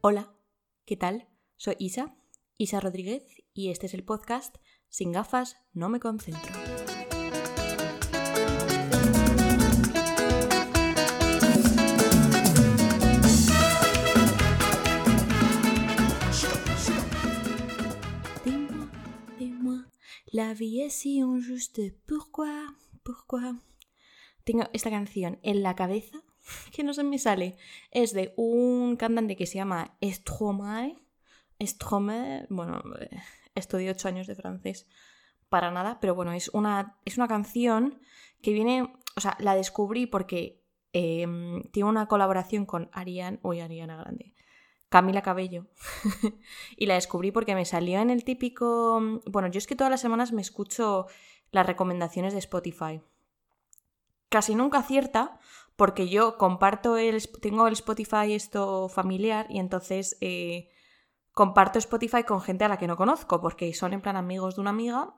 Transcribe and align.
Hola, 0.00 0.32
¿qué 0.86 0.96
tal? 0.96 1.26
Soy 1.56 1.74
Isa, 1.80 2.14
Isa 2.56 2.78
Rodríguez, 2.78 3.24
y 3.52 3.70
este 3.70 3.86
es 3.86 3.94
el 3.94 4.04
podcast 4.04 4.54
Sin 4.88 5.10
gafas 5.10 5.56
no 5.72 5.88
me 5.88 5.98
concentro. 5.98 6.52
Dis-moi, 18.44 18.88
dis-moi, 19.40 19.84
la 20.30 20.54
vie 20.54 20.82
est 20.82 20.90
si 20.90 21.18
injuste, 21.18 21.92
pourquoi, 22.06 22.76
pourquoi? 23.02 23.56
Tengo 24.44 24.68
esta 24.72 24.90
canción 24.90 25.40
en 25.42 25.64
la 25.64 25.74
cabeza 25.74 26.22
que 26.72 26.82
no 26.82 26.94
se 26.94 27.04
me 27.04 27.18
sale. 27.18 27.56
Es 27.90 28.12
de 28.12 28.34
un 28.36 28.96
cantante 28.96 29.36
que 29.36 29.46
se 29.46 29.56
llama 29.56 29.96
Stromae. 30.02 30.96
Stromae, 31.60 32.46
bueno, 32.50 32.82
eh, 33.00 33.10
estudié 33.54 33.90
ocho 33.90 34.08
años 34.08 34.26
de 34.26 34.34
francés 34.34 34.86
para 35.48 35.70
nada, 35.70 35.98
pero 36.00 36.14
bueno, 36.14 36.32
es 36.32 36.48
una, 36.48 36.98
es 37.04 37.16
una 37.16 37.28
canción 37.28 38.00
que 38.42 38.52
viene, 38.52 38.92
o 39.16 39.20
sea, 39.20 39.36
la 39.40 39.54
descubrí 39.54 40.06
porque 40.06 40.62
em, 40.92 41.62
tiene 41.70 41.88
una 41.88 42.06
colaboración 42.06 42.66
con 42.66 42.90
Ariana, 42.92 43.38
uy, 43.42 43.60
Ariana 43.60 43.96
Grande, 43.96 44.34
Camila 44.88 45.22
Cabello, 45.22 45.66
y 46.76 46.86
la 46.86 46.94
descubrí 46.94 47.30
porque 47.30 47.54
me 47.54 47.64
salió 47.64 48.00
en 48.00 48.10
el 48.10 48.24
típico, 48.24 49.00
bueno, 49.26 49.48
yo 49.48 49.58
es 49.58 49.66
que 49.66 49.76
todas 49.76 49.90
las 49.90 50.00
semanas 50.00 50.32
me 50.32 50.42
escucho 50.42 51.06
las 51.50 51.66
recomendaciones 51.66 52.34
de 52.34 52.40
Spotify. 52.40 53.00
Casi 54.28 54.54
nunca 54.54 54.78
acierta, 54.78 55.40
porque 55.78 56.08
yo 56.08 56.36
comparto 56.38 56.96
el, 56.96 57.22
tengo 57.40 57.68
el 57.68 57.74
Spotify 57.74 58.34
esto 58.34 58.88
familiar 58.88 59.46
y 59.48 59.60
entonces 59.60 60.18
eh, 60.20 60.70
comparto 61.30 61.78
Spotify 61.78 62.24
con 62.24 62.40
gente 62.40 62.64
a 62.64 62.68
la 62.68 62.78
que 62.78 62.88
no 62.88 62.96
conozco, 62.96 63.40
porque 63.40 63.72
son 63.72 63.92
en 63.92 64.00
plan 64.00 64.16
amigos 64.16 64.56
de 64.56 64.62
una 64.62 64.70
amiga 64.70 65.14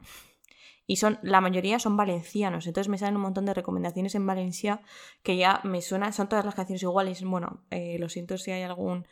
y 0.87 0.97
son, 0.97 1.19
la 1.23 1.41
mayoría 1.41 1.79
son 1.79 1.97
valencianos, 1.97 2.67
entonces 2.67 2.91
me 2.91 2.99
salen 2.99 3.17
un 3.17 3.23
montón 3.23 3.47
de 3.47 3.55
recomendaciones 3.55 4.15
en 4.15 4.27
Valencia 4.27 4.83
que 5.23 5.39
ya 5.39 5.63
me 5.65 5.81
suenan, 5.81 6.13
son 6.13 6.29
todas 6.29 6.45
las 6.45 6.55
canciones 6.55 6.83
iguales, 6.83 7.25
bueno, 7.25 7.65
eh, 7.71 7.97
lo 7.99 8.11
siento 8.11 8.37
si 8.37 8.51
hay 8.51 8.63
algún 8.63 9.07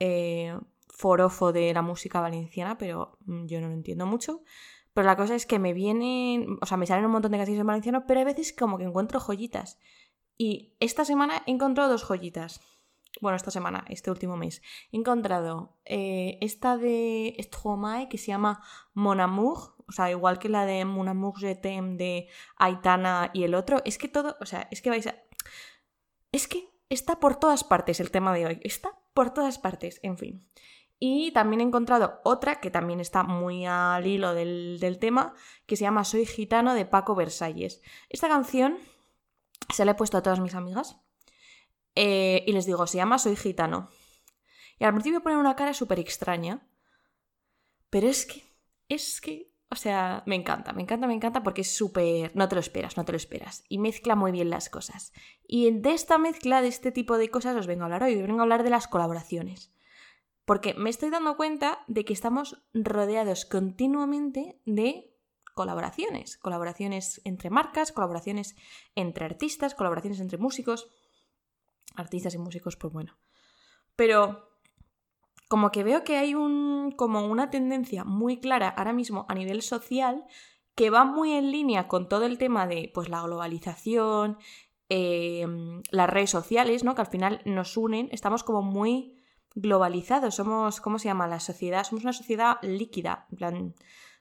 eh, 0.00 0.54
forofo 0.90 1.54
de 1.54 1.72
la 1.72 1.80
música 1.80 2.20
valenciana, 2.20 2.76
pero 2.76 3.16
mm, 3.24 3.46
yo 3.46 3.62
no 3.62 3.68
lo 3.68 3.72
entiendo 3.74 4.04
mucho. 4.04 4.42
Pero 4.92 5.06
la 5.06 5.16
cosa 5.16 5.34
es 5.34 5.44
que 5.44 5.58
me 5.58 5.72
vienen, 5.72 6.58
o 6.60 6.66
sea, 6.66 6.76
me 6.76 6.86
salen 6.86 7.04
un 7.06 7.10
montón 7.10 7.32
de 7.32 7.38
canciones 7.38 7.60
en 7.60 7.66
valenciano, 7.66 8.04
pero 8.06 8.20
hay 8.20 8.26
veces 8.26 8.52
como 8.52 8.78
que 8.78 8.84
encuentro 8.84 9.18
joyitas. 9.18 9.78
Y 10.36 10.74
esta 10.80 11.04
semana 11.04 11.42
he 11.46 11.50
encontrado 11.52 11.90
dos 11.90 12.04
joyitas. 12.04 12.60
Bueno, 13.20 13.36
esta 13.36 13.50
semana, 13.50 13.84
este 13.88 14.10
último 14.10 14.36
mes. 14.36 14.60
He 14.90 14.96
encontrado 14.96 15.76
eh, 15.84 16.38
esta 16.40 16.76
de 16.76 17.36
Stromae 17.38 18.08
que 18.08 18.18
se 18.18 18.28
llama 18.28 18.62
Mon 18.92 19.20
Amour. 19.20 19.76
O 19.86 19.92
sea, 19.92 20.10
igual 20.10 20.38
que 20.38 20.48
la 20.48 20.66
de 20.66 20.84
Mon 20.84 21.08
Amour 21.08 21.38
Je 21.38 21.54
t'aime 21.54 21.96
de 21.96 22.28
Aitana 22.56 23.30
y 23.32 23.44
el 23.44 23.54
otro. 23.54 23.82
Es 23.84 23.98
que 23.98 24.08
todo, 24.08 24.36
o 24.40 24.46
sea, 24.46 24.66
es 24.70 24.82
que 24.82 24.90
vais 24.90 25.06
a... 25.06 25.14
Es 26.32 26.48
que 26.48 26.68
está 26.88 27.20
por 27.20 27.36
todas 27.36 27.62
partes 27.62 28.00
el 28.00 28.10
tema 28.10 28.34
de 28.34 28.46
hoy. 28.46 28.60
Está 28.64 28.98
por 29.14 29.32
todas 29.32 29.58
partes, 29.58 30.00
en 30.02 30.18
fin. 30.18 30.48
Y 30.98 31.32
también 31.32 31.60
he 31.60 31.64
encontrado 31.64 32.20
otra 32.24 32.60
que 32.60 32.70
también 32.70 32.98
está 32.98 33.22
muy 33.22 33.66
al 33.66 34.06
hilo 34.06 34.34
del, 34.34 34.78
del 34.80 34.98
tema, 34.98 35.34
que 35.66 35.76
se 35.76 35.82
llama 35.82 36.04
Soy 36.04 36.26
gitano 36.26 36.74
de 36.74 36.86
Paco 36.86 37.14
Versalles. 37.14 37.82
Esta 38.08 38.28
canción 38.28 38.78
se 39.72 39.84
la 39.84 39.92
he 39.92 39.94
puesto 39.94 40.18
a 40.18 40.22
todas 40.22 40.40
mis 40.40 40.54
amigas 40.54 40.96
eh, 41.94 42.44
y 42.46 42.52
les 42.52 42.66
digo, 42.66 42.86
se 42.86 42.98
llama 42.98 43.18
Soy 43.18 43.36
gitano. 43.36 43.88
Y 44.78 44.84
al 44.84 44.92
principio 44.92 45.22
ponen 45.22 45.38
una 45.38 45.56
cara 45.56 45.74
súper 45.74 46.00
extraña, 46.00 46.66
pero 47.90 48.08
es 48.08 48.26
que, 48.26 48.42
es 48.88 49.20
que, 49.20 49.52
o 49.70 49.76
sea, 49.76 50.24
me 50.26 50.34
encanta, 50.34 50.72
me 50.72 50.82
encanta, 50.82 51.06
me 51.06 51.14
encanta 51.14 51.42
porque 51.42 51.60
es 51.60 51.76
súper, 51.76 52.34
no 52.34 52.48
te 52.48 52.56
lo 52.56 52.60
esperas, 52.60 52.96
no 52.96 53.04
te 53.04 53.12
lo 53.12 53.16
esperas. 53.16 53.64
Y 53.68 53.78
mezcla 53.78 54.16
muy 54.16 54.32
bien 54.32 54.50
las 54.50 54.68
cosas. 54.68 55.12
Y 55.46 55.70
de 55.70 55.92
esta 55.92 56.18
mezcla, 56.18 56.60
de 56.60 56.68
este 56.68 56.90
tipo 56.90 57.18
de 57.18 57.30
cosas, 57.30 57.56
os 57.56 57.66
vengo 57.66 57.82
a 57.82 57.84
hablar 57.86 58.02
hoy, 58.02 58.16
os 58.16 58.26
vengo 58.26 58.40
a 58.40 58.42
hablar 58.42 58.64
de 58.64 58.70
las 58.70 58.88
colaboraciones. 58.88 59.72
Porque 60.44 60.74
me 60.74 60.90
estoy 60.90 61.10
dando 61.10 61.36
cuenta 61.36 61.84
de 61.86 62.04
que 62.04 62.12
estamos 62.12 62.62
rodeados 62.74 63.44
continuamente 63.46 64.60
de 64.66 65.13
colaboraciones, 65.54 66.36
colaboraciones 66.38 67.20
entre 67.24 67.50
marcas, 67.50 67.92
colaboraciones 67.92 68.56
entre 68.94 69.24
artistas, 69.24 69.74
colaboraciones 69.74 70.20
entre 70.20 70.38
músicos, 70.38 70.88
artistas 71.94 72.34
y 72.34 72.38
músicos, 72.38 72.76
pues 72.76 72.92
bueno. 72.92 73.16
Pero 73.96 74.50
como 75.48 75.70
que 75.70 75.84
veo 75.84 76.04
que 76.04 76.16
hay 76.16 76.34
un, 76.34 76.92
como 76.96 77.26
una 77.26 77.50
tendencia 77.50 78.04
muy 78.04 78.40
clara 78.40 78.68
ahora 78.68 78.92
mismo 78.92 79.26
a 79.28 79.34
nivel 79.34 79.62
social 79.62 80.24
que 80.74 80.90
va 80.90 81.04
muy 81.04 81.32
en 81.32 81.52
línea 81.52 81.86
con 81.86 82.08
todo 82.08 82.26
el 82.26 82.38
tema 82.38 82.66
de 82.66 82.90
pues 82.92 83.08
la 83.08 83.22
globalización, 83.22 84.38
em, 84.88 85.82
las 85.90 86.10
redes 86.10 86.30
sociales, 86.30 86.82
¿no? 86.82 86.96
Que 86.96 87.02
al 87.02 87.06
final 87.06 87.40
nos 87.44 87.76
unen, 87.76 88.08
estamos 88.10 88.42
como 88.42 88.62
muy 88.62 89.22
globalizados, 89.54 90.34
somos, 90.34 90.80
¿cómo 90.80 90.98
se 90.98 91.04
llama? 91.04 91.28
La 91.28 91.38
sociedad, 91.38 91.84
somos 91.84 92.02
una 92.02 92.12
sociedad 92.12 92.56
líquida, 92.62 93.26
en 93.30 93.36
plan, 93.36 93.74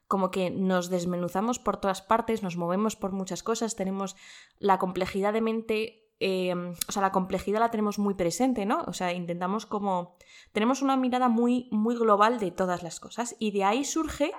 como 0.08 0.32
que 0.32 0.50
nos 0.50 0.90
desmenuzamos 0.90 1.60
por 1.60 1.78
todas 1.78 2.02
partes, 2.02 2.44
nos 2.44 2.58
movemos 2.58 2.96
por 2.96 3.12
muchas 3.12 3.44
cosas, 3.44 3.76
tenemos 3.76 4.16
la 4.60 4.78
complejidad 4.78 5.34
de 5.34 5.42
mente, 5.42 6.12
em, 6.20 6.74
o 6.88 6.92
sea, 6.92 7.02
la 7.02 7.12
complejidad 7.12 7.60
la 7.60 7.72
tenemos 7.72 8.00
muy 8.00 8.14
presente, 8.14 8.66
¿no? 8.66 8.84
O 8.88 8.94
sea, 8.94 9.14
intentamos 9.14 9.66
como, 9.66 10.16
tenemos 10.52 10.82
una 10.82 10.98
mirada 10.98 11.30
muy, 11.30 11.68
muy 11.72 11.96
global 11.96 12.40
de 12.40 12.52
todas 12.52 12.84
las 12.84 13.00
cosas 13.00 13.36
y 13.40 13.52
de 13.52 13.64
ahí 13.64 13.86
surge 13.86 14.32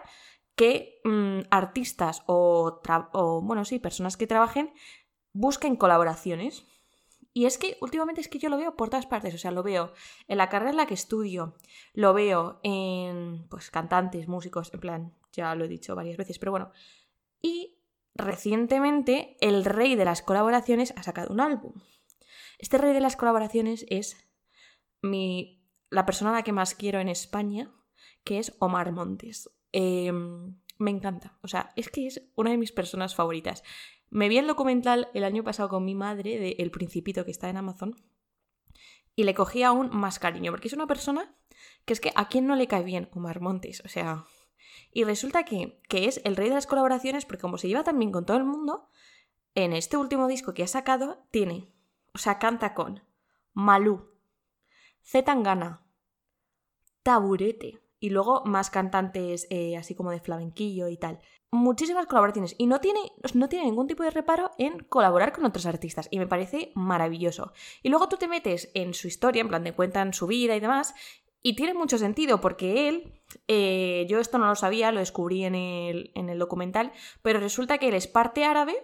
que 0.57 1.01
mm, 1.05 1.47
artistas 1.51 2.23
o, 2.27 2.81
o, 3.13 3.43
bueno, 3.43 3.65
sí, 3.65 3.79
personas 3.79 4.17
que 4.17 4.27
trabajen 4.27 4.73
busquen 5.33 5.77
colaboraciones. 5.77 6.65
Y 7.37 7.47
es 7.47 7.59
que 7.59 7.77
últimamente 7.81 8.21
es 8.21 8.29
que 8.29 8.39
yo 8.39 8.49
lo 8.49 8.57
veo 8.57 8.77
por 8.77 8.91
todas 8.91 9.07
partes, 9.07 9.35
o 9.35 9.39
sea, 9.39 9.51
lo 9.51 9.65
veo 9.65 9.93
en 10.29 10.39
la 10.39 10.49
carrera 10.49 10.71
en 10.71 10.77
la 10.77 10.87
que 10.87 10.95
estudio, 10.95 11.57
lo 11.93 12.15
veo 12.15 12.61
en 12.63 13.49
pues 13.51 13.73
cantantes, 13.73 14.29
músicos, 14.29 14.73
en 14.73 14.81
plan, 14.81 15.15
ya 15.35 15.55
lo 15.55 15.65
he 15.65 15.69
dicho 15.69 15.95
varias 15.95 16.17
veces, 16.17 16.39
pero 16.39 16.53
bueno. 16.53 16.73
Y 17.43 17.79
recientemente 18.15 19.37
el 19.41 19.65
rey 19.65 19.97
de 19.97 20.05
las 20.05 20.23
colaboraciones 20.23 20.95
ha 20.97 21.03
sacado 21.03 21.33
un 21.33 21.41
álbum. 21.41 21.75
Este 22.59 22.79
rey 22.79 22.93
de 22.93 23.01
las 23.01 23.17
colaboraciones 23.17 23.85
es 23.89 24.17
mi, 25.03 25.63
la 25.91 26.07
persona 26.07 26.31
a 26.31 26.35
la 26.35 26.43
que 26.43 26.53
más 26.53 26.75
quiero 26.75 27.01
en 27.01 27.09
España, 27.09 27.71
que 28.23 28.39
es 28.39 28.55
Omar 28.59 28.93
Montes. 28.93 29.51
Em, 29.73 30.57
me 30.79 30.91
encanta, 30.91 31.39
o 31.43 31.49
sea, 31.49 31.73
es 31.77 31.89
que 31.89 32.07
es 32.07 32.23
una 32.37 32.51
de 32.51 32.57
mis 32.57 32.73
personas 32.73 33.15
favoritas. 33.15 33.63
Me 34.11 34.29
vi 34.29 34.39
el 34.39 34.47
documental 34.47 35.09
el 35.15 35.25
año 35.25 35.43
pasado 35.43 35.69
con 35.69 35.85
mi 35.85 35.95
madre 35.95 36.39
de 36.39 36.57
El 36.59 36.71
Principito 36.71 37.25
que 37.25 37.31
está 37.31 37.49
en 37.49 37.57
Amazon 37.57 37.97
y 39.17 39.25
le 39.25 39.35
cogí 39.35 39.63
aún 39.63 39.91
más 39.93 40.19
cariño, 40.19 40.53
porque 40.53 40.69
es 40.69 40.75
una 40.75 40.87
persona 40.87 41.35
que 41.85 41.93
es 41.93 42.01
que 42.01 42.13
a 42.15 42.29
quien 42.29 42.47
no 42.47 42.57
le 42.57 42.67
cae 42.67 42.85
bien 42.85 43.09
Omar 43.13 43.41
Montes, 43.41 43.83
o 43.85 43.89
sea, 43.89 44.25
y 44.93 45.05
resulta 45.05 45.45
que, 45.45 45.81
que 45.89 46.07
es 46.07 46.21
el 46.25 46.37
rey 46.37 46.49
de 46.49 46.55
las 46.55 46.67
colaboraciones 46.67 47.25
porque 47.25 47.43
como 47.43 47.59
se 47.59 47.69
lleva 47.69 47.85
tan 47.85 47.99
bien 47.99 48.13
con 48.13 48.27
todo 48.27 48.37
el 48.37 48.45
mundo, 48.45 48.89
en 49.55 49.73
este 49.73 49.97
último 49.97 50.27
disco 50.27 50.55
que 50.55 50.63
ha 50.63 50.69
sacado 50.69 51.27
tiene, 51.31 51.73
o 52.13 52.19
sea, 52.19 52.39
canta 52.39 52.75
con 52.75 53.03
Malú, 53.53 54.11
Zetangana, 55.03 55.87
Taburete 57.03 57.81
y 58.01 58.11
luego 58.11 58.43
más 58.45 58.71
cantantes 58.71 59.47
eh, 59.51 59.77
así 59.77 59.95
como 59.95 60.11
de 60.11 60.21
flamenquillo 60.21 60.89
y 60.89 60.97
tal. 60.97 61.21
Muchísimas 61.51 62.07
colaboraciones 62.07 62.57
y 62.59 62.67
no 62.67 62.81
tiene, 62.81 63.01
no 63.35 63.49
tiene 63.49 63.67
ningún 63.67 63.87
tipo 63.87 64.03
de 64.03 64.11
reparo 64.11 64.51
en 64.59 64.81
colaborar 64.81 65.33
con 65.33 65.45
otros 65.45 65.67
artistas 65.67 66.09
y 66.11 66.19
me 66.19 66.27
parece 66.27 66.73
maravilloso. 66.75 67.53
Y 67.83 67.91
luego 67.91 68.09
tú 68.09 68.17
te 68.17 68.27
metes 68.27 68.71
en 68.75 68.93
su 68.93 69.07
historia, 69.07 69.41
en 69.41 69.49
plan 69.49 69.63
de 69.63 69.73
cuentan 69.73 70.13
su 70.13 70.27
vida 70.27 70.57
y 70.57 70.61
demás, 70.61 70.95
y 71.47 71.57
tiene 71.57 71.75
mucho 71.75 71.99
sentido 71.99 72.41
porque 72.41 72.89
él, 72.89 73.13
eh, 73.49 74.07
yo 74.09 74.19
esto 74.19 74.39
no 74.39 74.47
lo 74.47 74.55
sabía, 74.55 74.91
lo 74.93 75.01
descubrí 75.01 75.45
en 75.45 75.55
el, 75.55 76.11
en 76.15 76.31
el 76.31 76.39
documental, 76.39 76.91
pero 77.21 77.39
resulta 77.39 77.77
que 77.77 77.89
él 77.89 77.95
es 77.95 78.07
parte 78.07 78.47
árabe 78.47 78.75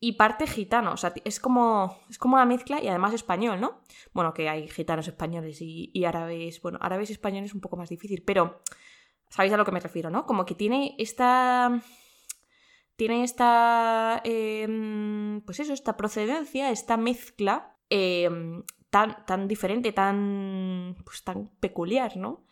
y 0.00 0.14
parte 0.14 0.48
gitano. 0.48 0.94
O 0.94 0.96
sea, 0.96 1.14
es 1.24 1.38
como, 1.38 1.96
es 2.10 2.18
como 2.18 2.34
una 2.34 2.44
mezcla 2.44 2.82
y 2.82 2.88
además 2.88 3.14
español, 3.14 3.60
¿no? 3.60 3.82
Bueno, 4.12 4.34
que 4.34 4.48
hay 4.48 4.66
gitanos 4.66 5.06
españoles 5.06 5.58
y, 5.60 6.04
árabes. 6.04 6.60
Bueno, 6.60 6.80
árabes 6.82 7.10
y 7.10 7.12
españoles 7.12 7.50
es 7.50 7.54
un 7.54 7.60
poco 7.60 7.76
más 7.76 7.88
difícil, 7.88 8.24
pero 8.26 8.60
sabéis 9.28 9.54
a 9.54 9.56
lo 9.56 9.64
que 9.64 9.70
me 9.70 9.78
refiero, 9.78 10.10
¿no? 10.10 10.26
Como 10.26 10.44
que 10.44 10.56
tiene 10.56 10.96
esta. 10.98 11.80
Tiene 12.96 13.22
esta. 13.22 14.20
Em, 14.24 15.40
pues 15.42 15.60
eso, 15.60 15.72
esta 15.72 15.96
procedencia, 15.96 16.72
esta 16.72 16.96
mezcla. 16.96 17.76
Em, 17.88 18.64
tan, 18.92 19.24
tan 19.24 19.48
diferente, 19.48 19.90
tan, 19.90 20.96
pues, 21.06 21.24
tan 21.24 21.48
peculiar, 21.60 22.18
¿no? 22.18 22.44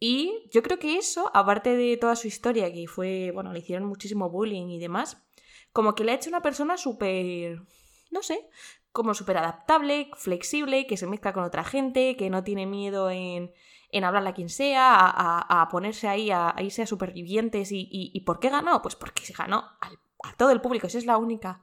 Y 0.00 0.50
yo 0.52 0.60
creo 0.64 0.80
que 0.80 0.98
eso, 0.98 1.30
aparte 1.32 1.76
de 1.76 1.96
toda 1.96 2.16
su 2.16 2.26
historia, 2.26 2.72
que 2.72 2.88
fue, 2.88 3.30
bueno, 3.32 3.52
le 3.52 3.60
hicieron 3.60 3.86
muchísimo 3.86 4.28
bullying 4.28 4.70
y 4.70 4.80
demás, 4.80 5.24
como 5.72 5.94
que 5.94 6.02
le 6.02 6.10
ha 6.10 6.16
hecho 6.16 6.30
una 6.30 6.42
persona 6.42 6.76
súper, 6.78 7.62
no 8.10 8.22
sé, 8.24 8.48
como 8.90 9.14
súper 9.14 9.36
adaptable, 9.38 10.10
flexible, 10.16 10.88
que 10.88 10.96
se 10.96 11.06
mezcla 11.06 11.32
con 11.32 11.44
otra 11.44 11.62
gente, 11.62 12.16
que 12.16 12.28
no 12.28 12.42
tiene 12.42 12.66
miedo 12.66 13.08
en, 13.08 13.52
en 13.90 14.02
hablarle 14.02 14.30
a 14.30 14.34
quien 14.34 14.48
sea, 14.48 14.96
a, 14.98 15.68
ponerse 15.70 16.08
ahí, 16.08 16.32
a, 16.32 16.56
irse 16.58 16.82
a 16.82 16.86
supervivientes. 16.88 17.68
Y, 17.70 18.20
por 18.26 18.40
qué 18.40 18.50
ganó? 18.50 18.82
Pues 18.82 18.96
porque 18.96 19.24
se 19.24 19.32
ganó 19.32 19.64
a 19.80 20.36
todo 20.36 20.50
el 20.50 20.60
público. 20.60 20.88
Esa 20.88 20.98
es 20.98 21.06
la 21.06 21.18
única. 21.18 21.62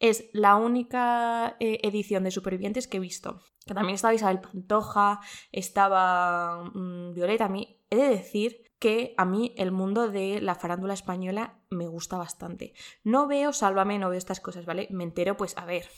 Es 0.00 0.28
la 0.32 0.56
única 0.56 1.56
eh, 1.60 1.80
edición 1.82 2.24
de 2.24 2.30
Supervivientes 2.30 2.86
que 2.86 2.98
he 2.98 3.00
visto. 3.00 3.40
Que 3.66 3.74
también 3.74 3.96
estaba 3.96 4.14
Isabel 4.14 4.40
Pantoja, 4.40 5.20
estaba 5.52 6.64
mm, 6.74 7.14
Violeta. 7.14 7.46
A 7.46 7.48
mí 7.48 7.80
he 7.90 7.96
de 7.96 8.08
decir 8.08 8.68
que 8.78 9.14
a 9.16 9.24
mí 9.24 9.54
el 9.56 9.72
mundo 9.72 10.08
de 10.08 10.40
la 10.40 10.54
farándula 10.54 10.94
española 10.94 11.58
me 11.68 11.88
gusta 11.88 12.16
bastante. 12.16 12.74
No 13.02 13.26
veo 13.26 13.52
Sálvame, 13.52 13.98
no 13.98 14.08
veo 14.08 14.18
estas 14.18 14.40
cosas, 14.40 14.66
¿vale? 14.66 14.86
Me 14.90 15.04
entero, 15.04 15.36
pues, 15.36 15.56
a 15.58 15.64
ver, 15.64 15.88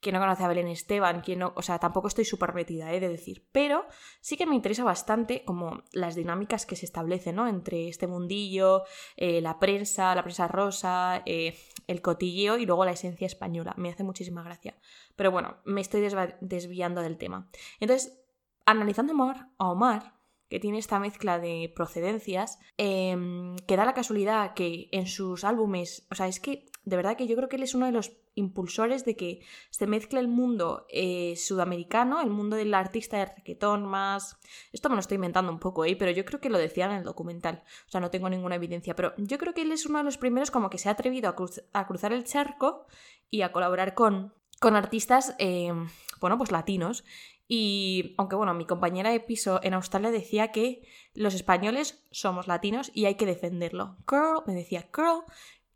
quien 0.00 0.14
no 0.14 0.20
conoce 0.20 0.44
a 0.44 0.48
Belén 0.48 0.68
Esteban, 0.68 1.22
quien 1.22 1.38
no, 1.38 1.52
o 1.56 1.62
sea, 1.62 1.78
tampoco 1.78 2.08
estoy 2.08 2.24
súper 2.24 2.54
metida, 2.54 2.92
he 2.92 3.00
de 3.00 3.08
decir, 3.08 3.48
pero 3.52 3.86
sí 4.20 4.36
que 4.36 4.46
me 4.46 4.54
interesa 4.54 4.84
bastante 4.84 5.44
como 5.44 5.82
las 5.92 6.14
dinámicas 6.14 6.66
que 6.66 6.76
se 6.76 6.84
establecen, 6.84 7.36
¿no? 7.36 7.48
Entre 7.48 7.88
este 7.88 8.06
mundillo, 8.06 8.82
eh, 9.16 9.40
la 9.40 9.58
prensa, 9.58 10.14
la 10.14 10.22
prensa 10.22 10.46
rosa, 10.46 11.22
eh, 11.24 11.58
el 11.86 12.02
cotilleo 12.02 12.58
y 12.58 12.66
luego 12.66 12.84
la 12.84 12.92
esencia 12.92 13.26
española. 13.26 13.74
Me 13.76 13.90
hace 13.90 14.04
muchísima 14.04 14.42
gracia. 14.42 14.76
Pero 15.16 15.30
bueno, 15.30 15.56
me 15.64 15.80
estoy 15.80 16.06
desviando 16.40 17.00
del 17.00 17.16
tema. 17.16 17.48
Entonces, 17.80 18.20
analizando 18.66 19.14
a 19.58 19.70
Omar, 19.70 20.14
que 20.48 20.60
tiene 20.60 20.78
esta 20.78 20.98
mezcla 20.98 21.38
de 21.38 21.72
procedencias, 21.74 22.58
em, 22.76 23.56
que 23.66 23.76
da 23.76 23.84
la 23.84 23.94
casualidad 23.94 24.54
que 24.54 24.88
en 24.92 25.06
sus 25.06 25.44
álbumes, 25.44 26.06
o 26.10 26.14
sea, 26.14 26.28
es 26.28 26.40
que 26.40 26.66
de 26.84 26.96
verdad 26.96 27.16
que 27.16 27.26
yo 27.26 27.36
creo 27.36 27.48
que 27.48 27.56
él 27.56 27.62
es 27.62 27.74
uno 27.74 27.86
de 27.86 27.92
los 27.92 28.10
impulsores 28.34 29.04
de 29.04 29.16
que 29.16 29.40
se 29.70 29.86
mezcle 29.86 30.20
el 30.20 30.28
mundo 30.28 30.86
eh, 30.88 31.34
sudamericano, 31.36 32.20
el 32.20 32.30
mundo 32.30 32.56
del 32.56 32.74
artista 32.74 33.18
de 33.18 33.26
reggaetón 33.26 33.86
más... 33.86 34.38
Esto 34.72 34.88
me 34.88 34.96
lo 34.96 35.00
estoy 35.00 35.16
inventando 35.16 35.52
un 35.52 35.58
poco, 35.58 35.84
¿eh? 35.84 35.96
pero 35.96 36.10
yo 36.10 36.24
creo 36.24 36.40
que 36.40 36.50
lo 36.50 36.58
decían 36.58 36.90
en 36.90 36.98
el 36.98 37.04
documental, 37.04 37.62
o 37.86 37.90
sea, 37.90 38.00
no 38.00 38.10
tengo 38.10 38.28
ninguna 38.28 38.56
evidencia, 38.56 38.94
pero 38.96 39.14
yo 39.16 39.38
creo 39.38 39.54
que 39.54 39.62
él 39.62 39.72
es 39.72 39.86
uno 39.86 39.98
de 39.98 40.04
los 40.04 40.18
primeros 40.18 40.50
como 40.50 40.70
que 40.70 40.78
se 40.78 40.88
ha 40.88 40.92
atrevido 40.92 41.28
a, 41.72 41.86
cruzar 41.86 42.12
el 42.12 42.24
charco 42.24 42.86
y 43.30 43.42
a 43.42 43.52
colaborar 43.52 43.94
con, 43.94 44.34
con 44.60 44.76
artistas, 44.76 45.34
eh, 45.38 45.72
bueno, 46.20 46.38
pues 46.38 46.50
latinos. 46.50 47.04
Y 47.46 48.14
aunque 48.16 48.36
bueno, 48.36 48.54
mi 48.54 48.64
compañera 48.64 49.10
de 49.10 49.20
piso 49.20 49.60
en 49.62 49.74
Australia 49.74 50.10
decía 50.10 50.50
que 50.50 50.82
los 51.12 51.34
españoles 51.34 52.06
somos 52.10 52.48
latinos 52.48 52.90
y 52.94 53.04
hay 53.04 53.16
que 53.16 53.26
defenderlo. 53.26 53.98
Girl, 54.08 54.42
me 54.46 54.54
decía, 54.54 54.88
girl, 54.94 55.24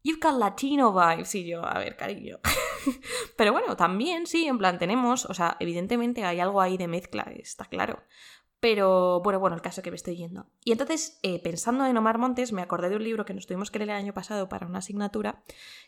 You've 0.08 0.20
got 0.20 0.38
Latino 0.38 0.90
vibes. 0.90 1.34
Y 1.34 1.44
yo, 1.44 1.62
a 1.62 1.78
ver, 1.78 1.94
cariño. 1.94 2.38
Pero 3.36 3.52
bueno, 3.52 3.76
también 3.76 4.26
sí, 4.26 4.46
en 4.46 4.56
plan, 4.56 4.78
tenemos, 4.78 5.26
o 5.26 5.34
sea, 5.34 5.58
evidentemente 5.60 6.24
hay 6.24 6.40
algo 6.40 6.62
ahí 6.62 6.78
de 6.78 6.88
mezcla, 6.88 7.30
está 7.36 7.66
claro. 7.66 8.02
Pero 8.58 9.20
bueno, 9.20 9.38
bueno, 9.38 9.54
el 9.54 9.60
caso 9.60 9.82
que 9.82 9.90
me 9.90 9.96
estoy 9.96 10.16
yendo. 10.16 10.46
Y 10.64 10.72
entonces, 10.72 11.20
eh, 11.22 11.42
pensando 11.42 11.84
en 11.84 11.94
Omar 11.98 12.16
Montes, 12.16 12.54
me 12.54 12.62
acordé 12.62 12.88
de 12.88 12.96
un 12.96 13.04
libro 13.04 13.26
que 13.26 13.34
nos 13.34 13.46
tuvimos 13.46 13.70
que 13.70 13.80
leer 13.80 13.90
el 13.90 13.96
año 13.96 14.14
pasado 14.14 14.48
para 14.48 14.66
una 14.66 14.78
asignatura, 14.78 15.42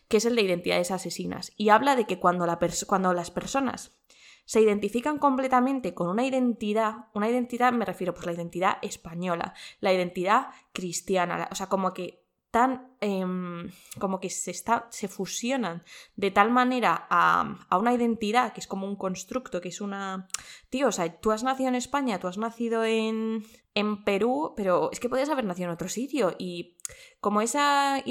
que 0.07 0.17
es 0.17 0.25
el 0.25 0.35
de 0.35 0.43
Identidades 0.43 0.91
Asesinas. 0.91 1.51
Y 1.57 1.69
habla 1.69 1.95
de 1.95 2.05
que 2.05 2.19
cuando, 2.19 2.45
la 2.45 2.59
cuando 2.85 3.15
las 3.15 3.31
personas 3.31 3.97
se 4.45 4.61
identifican 4.61 5.17
completamente 5.17 5.95
con 5.95 6.09
una 6.09 6.25
identidad, 6.25 7.07
una 7.15 7.27
identidad 7.27 7.73
me 7.73 7.85
refiero 7.85 8.13
pues 8.13 8.27
la 8.27 8.33
identidad 8.33 8.77
española, 8.83 9.55
la 9.79 9.93
identidad 9.93 10.49
cristiana, 10.73 11.49
o 11.51 11.55
sea, 11.55 11.67
como 11.67 11.93
que 11.93 12.20
tan 12.51 12.95
em, 12.99 13.71
como 13.97 14.19
que 14.19 14.29
se, 14.29 14.51
está, 14.51 14.87
se 14.91 15.07
fusionan 15.07 15.83
de 16.17 16.31
tal 16.31 16.51
manera 16.51 17.07
a, 17.09 17.57
una 17.79 17.93
identidad 17.93 18.51
que 18.53 18.59
es 18.59 18.67
como 18.67 18.85
un 18.85 18.97
constructo, 18.97 19.61
que 19.61 19.69
es 19.69 19.79
una... 19.79 20.27
Tío, 20.69 20.89
o 20.89 20.91
sea, 20.91 21.19
tú 21.19 21.31
has 21.31 21.43
nacido 21.43 21.69
en 21.69 21.75
España, 21.75 22.19
tú 22.19 22.27
has 22.27 22.37
nacido 22.37 22.83
en, 22.83 23.45
en 23.73 24.03
Perú, 24.03 24.53
pero 24.55 24.91
es 24.91 24.99
que 24.99 25.07
podrías 25.07 25.29
haber 25.29 25.45
nacido 25.45 25.69
en 25.69 25.73
otro 25.73 25.87
sitio 25.87 26.35
y 26.37 26.77
como 27.21 27.41
esa, 27.41 28.03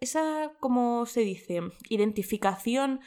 esa 0.00 0.52
¿cómo 0.58 1.04
se 1.04 1.20
dice? 1.20 1.60
Identificación 1.90 3.00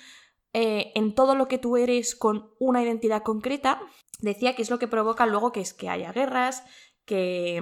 eh, 0.53 0.91
en 0.93 1.15
todo 1.15 1.35
lo 1.35 1.47
que 1.47 1.57
tú 1.57 1.77
eres 1.77 2.15
con 2.15 2.51
una 2.59 2.83
identidad 2.83 3.23
concreta, 3.23 3.81
decía 4.19 4.55
que 4.55 4.61
es 4.61 4.69
lo 4.69 4.79
que 4.79 4.87
provoca 4.87 5.25
luego 5.25 5.51
que 5.51 5.61
es 5.61 5.73
que 5.73 5.89
haya 5.89 6.13
guerras, 6.13 6.63
que 7.05 7.59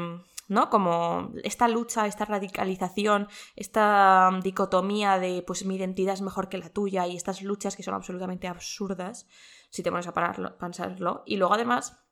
¿no? 0.47 0.69
Como 0.69 1.31
esta 1.43 1.67
lucha, 1.67 2.07
esta 2.07 2.25
radicalización, 2.25 3.27
esta 3.55 4.29
dicotomía 4.43 5.19
de 5.19 5.43
pues 5.45 5.65
mi 5.65 5.75
identidad 5.75 6.13
es 6.13 6.21
mejor 6.21 6.49
que 6.49 6.57
la 6.57 6.69
tuya 6.69 7.07
y 7.07 7.15
estas 7.15 7.41
luchas 7.41 7.75
que 7.75 7.83
son 7.83 7.93
absolutamente 7.93 8.47
absurdas, 8.47 9.27
si 9.69 9.83
te 9.83 9.91
pones 9.91 10.07
a 10.07 10.13
pararlo, 10.13 10.57
pensarlo. 10.57 11.23
Y 11.25 11.37
luego 11.37 11.53
además 11.53 12.03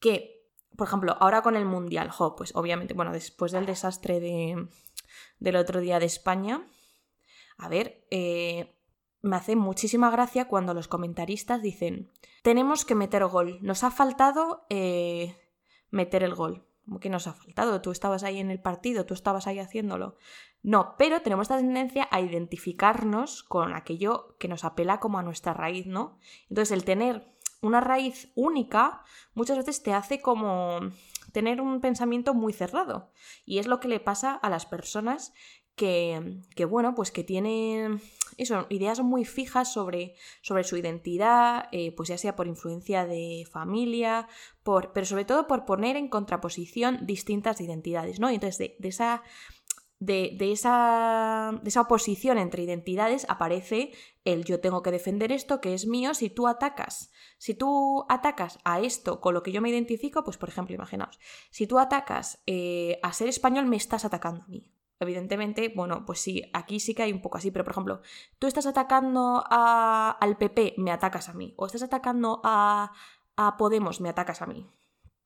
que, 0.00 0.48
por 0.76 0.86
ejemplo, 0.86 1.16
ahora 1.20 1.42
con 1.42 1.56
el 1.56 1.64
Mundial, 1.64 2.10
jo, 2.10 2.36
pues 2.36 2.54
obviamente, 2.54 2.94
bueno, 2.94 3.12
después 3.12 3.52
del 3.52 3.66
desastre 3.66 4.20
de, 4.20 4.68
del 5.38 5.56
otro 5.56 5.80
día 5.80 5.98
de 5.98 6.06
España, 6.06 6.66
a 7.58 7.68
ver, 7.68 8.06
eh, 8.10 8.76
me 9.22 9.36
hace 9.36 9.56
muchísima 9.56 10.10
gracia 10.10 10.48
cuando 10.48 10.74
los 10.74 10.88
comentaristas 10.88 11.62
dicen, 11.62 12.10
tenemos 12.42 12.84
que 12.84 12.94
meter 12.94 13.24
gol, 13.26 13.58
nos 13.62 13.84
ha 13.84 13.90
faltado 13.90 14.66
eh, 14.68 15.36
meter 15.90 16.22
el 16.22 16.34
gol 16.34 16.66
como 16.84 17.00
que 17.00 17.08
nos 17.08 17.26
ha 17.26 17.32
faltado, 17.32 17.80
tú 17.80 17.90
estabas 17.90 18.24
ahí 18.24 18.38
en 18.38 18.50
el 18.50 18.60
partido, 18.60 19.06
tú 19.06 19.14
estabas 19.14 19.46
ahí 19.46 19.58
haciéndolo. 19.58 20.16
No, 20.62 20.94
pero 20.98 21.22
tenemos 21.22 21.44
esta 21.44 21.58
tendencia 21.58 22.08
a 22.10 22.20
identificarnos 22.20 23.42
con 23.42 23.74
aquello 23.74 24.36
que 24.38 24.48
nos 24.48 24.64
apela 24.64 25.00
como 25.00 25.18
a 25.18 25.22
nuestra 25.22 25.54
raíz, 25.54 25.86
¿no? 25.86 26.18
Entonces 26.48 26.72
el 26.72 26.84
tener 26.84 27.34
una 27.60 27.80
raíz 27.80 28.30
única 28.34 29.02
muchas 29.34 29.56
veces 29.56 29.82
te 29.82 29.94
hace 29.94 30.20
como 30.20 30.80
tener 31.32 31.60
un 31.60 31.80
pensamiento 31.80 32.34
muy 32.34 32.52
cerrado. 32.52 33.10
Y 33.44 33.58
es 33.58 33.66
lo 33.66 33.80
que 33.80 33.88
le 33.88 34.00
pasa 34.00 34.34
a 34.34 34.48
las 34.50 34.66
personas 34.66 35.34
que, 35.74 36.64
bueno, 36.68 36.94
pues 36.94 37.10
que 37.10 37.24
tienen 37.24 38.00
eso, 38.36 38.66
ideas 38.70 39.00
muy 39.00 39.24
fijas 39.24 39.72
sobre, 39.72 40.14
sobre 40.42 40.64
su 40.64 40.76
identidad, 40.76 41.68
eh, 41.72 41.92
pues 41.92 42.08
ya 42.08 42.18
sea 42.18 42.36
por 42.36 42.46
influencia 42.46 43.06
de 43.06 43.44
familia, 43.50 44.28
por, 44.62 44.92
pero 44.92 45.06
sobre 45.06 45.24
todo 45.24 45.46
por 45.46 45.64
poner 45.64 45.96
en 45.96 46.08
contraposición 46.08 47.06
distintas 47.06 47.60
identidades, 47.60 48.20
¿no? 48.20 48.30
Y 48.30 48.34
entonces 48.34 48.58
de, 48.58 48.88
esa 48.88 49.22
de, 49.98 50.36
esa, 50.52 51.58
de, 51.62 51.68
esa, 51.68 51.80
oposición 51.80 52.38
entre 52.38 52.62
identidades 52.62 53.26
aparece 53.28 53.92
el 54.24 54.44
yo 54.44 54.60
tengo 54.60 54.82
que 54.82 54.90
defender 54.90 55.32
esto 55.32 55.60
que 55.60 55.74
es 55.74 55.86
mío 55.86 56.14
si 56.14 56.30
tú 56.30 56.46
atacas. 56.46 57.10
Si 57.38 57.54
tú 57.54 58.04
atacas 58.08 58.58
a 58.64 58.80
esto 58.80 59.20
con 59.20 59.34
lo 59.34 59.42
que 59.42 59.52
yo 59.52 59.60
me 59.60 59.70
identifico, 59.70 60.24
pues 60.24 60.36
por 60.36 60.48
ejemplo, 60.48 60.74
imaginaos, 60.74 61.18
si 61.50 61.66
tú 61.66 61.78
atacas 61.78 62.42
eh, 62.46 62.98
a 63.02 63.12
ser 63.12 63.28
español, 63.28 63.66
me 63.66 63.76
estás 63.76 64.04
atacando 64.04 64.42
a 64.42 64.48
mí. 64.48 64.70
Evidentemente, 65.04 65.72
bueno, 65.74 66.04
pues 66.04 66.20
sí, 66.20 66.42
aquí 66.52 66.80
sí 66.80 66.94
que 66.94 67.04
hay 67.04 67.12
un 67.12 67.22
poco 67.22 67.38
así, 67.38 67.50
pero 67.50 67.64
por 67.64 67.72
ejemplo, 67.72 68.00
tú 68.38 68.46
estás 68.46 68.66
atacando 68.66 69.44
al 69.48 70.36
PP, 70.36 70.74
me 70.78 70.90
atacas 70.90 71.28
a 71.28 71.34
mí, 71.34 71.54
o 71.56 71.66
estás 71.66 71.82
atacando 71.82 72.40
a, 72.42 72.92
a 73.36 73.56
Podemos, 73.56 74.00
me 74.00 74.08
atacas 74.08 74.42
a 74.42 74.46
mí. 74.46 74.66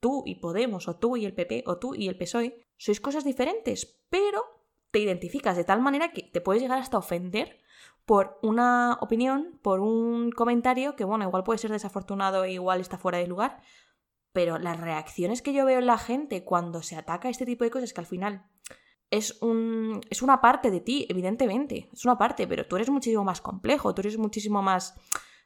Tú 0.01 0.23
y 0.27 0.37
Podemos, 0.37 0.87
o 0.89 0.97
tú 0.97 1.17
y 1.17 1.25
el 1.25 1.35
PP, 1.35 1.65
o 1.67 1.79
tú 1.79 1.95
y 1.95 2.09
el 2.09 2.19
PSOE, 2.19 2.67
sois 2.77 3.01
cosas 3.01 3.25
diferentes, 3.25 3.99
pero 4.11 4.45
te 4.91 5.01
identificas 5.01 5.57
de 5.57 5.65
tal 5.65 5.81
manera 5.81 6.13
que 6.13 6.23
te 6.23 6.41
puedes 6.41 6.63
llegar 6.63 6.79
hasta 6.79 6.99
ofender 6.99 7.61
por 8.05 8.39
una 8.43 8.97
opinión, 9.01 9.59
por 9.63 9.81
un 9.81 10.31
comentario 10.33 10.97
que, 10.97 11.05
bueno, 11.05 11.25
igual 11.25 11.45
puede 11.45 11.59
ser 11.59 11.71
desafortunado 11.71 12.45
e 12.45 12.53
igual 12.53 12.81
está 12.81 12.97
fuera 12.97 13.19
de 13.19 13.27
lugar, 13.27 13.61
pero 14.33 14.59
las 14.59 14.81
reacciones 14.81 15.43
que 15.43 15.53
yo 15.53 15.67
veo 15.67 15.79
en 15.79 15.87
la 15.87 15.99
gente 15.99 16.45
cuando 16.45 16.81
se 16.83 16.97
ataca 16.97 17.29
este 17.29 17.45
tipo 17.45 17.65
de 17.65 17.71
cosas 17.71 17.93
que 17.93 18.01
al 18.01 18.07
final 18.07 18.47
es, 19.11 19.41
un, 19.43 20.01
es 20.11 20.23
una 20.23 20.41
parte 20.41 20.71
de 20.71 20.81
ti, 20.81 21.07
evidentemente, 21.09 21.89
es 21.93 22.05
una 22.05 22.19
parte, 22.19 22.47
pero 22.47 22.67
tú 22.67 22.77
eres 22.77 22.91
muchísimo 22.91 23.25
más 23.25 23.41
complejo, 23.41 23.95
tú 23.95 24.03
eres 24.03 24.19
muchísimo 24.19 24.63
más, 24.63 24.95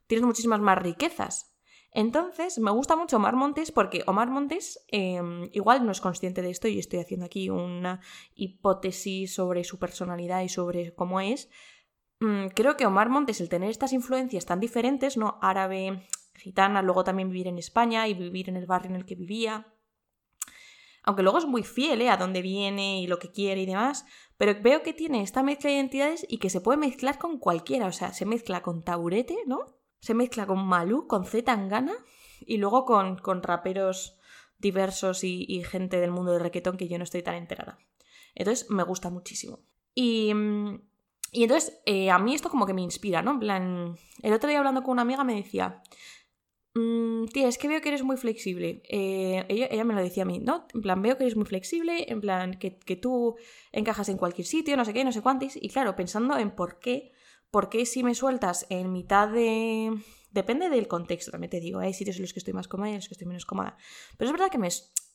tienes 0.06 0.26
muchísimas 0.26 0.60
más 0.60 0.78
riquezas. 0.78 1.52
Entonces, 1.94 2.58
me 2.58 2.70
gusta 2.70 2.96
mucho 2.96 3.16
Omar 3.16 3.36
Montes 3.36 3.70
porque 3.70 4.02
Omar 4.06 4.30
Montes 4.30 4.82
em, 4.88 5.50
igual 5.52 5.84
no 5.84 5.92
es 5.92 6.00
consciente 6.00 6.40
de 6.40 6.50
esto 6.50 6.66
y 6.66 6.78
estoy 6.78 7.00
haciendo 7.00 7.26
aquí 7.26 7.50
una 7.50 8.00
hipótesis 8.34 9.34
sobre 9.34 9.62
su 9.62 9.78
personalidad 9.78 10.40
y 10.42 10.48
sobre 10.48 10.94
cómo 10.94 11.20
es. 11.20 11.50
Mm, 12.20 12.46
creo 12.54 12.78
que 12.78 12.86
Omar 12.86 13.10
Montes, 13.10 13.42
el 13.42 13.50
tener 13.50 13.68
estas 13.68 13.92
influencias 13.92 14.46
tan 14.46 14.58
diferentes, 14.58 15.18
¿no? 15.18 15.38
Árabe, 15.42 16.08
gitana, 16.34 16.80
luego 16.80 17.04
también 17.04 17.28
vivir 17.28 17.48
en 17.48 17.58
España 17.58 18.08
y 18.08 18.14
vivir 18.14 18.48
en 18.48 18.56
el 18.56 18.66
barrio 18.66 18.90
en 18.90 18.96
el 18.96 19.04
que 19.04 19.14
vivía, 19.14 19.71
aunque 21.02 21.22
luego 21.22 21.38
es 21.38 21.46
muy 21.46 21.62
fiel 21.62 22.00
¿eh? 22.02 22.10
a 22.10 22.16
dónde 22.16 22.42
viene 22.42 23.00
y 23.00 23.06
lo 23.06 23.18
que 23.18 23.30
quiere 23.30 23.62
y 23.62 23.66
demás, 23.66 24.06
pero 24.36 24.60
veo 24.60 24.82
que 24.82 24.92
tiene 24.92 25.22
esta 25.22 25.42
mezcla 25.42 25.70
de 25.70 25.76
identidades 25.76 26.26
y 26.28 26.38
que 26.38 26.50
se 26.50 26.60
puede 26.60 26.78
mezclar 26.78 27.18
con 27.18 27.38
cualquiera, 27.38 27.86
o 27.86 27.92
sea, 27.92 28.12
se 28.12 28.26
mezcla 28.26 28.62
con 28.62 28.82
Taurete, 28.82 29.38
¿no? 29.46 29.76
Se 30.00 30.14
mezcla 30.14 30.46
con 30.46 30.64
Malú, 30.64 31.06
con 31.06 31.24
Z 31.24 31.44
Tangana 31.44 31.94
y 32.40 32.56
luego 32.58 32.84
con, 32.84 33.18
con 33.18 33.42
raperos 33.42 34.18
diversos 34.58 35.24
y, 35.24 35.62
gente 35.64 36.00
del 36.00 36.12
mundo 36.12 36.32
del 36.32 36.40
requetón 36.40 36.76
que 36.76 36.88
yo 36.88 36.98
no 36.98 37.04
estoy 37.04 37.22
tan 37.22 37.34
enterada. 37.34 37.78
Entonces 38.34 38.70
me 38.70 38.84
gusta 38.84 39.10
muchísimo. 39.10 39.60
Y, 39.94 40.32
y 41.32 41.42
entonces 41.42 41.80
eh, 41.84 42.10
a 42.10 42.18
mí 42.18 42.34
esto 42.34 42.48
como 42.48 42.66
que 42.66 42.74
me 42.74 42.82
inspira, 42.82 43.22
¿no? 43.22 43.32
En 43.32 43.40
plan, 43.40 43.96
el 44.22 44.32
otro 44.32 44.48
día 44.48 44.58
hablando 44.58 44.82
con 44.82 44.92
una 44.92 45.02
amiga 45.02 45.24
me 45.24 45.34
decía, 45.34 45.82
mm, 46.74 47.26
tía, 47.26 47.48
es 47.48 47.58
que 47.58 47.68
veo 47.68 47.80
que 47.80 47.88
eres 47.88 48.02
muy 48.02 48.16
flexible. 48.16 48.82
Eh, 48.88 49.44
ella, 49.48 49.84
me 49.84 49.94
lo 49.94 50.00
decía 50.00 50.24
a 50.24 50.26
mí, 50.26 50.38
¿no? 50.38 50.66
En 50.74 50.82
plan, 50.82 51.02
veo 51.02 51.16
que 51.16 51.24
eres 51.24 51.36
muy 51.36 51.46
flexible, 51.46 52.06
en 52.08 52.20
plan, 52.20 52.58
que, 52.58 52.78
que 52.78 52.96
tú 52.96 53.36
encajas 53.72 54.08
en 54.08 54.16
cualquier 54.16 54.46
sitio, 54.46 54.76
no 54.76 54.84
sé 54.84 54.92
qué, 54.92 55.04
no 55.04 55.12
sé 55.12 55.22
cuántos. 55.22 55.56
Y 55.56 55.68
claro, 55.68 55.96
pensando 55.96 56.38
en 56.38 56.50
por 56.50 56.78
qué, 56.78 57.12
por 57.50 57.68
qué 57.68 57.86
si 57.86 58.02
me 58.02 58.14
sueltas 58.14 58.66
en 58.70 58.92
mitad 58.92 59.28
de... 59.28 59.92
Depende 60.30 60.70
del 60.70 60.88
contexto, 60.88 61.30
también 61.30 61.50
te 61.50 61.60
digo, 61.60 61.80
hay 61.80 61.92
sitios 61.92 62.16
en 62.16 62.22
los 62.22 62.32
que 62.32 62.38
estoy 62.38 62.54
más 62.54 62.66
cómoda 62.66 62.88
y 62.88 62.92
en 62.92 62.98
los 62.98 63.08
que 63.08 63.14
estoy 63.14 63.26
menos 63.26 63.44
cómoda. 63.44 63.76
Pero 64.16 64.30
es 64.30 64.32
verdad 64.32 64.50
que 64.50 64.56
me, 64.56 64.70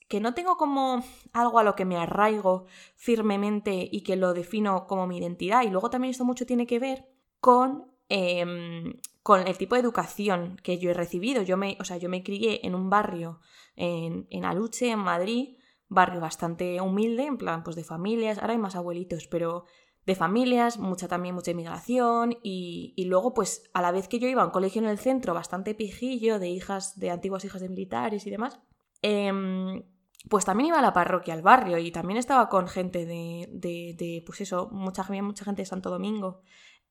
que 0.07 0.19
no 0.19 0.33
tengo 0.33 0.57
como 0.57 1.03
algo 1.33 1.59
a 1.59 1.63
lo 1.63 1.75
que 1.75 1.85
me 1.85 1.97
arraigo 1.97 2.65
firmemente 2.95 3.87
y 3.91 4.01
que 4.01 4.15
lo 4.15 4.33
defino 4.33 4.87
como 4.87 5.07
mi 5.07 5.17
identidad. 5.17 5.63
Y 5.63 5.69
luego 5.69 5.89
también 5.89 6.11
esto 6.11 6.25
mucho 6.25 6.45
tiene 6.45 6.65
que 6.65 6.79
ver 6.79 7.05
con, 7.39 7.91
em, 8.09 8.93
con 9.27 9.45
el 9.45 9.57
tipo 9.57 9.75
de 9.75 9.81
educación 9.81 10.55
que 10.63 10.79
yo 10.79 10.89
he 10.89 10.93
recibido. 10.93 11.41
Yo 11.41 11.57
me, 11.57 11.75
o 11.81 11.83
sea, 11.83 11.97
yo 11.97 12.07
me 12.07 12.23
crié 12.23 12.61
en 12.65 12.73
un 12.73 12.89
barrio 12.89 13.41
en, 13.75 14.25
en 14.29 14.45
Aluche, 14.45 14.89
en 14.89 14.99
Madrid, 14.99 15.57
barrio 15.89 16.21
bastante 16.21 16.79
humilde, 16.79 17.25
en 17.25 17.37
plan, 17.37 17.61
pues 17.61 17.75
de 17.75 17.83
familias, 17.83 18.37
ahora 18.37 18.53
hay 18.53 18.57
más 18.57 18.77
abuelitos, 18.77 19.27
pero 19.27 19.65
de 20.05 20.15
familias, 20.15 20.79
mucha 20.79 21.09
también, 21.09 21.35
mucha 21.35 21.51
inmigración, 21.51 22.37
y, 22.41 22.93
y, 22.95 23.03
luego, 23.03 23.33
pues, 23.33 23.69
a 23.73 23.81
la 23.81 23.91
vez 23.91 24.07
que 24.07 24.19
yo 24.19 24.29
iba 24.29 24.43
a 24.43 24.45
un 24.45 24.51
colegio 24.51 24.81
en 24.81 24.87
el 24.87 24.97
centro 24.97 25.33
bastante 25.33 25.75
pijillo, 25.75 26.39
de 26.39 26.47
hijas, 26.47 26.97
de 26.97 27.09
antiguas 27.09 27.43
hijas 27.43 27.59
de 27.59 27.67
militares 27.67 28.25
y 28.25 28.29
demás, 28.29 28.61
eh, 29.01 29.83
pues 30.29 30.45
también 30.45 30.67
iba 30.67 30.79
a 30.79 30.81
la 30.81 30.93
parroquia, 30.93 31.33
al 31.33 31.41
barrio, 31.41 31.77
y 31.79 31.91
también 31.91 32.17
estaba 32.17 32.47
con 32.47 32.69
gente 32.69 33.05
de, 33.05 33.49
de, 33.51 34.23
pues 34.25 34.39
eso, 34.39 34.69
mucha, 34.71 35.05
mucha 35.21 35.43
gente 35.43 35.63
de 35.63 35.65
Santo 35.65 35.89
Domingo. 35.89 36.43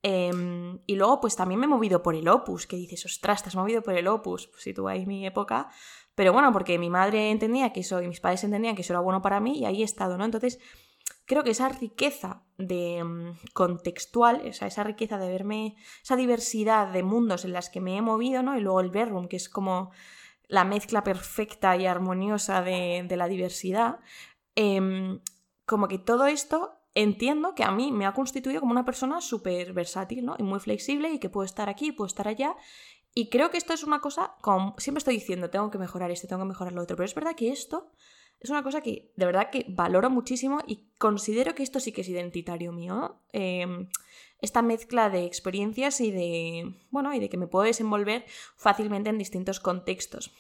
Em, 0.02 0.78
y 0.86 0.94
luego, 0.94 1.20
pues 1.20 1.36
también 1.36 1.58
me 1.58 1.66
he 1.66 1.68
movido 1.68 2.02
por 2.02 2.14
el 2.14 2.28
Opus, 2.28 2.66
que 2.66 2.76
dices, 2.76 3.04
ostras, 3.06 3.42
te 3.42 3.48
has 3.48 3.56
movido 3.56 3.82
por 3.82 3.94
el 3.94 4.06
Opus, 4.08 4.46
pues 4.46 4.62
si 4.62 4.72
tú 4.72 4.88
ahí 4.88 5.06
mi 5.06 5.26
época. 5.26 5.68
Pero 6.14 6.32
bueno, 6.32 6.52
porque 6.52 6.78
mi 6.78 6.90
madre 6.90 7.30
entendía 7.30 7.72
que 7.72 7.80
eso, 7.80 8.00
y 8.00 8.08
mis 8.08 8.20
padres 8.20 8.44
entendían 8.44 8.74
que 8.74 8.82
eso 8.82 8.92
era 8.92 9.00
bueno 9.00 9.22
para 9.22 9.40
mí, 9.40 9.58
y 9.58 9.64
ahí 9.64 9.82
he 9.82 9.84
estado, 9.84 10.16
¿no? 10.16 10.24
Entonces, 10.24 10.58
creo 11.26 11.44
que 11.44 11.50
esa 11.50 11.68
riqueza 11.68 12.42
de 12.56 12.98
em, 12.98 13.34
contextual, 13.52 14.42
o 14.48 14.52
sea, 14.52 14.68
esa 14.68 14.84
riqueza 14.84 15.18
de 15.18 15.28
verme, 15.28 15.76
esa 16.02 16.16
diversidad 16.16 16.92
de 16.92 17.02
mundos 17.02 17.44
en 17.44 17.52
las 17.52 17.68
que 17.68 17.80
me 17.80 17.96
he 17.96 18.02
movido, 18.02 18.42
¿no? 18.42 18.56
Y 18.56 18.60
luego 18.60 18.80
el 18.80 18.90
Verbum, 18.90 19.28
que 19.28 19.36
es 19.36 19.48
como 19.48 19.90
la 20.48 20.64
mezcla 20.64 21.02
perfecta 21.02 21.76
y 21.76 21.86
armoniosa 21.86 22.62
de, 22.62 23.06
la 23.16 23.28
diversidad, 23.28 23.98
em, 24.54 25.20
como 25.66 25.88
que 25.88 25.98
todo 25.98 26.26
esto 26.26 26.78
entiendo 26.96 27.54
que 27.54 27.62
a 27.62 27.70
mí 27.70 27.92
me 27.92 28.06
ha 28.06 28.14
constituido 28.14 28.60
como 28.60 28.72
una 28.72 28.86
persona 28.86 29.20
súper 29.20 29.74
versátil, 29.74 30.24
¿no? 30.24 30.34
Y 30.38 30.42
muy 30.42 30.58
flexible 30.58 31.10
y 31.12 31.18
que 31.18 31.28
puedo 31.28 31.44
estar 31.44 31.68
aquí, 31.68 31.92
puedo 31.92 32.06
estar 32.06 32.26
allá. 32.26 32.56
Y 33.14 33.28
creo 33.28 33.50
que 33.50 33.58
esto 33.58 33.74
es 33.74 33.84
una 33.84 34.00
cosa, 34.00 34.34
como 34.40 34.74
siempre 34.78 34.98
estoy 34.98 35.14
diciendo, 35.14 35.50
tengo 35.50 35.70
que 35.70 35.78
mejorar 35.78 36.10
esto, 36.10 36.26
tengo 36.26 36.42
que 36.42 36.48
mejorar 36.48 36.72
lo 36.72 36.82
otro, 36.82 36.96
pero 36.96 37.04
es 37.04 37.14
verdad 37.14 37.36
que 37.36 37.50
esto 37.50 37.92
es 38.40 38.50
una 38.50 38.62
cosa 38.62 38.80
que 38.80 39.12
de 39.16 39.26
verdad 39.26 39.50
que 39.50 39.66
valoro 39.68 40.10
muchísimo 40.10 40.60
y 40.66 40.88
considero 40.98 41.54
que 41.54 41.62
esto 41.62 41.80
sí 41.80 41.92
que 41.92 42.00
es 42.00 42.08
identitario 42.08 42.72
mío. 42.72 43.20
Em, 43.32 43.88
esta 44.40 44.62
mezcla 44.62 45.10
de 45.10 45.24
experiencias 45.24 46.00
y 46.00 46.10
de, 46.10 46.74
bueno, 46.90 47.12
y 47.14 47.20
de 47.20 47.28
que 47.28 47.36
me 47.36 47.46
puedo 47.46 47.64
desenvolver 47.64 48.24
fácilmente 48.56 49.10
en 49.10 49.18
distintos 49.18 49.60
contextos. 49.60 50.34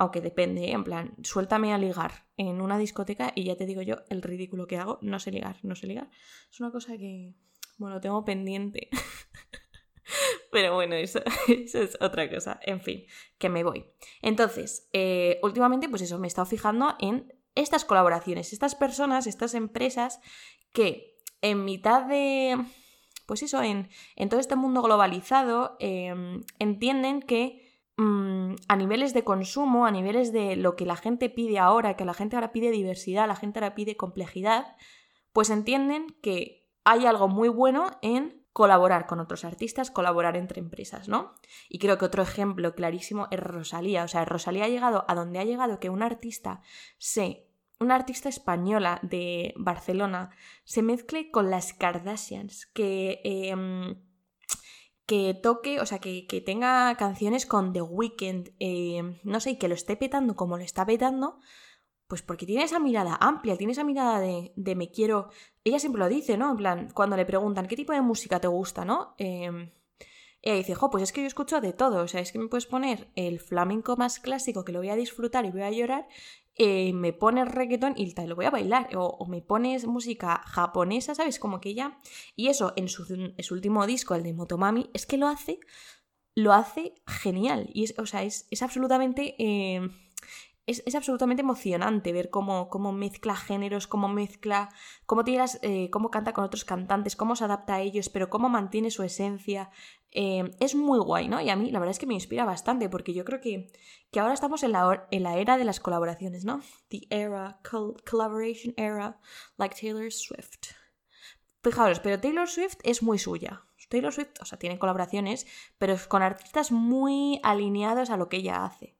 Aunque 0.00 0.20
depende, 0.20 0.66
¿eh? 0.66 0.72
en 0.72 0.84
plan, 0.84 1.16
suéltame 1.24 1.74
a 1.74 1.78
ligar 1.78 2.28
en 2.36 2.60
una 2.60 2.78
discoteca 2.78 3.32
y 3.34 3.42
ya 3.42 3.56
te 3.56 3.66
digo 3.66 3.82
yo 3.82 3.96
el 4.10 4.22
ridículo 4.22 4.68
que 4.68 4.76
hago. 4.76 5.00
No 5.02 5.18
sé 5.18 5.32
ligar, 5.32 5.58
no 5.64 5.74
sé 5.74 5.88
ligar. 5.88 6.08
Es 6.48 6.60
una 6.60 6.70
cosa 6.70 6.96
que, 6.96 7.34
bueno, 7.78 8.00
tengo 8.00 8.24
pendiente. 8.24 8.90
Pero 10.52 10.76
bueno, 10.76 10.94
eso, 10.94 11.20
es 11.48 11.98
otra 12.00 12.30
cosa. 12.30 12.60
En 12.62 12.80
fin, 12.80 13.06
que 13.38 13.48
me 13.48 13.64
voy. 13.64 13.86
Entonces, 14.22 14.88
eh, 14.92 15.40
últimamente, 15.42 15.88
pues 15.88 16.02
eso, 16.02 16.16
me 16.20 16.28
he 16.28 16.28
estado 16.28 16.46
fijando 16.46 16.94
en 17.00 17.34
estas 17.56 17.84
colaboraciones, 17.84 18.52
estas 18.52 18.76
personas, 18.76 19.26
estas 19.26 19.54
empresas 19.54 20.20
que 20.72 21.18
en 21.42 21.64
mitad 21.64 22.02
de 22.02 22.56
pues 23.26 23.42
eso, 23.42 23.60
en, 23.62 23.90
todo 24.30 24.38
este 24.38 24.56
mundo 24.56 24.80
globalizado, 24.80 25.76
em, 25.80 26.44
entienden 26.60 27.20
que 27.20 27.67
mm, 27.98 28.54
a 28.68 28.76
niveles 28.76 29.12
de 29.12 29.24
consumo, 29.24 29.84
a 29.84 29.90
niveles 29.90 30.32
de 30.32 30.56
lo 30.56 30.74
que 30.76 30.86
la 30.86 30.96
gente 30.96 31.28
pide 31.28 31.58
ahora, 31.58 31.96
que 31.96 32.06
la 32.06 32.14
gente 32.14 32.36
ahora 32.36 32.52
pide 32.52 32.70
diversidad, 32.70 33.28
la 33.28 33.36
gente 33.36 33.58
ahora 33.58 33.74
pide 33.74 33.96
complejidad, 33.96 34.76
pues 35.32 35.50
entienden 35.50 36.16
que 36.22 36.66
hay 36.84 37.04
algo 37.04 37.28
muy 37.28 37.50
bueno 37.50 37.90
en 38.00 38.42
colaborar 38.52 39.06
con 39.06 39.20
otros 39.20 39.44
artistas, 39.44 39.90
colaborar 39.90 40.36
entre 40.36 40.58
empresas, 40.58 41.08
¿no? 41.08 41.34
Y 41.68 41.78
creo 41.78 41.98
que 41.98 42.06
otro 42.06 42.22
ejemplo 42.22 42.74
clarísimo 42.74 43.28
es 43.30 43.38
Rosalía. 43.38 44.02
O 44.02 44.08
sea, 44.08 44.24
Rosalía 44.24 44.64
ha 44.64 44.68
llegado 44.68 45.04
a 45.06 45.14
donde 45.14 45.38
ha 45.38 45.44
llegado 45.44 45.78
que 45.78 45.90
un 45.90 46.02
artista 46.02 46.62
se 46.96 47.48
una 47.80 47.94
artista 47.94 48.28
española 48.28 48.98
de 49.02 49.54
Barcelona 49.56 50.30
se 50.64 50.82
mezcle 50.82 51.30
con 51.30 51.50
las 51.50 51.72
Kardashians, 51.72 52.66
que, 52.66 53.20
em, 53.22 53.94
que 55.08 55.32
toque, 55.32 55.80
o 55.80 55.86
sea, 55.86 56.00
que, 56.00 56.42
tenga 56.44 56.94
canciones 56.96 57.46
con 57.46 57.72
The 57.72 57.80
Weeknd, 57.80 58.50
em, 58.58 59.18
no 59.24 59.40
sé, 59.40 59.52
y 59.52 59.56
que 59.58 59.68
lo 59.68 59.74
esté 59.74 59.96
petando 59.96 60.36
como 60.36 60.58
lo 60.58 60.62
está 60.64 60.84
petando, 60.84 61.40
pues 62.08 62.20
porque 62.22 62.46
tiene 62.46 62.64
esa 62.64 62.78
mirada 62.78 63.16
amplia, 63.20 63.56
tiene 63.56 63.72
esa 63.72 63.84
mirada 63.84 64.20
de, 64.20 64.52
de 64.56 64.74
me 64.76 64.90
quiero... 64.90 65.30
Ella 65.64 65.78
siempre 65.78 66.00
lo 66.00 66.08
dice, 66.08 66.36
¿no? 66.36 66.50
En 66.50 66.56
plan, 66.58 66.90
cuando 66.94 67.16
le 67.16 67.24
preguntan 67.24 67.66
qué 67.68 67.76
tipo 67.76 67.94
de 67.94 68.02
música 68.02 68.38
te 68.40 68.48
gusta, 68.48 68.84
¿no? 68.84 69.14
Eh, 69.18 69.72
ella 70.42 70.56
dice, 70.56 70.74
jo, 70.74 70.90
pues 70.90 71.02
es 71.02 71.12
que 71.12 71.22
yo 71.22 71.26
escucho 71.26 71.60
de 71.62 71.72
todo, 71.72 72.02
o 72.02 72.08
sea, 72.08 72.20
es 72.20 72.30
que 72.30 72.38
me 72.38 72.48
puedes 72.48 72.66
poner 72.66 73.08
el 73.16 73.40
flamenco 73.40 73.96
más 73.96 74.20
clásico 74.20 74.64
que 74.64 74.72
lo 74.72 74.80
voy 74.80 74.90
a 74.90 74.96
disfrutar 74.96 75.46
y 75.46 75.50
voy 75.50 75.62
a 75.62 75.70
llorar, 75.70 76.06
eh, 76.58 76.92
me 76.92 77.12
pones 77.12 77.46
reggaeton 77.48 77.94
y 77.96 78.12
lo 78.26 78.34
voy 78.34 78.46
a 78.46 78.50
bailar, 78.50 78.88
o, 78.96 79.24
me 79.26 79.40
pones 79.40 79.86
música 79.86 80.42
japonesa, 80.44 81.14
¿sabes? 81.14 81.38
Como 81.38 81.60
que 81.60 81.70
ella... 81.70 81.98
Y 82.34 82.48
eso, 82.48 82.72
en 82.74 82.88
su, 82.88 83.04
último 83.50 83.86
disco, 83.86 84.16
el 84.16 84.24
de 84.24 84.32
Motomami, 84.32 84.90
es 84.92 85.06
que 85.06 85.18
lo 85.18 85.28
hace, 85.28 85.60
lo 86.34 86.52
hace 86.52 86.94
genial, 87.06 87.70
y 87.72 87.84
es, 87.84 87.94
o 87.98 88.06
sea, 88.06 88.24
es, 88.24 88.46
absolutamente... 88.60 89.36
Eh, 89.38 89.88
es, 90.66 90.94
absolutamente 90.94 91.42
emocionante 91.42 92.12
ver 92.12 92.28
cómo, 92.28 92.68
cómo, 92.68 92.92
mezcla 92.92 93.34
géneros, 93.34 93.86
cómo 93.86 94.08
mezcla, 94.08 94.68
cómo, 95.06 95.24
tiene 95.24 95.44
eh, 95.62 95.88
cómo 95.90 96.10
canta 96.10 96.34
con 96.34 96.44
otros 96.44 96.66
cantantes, 96.66 97.16
cómo 97.16 97.36
se 97.36 97.44
adapta 97.44 97.76
a 97.76 97.80
ellos, 97.80 98.10
pero 98.10 98.28
cómo 98.28 98.50
mantiene 98.50 98.90
su 98.90 99.02
esencia. 99.02 99.70
Eh, 100.10 100.50
es 100.60 100.74
muy 100.74 100.98
guay, 100.98 101.28
¿no? 101.28 101.40
Y 101.40 101.50
a 101.50 101.56
mí 101.56 101.70
la 101.70 101.78
verdad 101.78 101.92
es 101.92 101.98
que 101.98 102.06
me 102.06 102.14
inspira 102.14 102.44
bastante 102.44 102.88
porque 102.88 103.12
yo 103.12 103.24
creo 103.24 103.40
que, 103.40 103.70
que 104.10 104.20
ahora 104.20 104.34
estamos 104.34 104.62
en 104.62 104.72
la, 104.72 105.06
en 105.10 105.22
la 105.22 105.36
era 105.36 105.58
de 105.58 105.64
las 105.64 105.80
colaboraciones, 105.80 106.44
¿no? 106.44 106.60
The 106.88 107.06
era, 107.10 107.60
collaboration 107.62 108.74
era, 108.76 109.20
like 109.58 109.76
Taylor 109.78 110.10
Swift. 110.10 110.72
Fijaros, 111.62 112.00
pero 112.00 112.20
Taylor 112.20 112.48
Swift 112.48 112.78
es 112.84 113.02
muy 113.02 113.18
suya. 113.18 113.64
Taylor 113.90 114.12
Swift, 114.12 114.40
o 114.40 114.44
sea, 114.44 114.58
tiene 114.58 114.78
colaboraciones, 114.78 115.46
pero 115.78 115.96
con 116.08 116.22
artistas 116.22 116.72
muy 116.72 117.40
alineados 117.42 118.10
a 118.10 118.16
lo 118.16 118.28
que 118.28 118.38
ella 118.38 118.64
hace 118.64 118.98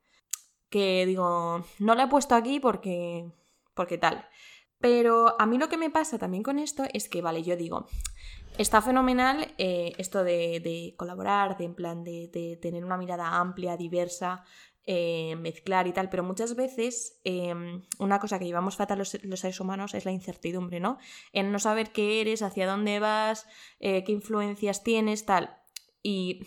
que 0.70 1.06
digo, 1.06 1.64
no 1.78 1.94
la 1.94 2.04
he 2.04 2.08
puesto 2.08 2.34
aquí 2.34 2.60
porque, 2.60 3.30
porque 3.74 3.98
tal. 3.98 4.28
Pero 4.80 5.40
a 5.40 5.46
mí 5.46 5.58
lo 5.58 5.68
que 5.68 5.76
me 5.76 5.90
pasa 5.90 6.18
también 6.18 6.42
con 6.42 6.58
esto 6.58 6.84
es 6.92 7.08
que, 7.08 7.22
vale, 7.22 7.42
yo 7.42 7.56
digo, 7.56 7.86
está 8.58 8.82
fenomenal 8.82 9.54
eh, 9.58 9.92
esto 9.98 10.24
de, 10.24 10.94
colaborar, 10.96 11.56
de 11.56 11.64
en 11.64 11.74
plan 11.74 12.04
de, 12.04 12.58
tener 12.60 12.84
una 12.84 12.96
mirada 12.96 13.38
amplia, 13.38 13.76
diversa, 13.76 14.44
eh, 14.84 15.36
mezclar 15.36 15.86
y 15.86 15.92
tal, 15.92 16.08
pero 16.08 16.22
muchas 16.22 16.56
veces 16.56 17.20
em, 17.24 17.82
una 17.98 18.18
cosa 18.18 18.38
que 18.38 18.46
llevamos 18.46 18.76
fatal 18.76 18.98
los, 18.98 19.10
seres 19.10 19.60
humanos 19.60 19.94
es 19.94 20.04
la 20.04 20.12
incertidumbre, 20.12 20.80
¿no? 20.80 20.98
En 21.32 21.52
no 21.52 21.58
saber 21.58 21.92
qué 21.92 22.20
eres, 22.20 22.42
hacia 22.42 22.66
dónde 22.66 22.98
vas, 22.98 23.46
eh, 23.80 24.04
qué 24.04 24.12
influencias 24.12 24.82
tienes, 24.82 25.26
tal. 25.26 25.56
Y 26.02 26.42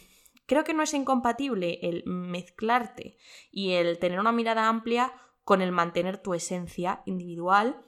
Creo 0.52 0.66
que 0.66 0.74
no 0.74 0.84
es 0.84 0.94
incompatible 0.94 1.80
el 1.82 2.04
mezclarte 2.06 3.16
y 3.52 3.72
el 3.72 4.00
tener 4.00 4.20
una 4.20 4.34
mirada 4.34 4.68
amplia 4.68 5.14
con 5.46 5.62
el 5.62 5.72
mantener 5.72 6.18
tu 6.18 6.34
esencia 6.34 7.04
individual. 7.06 7.82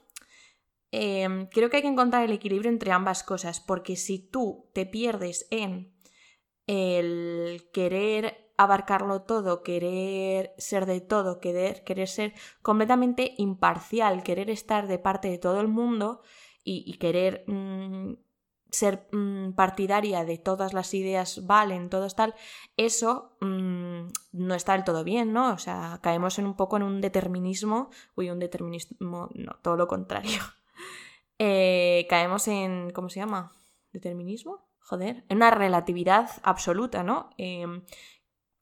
Em, 0.95 1.47
creo 1.47 1.71
que 1.71 1.77
hay 1.77 1.81
que 1.81 1.87
encontrar 1.87 2.23
el 2.23 2.33
equilibrio 2.33 2.69
entre 2.69 2.91
ambas 2.91 3.23
cosas, 3.23 3.59
porque 3.59 3.95
si 3.95 4.19
tú 4.19 4.69
te 4.73 4.85
pierdes 4.85 5.47
en 5.49 5.91
el 6.67 7.67
querer 7.73 8.53
abarcarlo 8.57 9.23
todo, 9.23 9.63
querer 9.63 10.53
ser 10.59 10.85
de 10.85 11.01
todo, 11.01 11.39
querer, 11.39 11.83
querer 11.83 12.07
ser 12.07 12.33
completamente 12.61 13.33
imparcial, 13.39 14.21
querer 14.21 14.51
estar 14.51 14.85
de 14.85 14.99
parte 14.99 15.29
de 15.29 15.39
todo 15.39 15.61
el 15.61 15.67
mundo 15.67 16.21
y, 16.63 16.93
querer 16.99 17.43
mm, 17.47 18.13
ser 18.69 19.07
mm, 19.11 19.53
partidaria 19.53 20.23
de 20.25 20.37
todas 20.37 20.73
las 20.73 20.93
ideas 20.93 21.47
valen, 21.47 21.89
todo 21.89 22.07
tal, 22.09 22.35
eso 22.77 23.35
mm, 23.41 24.09
no 24.33 24.53
está 24.53 24.73
del 24.73 24.83
todo 24.83 25.03
bien, 25.03 25.33
¿no? 25.33 25.53
O 25.53 25.57
sea, 25.57 25.99
caemos 26.03 26.37
en 26.37 26.45
un 26.45 26.55
poco 26.55 26.77
en 26.77 26.83
un 26.83 27.01
determinismo, 27.01 27.89
uy, 28.15 28.29
un 28.29 28.37
determinismo, 28.37 29.29
no, 29.33 29.53
todo 29.63 29.75
lo 29.75 29.87
contrario. 29.87 30.39
Eh, 31.45 32.07
caemos 32.07 32.47
en, 32.47 32.91
¿cómo 32.91 33.09
se 33.09 33.19
llama? 33.19 33.51
¿Determinismo? 33.91 34.69
Joder, 34.79 35.25
en 35.27 35.37
una 35.37 35.51
relatividad 35.51 36.29
absoluta, 36.41 37.03
¿no? 37.03 37.31
Em, 37.37 37.83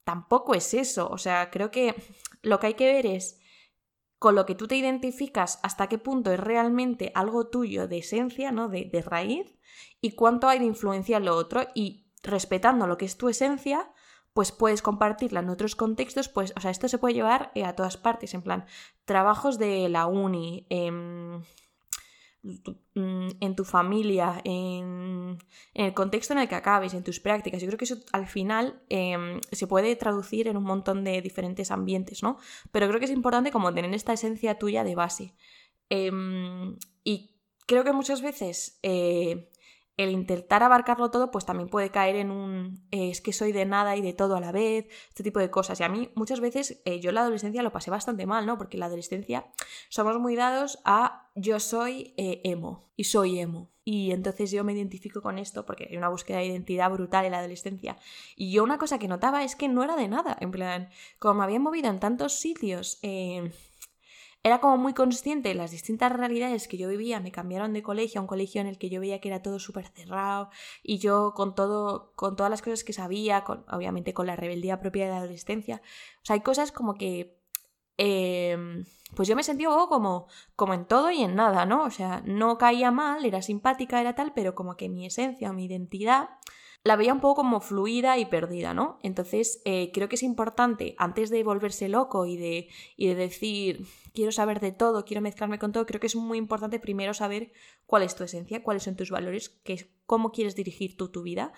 tampoco 0.02 0.52
es 0.52 0.74
eso. 0.74 1.08
O 1.08 1.16
sea, 1.16 1.48
creo 1.52 1.70
que 1.70 1.94
lo 2.42 2.58
que 2.58 2.66
hay 2.66 2.74
que 2.74 2.92
ver 2.92 3.06
es 3.06 3.38
con 4.18 4.34
lo 4.34 4.46
que 4.46 4.56
tú 4.56 4.66
te 4.66 4.74
identificas 4.74 5.60
hasta 5.62 5.88
qué 5.88 5.98
punto 5.98 6.32
es 6.32 6.40
realmente 6.40 7.12
algo 7.14 7.46
tuyo 7.46 7.86
de 7.86 7.98
esencia, 7.98 8.50
¿no? 8.50 8.68
De, 8.68 8.86
de 8.86 9.00
raíz, 9.00 9.56
y 10.00 10.16
cuánto 10.16 10.48
hay 10.48 10.58
de 10.58 10.64
influencia 10.64 11.18
en 11.18 11.26
lo 11.26 11.36
otro, 11.36 11.68
y 11.76 12.10
respetando 12.24 12.88
lo 12.88 12.98
que 12.98 13.04
es 13.04 13.16
tu 13.16 13.28
esencia, 13.28 13.92
pues 14.32 14.50
puedes 14.50 14.82
compartirla 14.82 15.38
en 15.38 15.50
otros 15.50 15.76
contextos, 15.76 16.28
pues, 16.28 16.52
o 16.56 16.60
sea, 16.60 16.72
esto 16.72 16.88
se 16.88 16.98
puede 16.98 17.14
llevar 17.14 17.52
eh, 17.54 17.64
a 17.64 17.76
todas 17.76 17.96
partes, 17.96 18.34
en 18.34 18.42
plan, 18.42 18.64
trabajos 19.04 19.56
de 19.58 19.88
la 19.88 20.06
uni, 20.06 20.66
Mm, 20.70 21.42
en 22.94 23.56
tu 23.56 23.64
familia, 23.64 24.40
en, 24.44 25.38
el 25.74 25.94
contexto 25.94 26.32
en 26.32 26.40
el 26.40 26.48
que 26.48 26.56
acabes, 26.56 26.94
en 26.94 27.04
tus 27.04 27.20
prácticas. 27.20 27.60
Yo 27.60 27.68
creo 27.68 27.78
que 27.78 27.84
eso 27.84 27.98
al 28.12 28.26
final 28.26 28.82
em, 28.88 29.40
se 29.52 29.66
puede 29.66 29.94
traducir 29.96 30.48
en 30.48 30.56
un 30.56 30.64
montón 30.64 31.04
de 31.04 31.22
diferentes 31.22 31.70
ambientes, 31.70 32.22
¿no? 32.22 32.38
Pero 32.72 32.88
creo 32.88 32.98
que 32.98 33.06
es 33.06 33.12
importante 33.12 33.52
como 33.52 33.72
tener 33.72 33.94
esta 33.94 34.12
esencia 34.12 34.58
tuya 34.58 34.82
de 34.84 34.94
base. 34.94 35.34
Em, 35.88 36.76
y 37.04 37.36
creo 37.66 37.84
que 37.84 37.92
muchas 37.92 38.22
veces 38.22 38.78
eh, 38.82 39.50
el 40.02 40.10
intentar 40.10 40.62
abarcarlo 40.62 41.10
todo, 41.10 41.30
pues 41.30 41.44
también 41.44 41.68
puede 41.68 41.90
caer 41.90 42.16
en 42.16 42.30
un 42.30 42.86
eh, 42.90 43.10
es 43.10 43.20
que 43.20 43.32
soy 43.32 43.52
de 43.52 43.64
nada 43.64 43.96
y 43.96 44.02
de 44.02 44.12
todo 44.12 44.36
a 44.36 44.40
la 44.40 44.52
vez, 44.52 44.86
este 45.08 45.22
tipo 45.22 45.40
de 45.40 45.50
cosas. 45.50 45.80
Y 45.80 45.84
a 45.84 45.88
mí 45.88 46.10
muchas 46.14 46.40
veces 46.40 46.80
eh, 46.84 47.00
yo 47.00 47.10
en 47.10 47.16
la 47.16 47.22
adolescencia 47.22 47.62
lo 47.62 47.72
pasé 47.72 47.90
bastante 47.90 48.26
mal, 48.26 48.46
¿no? 48.46 48.58
Porque 48.58 48.76
en 48.76 48.80
la 48.80 48.86
adolescencia 48.86 49.46
somos 49.88 50.18
muy 50.18 50.36
dados 50.36 50.78
a 50.84 51.30
yo 51.34 51.60
soy 51.60 52.14
eh, 52.16 52.40
emo 52.44 52.90
y 52.96 53.04
soy 53.04 53.38
emo. 53.38 53.70
Y 53.84 54.12
entonces 54.12 54.50
yo 54.52 54.62
me 54.62 54.74
identifico 54.74 55.22
con 55.22 55.38
esto 55.38 55.66
porque 55.66 55.88
hay 55.90 55.96
una 55.96 56.08
búsqueda 56.08 56.38
de 56.38 56.46
identidad 56.46 56.90
brutal 56.90 57.24
en 57.24 57.32
la 57.32 57.38
adolescencia. 57.38 57.96
Y 58.36 58.52
yo 58.52 58.62
una 58.62 58.78
cosa 58.78 58.98
que 58.98 59.08
notaba 59.08 59.42
es 59.42 59.56
que 59.56 59.68
no 59.68 59.82
era 59.82 59.96
de 59.96 60.06
nada, 60.08 60.36
en 60.40 60.52
plan, 60.52 60.90
como 61.18 61.34
me 61.34 61.44
había 61.44 61.58
movido 61.58 61.90
en 61.90 61.98
tantos 61.98 62.34
sitios 62.34 63.00
era 64.42 64.60
como 64.60 64.76
muy 64.76 64.92
consciente 64.92 65.50
de 65.50 65.54
las 65.54 65.70
distintas 65.70 66.12
realidades 66.12 66.66
que 66.66 66.76
yo 66.76 66.88
vivía, 66.88 67.20
me 67.20 67.30
cambiaron 67.30 67.72
de 67.72 67.82
colegio 67.82 68.20
a 68.20 68.22
un 68.22 68.26
colegio 68.26 68.60
en 68.60 68.66
el 68.66 68.78
que 68.78 68.90
yo 68.90 69.00
veía 69.00 69.20
que 69.20 69.28
era 69.28 69.42
todo 69.42 69.58
súper 69.58 69.86
cerrado 69.88 70.50
y 70.82 70.98
yo 70.98 71.32
con 71.34 71.54
todo, 71.54 72.12
con 72.16 72.34
todas 72.34 72.50
las 72.50 72.62
cosas 72.62 72.82
que 72.84 72.92
sabía, 72.92 73.44
con, 73.44 73.64
obviamente 73.70 74.14
con 74.14 74.26
la 74.26 74.36
rebeldía 74.36 74.80
propia 74.80 75.04
de 75.04 75.10
la 75.10 75.18
adolescencia, 75.18 75.80
o 76.22 76.24
sea, 76.24 76.34
hay 76.34 76.40
cosas 76.40 76.72
como 76.72 76.94
que... 76.94 77.38
Em, 77.98 78.84
pues 79.14 79.28
yo 79.28 79.36
me 79.36 79.42
sentí 79.42 79.64
como, 79.64 80.26
como 80.56 80.72
en 80.74 80.86
todo 80.86 81.10
y 81.10 81.22
en 81.22 81.34
nada, 81.36 81.66
¿no? 81.66 81.84
O 81.84 81.90
sea, 81.90 82.22
no 82.24 82.56
caía 82.56 82.90
mal, 82.90 83.24
era 83.26 83.42
simpática, 83.42 84.00
era 84.00 84.14
tal, 84.14 84.32
pero 84.32 84.54
como 84.54 84.76
que 84.76 84.88
mi 84.88 85.04
esencia, 85.04 85.52
mi 85.52 85.66
identidad 85.66 86.30
la 86.84 86.96
veía 86.96 87.12
un 87.12 87.20
poco 87.20 87.36
como 87.36 87.60
fluida 87.60 88.18
y 88.18 88.26
perdida, 88.26 88.74
¿no? 88.74 88.98
Entonces, 89.02 89.62
eh, 89.64 89.90
creo 89.92 90.08
que 90.08 90.16
es 90.16 90.22
importante, 90.22 90.94
antes 90.98 91.30
de 91.30 91.44
volverse 91.44 91.88
loco 91.88 92.26
y 92.26 92.36
de, 92.36 92.68
y 92.96 93.06
de 93.06 93.14
decir, 93.14 93.86
quiero 94.12 94.32
saber 94.32 94.58
de 94.58 94.72
todo, 94.72 95.04
quiero 95.04 95.20
mezclarme 95.20 95.58
con 95.58 95.72
todo, 95.72 95.86
creo 95.86 96.00
que 96.00 96.08
es 96.08 96.16
muy 96.16 96.38
importante 96.38 96.80
primero 96.80 97.14
saber 97.14 97.52
cuál 97.86 98.02
es 98.02 98.16
tu 98.16 98.24
esencia, 98.24 98.62
cuáles 98.64 98.82
son 98.82 98.96
tus 98.96 99.10
valores, 99.10 99.48
qué, 99.62 99.90
cómo 100.06 100.32
quieres 100.32 100.56
dirigir 100.56 100.96
tú 100.96 101.08
tu 101.08 101.22
vida. 101.22 101.52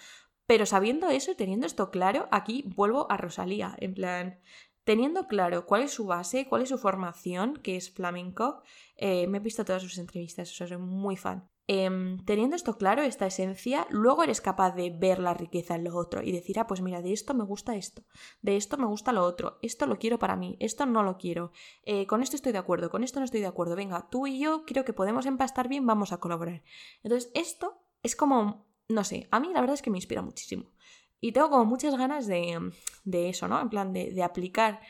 Pero 0.47 0.66
sabiendo 0.66 1.09
eso 1.09 1.33
y 1.33 1.37
teniendo 1.37 1.66
esto 1.66 1.90
claro, 1.90 2.28
aquí 2.31 2.64
vuelvo 2.76 3.11
a 3.11 3.16
Rosalía, 3.16 3.75
en 3.78 3.95
plan, 3.95 4.40
teniendo 4.85 5.26
claro 5.26 5.64
cuál 5.64 5.83
es 5.83 5.93
su 5.93 6.04
base, 6.04 6.47
cuál 6.47 6.61
es 6.61 6.69
su 6.69 6.76
formación, 6.76 7.57
que 7.57 7.76
es 7.76 7.90
flamenco, 7.90 8.62
eh, 8.97 9.26
me 9.26 9.38
he 9.38 9.40
visto 9.40 9.64
todas 9.64 9.83
sus 9.83 9.97
entrevistas, 9.97 10.50
o 10.50 10.54
sea, 10.54 10.66
soy 10.66 10.76
muy 10.76 11.16
fan. 11.16 11.49
Em, 11.66 12.18
teniendo 12.26 12.56
esto 12.56 12.76
claro, 12.76 13.02
esta 13.02 13.26
esencia, 13.26 13.87
luego 13.88 14.23
eres 14.23 14.42
capaz 14.42 14.73
de 14.73 14.90
ver 14.90 15.18
la 15.18 15.33
riqueza 15.33 15.75
en 15.75 15.85
lo 15.85 15.97
otro 15.97 16.23
y 16.23 16.30
decir, 16.30 16.59
ah, 16.59 16.66
pues 16.66 16.83
mira, 16.83 17.00
de 17.00 17.14
esto 17.14 17.33
me 17.33 17.44
gusta 17.44 17.75
esto, 17.75 18.02
de 18.42 18.56
esto 18.56 18.76
me 18.76 18.85
gusta 18.87 19.12
lo 19.12 19.23
otro, 19.23 19.59
esto 19.62 19.87
lo 19.87 19.99
quiero 19.99 20.18
para 20.18 20.37
mí, 20.37 20.59
esto 20.61 20.85
no 20.85 21.02
lo 21.02 21.16
quiero, 21.16 21.52
eh, 21.85 22.06
con 22.06 22.23
esto 22.23 22.37
estoy 22.37 22.52
de 22.52 22.59
acuerdo, 22.59 22.90
con 22.90 23.02
esto 23.02 23.18
no 23.18 23.25
estoy 23.25 23.40
de 23.40 23.47
acuerdo, 23.47 23.76
venga, 23.76 24.11
tú 24.11 24.26
y 24.26 24.38
yo 24.38 24.66
creo 24.66 24.85
que 24.85 24.92
podemos 24.92 25.25
empastar 25.25 25.68
bien, 25.68 25.87
vamos 25.87 26.12
a 26.12 26.18
colaborar. 26.18 26.62
Entonces, 27.02 27.30
esto 27.35 27.83
es 28.03 28.14
como, 28.14 28.66
no 28.88 29.03
sé, 29.03 29.27
a 29.31 29.40
mí 29.40 29.48
la 29.50 29.61
verdad 29.61 29.74
es 29.74 29.83
que 29.83 29.90
me 29.90 29.98
inspira 29.98 30.20
muchísimo. 30.20 30.70
Y 31.18 31.33
tengo 31.33 31.48
como 31.48 31.64
muchas 31.64 31.96
ganas 31.96 32.27
de, 32.27 32.70
eso, 33.07 33.48
¿no? 33.48 33.59
En 33.59 33.70
plan, 33.70 33.94
de, 33.94 34.22
aplicar 34.22 34.83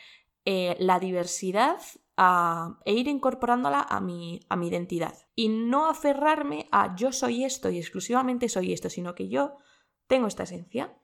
eh, 0.45 0.75
la 0.81 0.99
diversidad 0.99 1.79
e 2.17 2.93
ir 2.93 3.09
incorporándola 3.09 3.81
a 3.89 4.01
mi, 4.01 4.41
a 4.49 4.57
mi 4.57 4.69
identidad. 4.69 5.15
Y 5.35 5.49
no 5.49 5.89
aferrarme 5.89 6.69
a 6.71 6.95
yo 6.95 7.13
soy 7.13 7.45
esto 7.45 7.71
y 7.71 7.79
exclusivamente 7.79 8.49
soy 8.49 8.73
esto, 8.73 8.89
sino 8.89 9.15
que 9.15 9.29
yo 9.29 9.57
tengo 10.07 10.27
esta 10.27 10.45
esencia. 10.45 10.97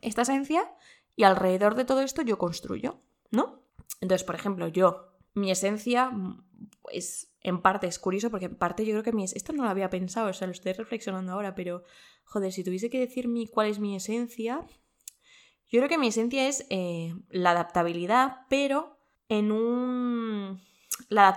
Esta 0.00 0.22
esencia 0.22 0.72
y 1.14 1.24
alrededor 1.24 1.74
de 1.74 1.84
todo 1.84 2.00
esto 2.00 2.22
yo 2.22 2.38
construyo, 2.38 3.00
¿no? 3.30 3.62
Entonces, 4.00 4.24
por 4.24 4.34
ejemplo, 4.34 4.68
yo, 4.68 5.12
mi 5.34 5.50
esencia, 5.50 6.10
pues 6.80 7.32
en 7.40 7.60
parte 7.60 7.86
es 7.86 7.98
curioso 7.98 8.30
porque 8.30 8.46
en 8.46 8.56
parte 8.56 8.84
yo 8.84 8.92
creo 8.92 9.02
que 9.02 9.12
mi 9.12 9.24
esto 9.24 9.52
no 9.52 9.64
lo 9.64 9.70
había 9.70 9.90
pensado, 9.90 10.30
o 10.30 10.32
sea, 10.32 10.46
lo 10.46 10.52
estoy 10.52 10.72
reflexionando 10.72 11.32
ahora, 11.32 11.54
pero 11.54 11.84
joder, 12.24 12.52
si 12.52 12.64
tuviese 12.64 12.90
que 12.90 12.98
decir 12.98 13.28
cuál 13.50 13.68
es 13.68 13.78
mi 13.78 13.94
esencia, 13.94 14.66
yo 15.68 15.80
creo 15.80 15.88
que 15.88 15.98
mi 15.98 16.08
esencia 16.08 16.48
es 16.48 16.66
eh, 16.70 17.14
la 17.30 17.52
adaptabilidad, 17.52 18.46
pero 18.48 18.98
en 19.32 19.50
un... 19.50 20.60
la 21.08 21.28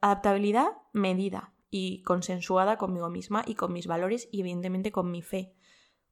adaptabilidad 0.00 0.68
medida 0.92 1.52
y 1.70 2.02
consensuada 2.02 2.76
conmigo 2.76 3.10
misma 3.10 3.42
y 3.44 3.56
con 3.56 3.72
mis 3.72 3.88
valores 3.88 4.28
y 4.30 4.40
evidentemente 4.40 4.92
con 4.92 5.10
mi 5.10 5.22
fe. 5.22 5.52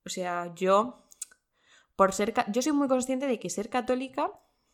O 0.05 0.09
sea, 0.09 0.53
yo, 0.57 1.07
por 1.95 2.13
ser... 2.13 2.35
Yo 2.49 2.63
soy 2.63 2.73
muy 2.73 2.89
consciente 2.89 3.29
de 3.29 3.39
que 3.39 3.49
ser 3.49 3.71
católica 3.71 4.33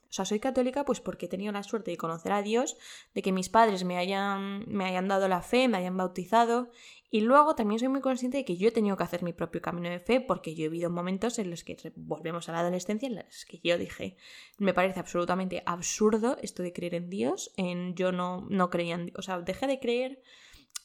o 0.09 0.13
sea, 0.13 0.25
soy 0.25 0.39
católica 0.39 0.85
pues 0.85 1.01
porque 1.01 1.27
he 1.27 1.29
tenido 1.29 1.53
la 1.53 1.63
suerte 1.63 1.91
de 1.91 1.97
conocer 1.97 2.33
a 2.33 2.41
Dios, 2.41 2.77
de 3.15 3.23
que 3.23 3.33
mis 3.33 3.49
padres 3.49 3.85
me 3.85 3.99
hayan, 3.99 4.65
me 4.69 4.85
hayan 4.85 5.09
dado 5.09 5.29
la 5.29 5.43
fe, 5.43 5.69
me 5.69 5.79
hayan 5.79 5.97
bautizado 5.97 6.71
y 7.11 7.21
luego 7.21 7.55
también 7.55 7.79
soy 7.79 7.89
muy 7.89 8.01
consciente 8.01 8.39
de 8.39 8.45
que 8.45 8.57
yo 8.57 8.69
he 8.69 8.73
tenido 8.73 8.97
que 8.97 9.05
hacer 9.05 9.23
mi 9.23 9.33
propio 9.33 9.63
camino 9.63 9.89
de 9.89 10.01
fe 10.01 10.21
porque 10.21 10.55
yo 10.55 10.65
he 10.65 10.69
vivido 10.69 10.91
momentos 10.91 11.39
en 11.39 11.51
los 11.51 11.65
que 11.65 11.77
volvemos 11.97 12.49
a 12.49 12.53
la 12.53 12.61
adolescencia 12.61 13.07
en 13.07 13.17
los 13.17 13.45
que 13.45 13.61
yo 13.63 13.79
dije, 13.79 14.17
me 14.59 14.75
parece 14.75 15.01
absolutamente 15.01 15.63
absurdo 15.67 16.37
esto 16.43 16.63
de 16.63 16.73
creer 16.73 16.95
en 16.95 17.11
Dios, 17.11 17.53
en 17.57 17.95
yo 17.95 18.13
no, 18.13 18.47
no 18.51 18.71
creía 18.71 18.97
en 18.97 19.07
Dios, 19.07 19.19
o 19.19 19.23
sea, 19.23 19.41
dejé 19.41 19.67
de 19.67 19.79
creer, 19.79 20.23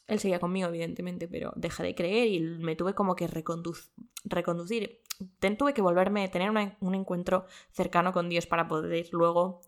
él 0.07 0.19
seguía 0.19 0.39
conmigo 0.39 0.67
evidentemente, 0.67 1.27
pero 1.27 1.53
dejé 1.55 1.83
de 1.83 1.95
creer 1.95 2.27
y 2.27 2.39
me 2.39 2.75
tuve 2.75 2.93
como 2.93 3.15
que 3.15 3.27
reconducir, 3.27 5.01
tuve 5.57 5.73
que 5.73 5.81
volverme 5.81 6.25
a 6.25 6.31
tener 6.31 6.51
un 6.79 6.95
encuentro 6.95 7.45
cercano 7.71 8.13
con 8.13 8.29
Dios 8.29 8.45
para 8.45 8.67
poder 8.67 9.07
luego 9.11 9.61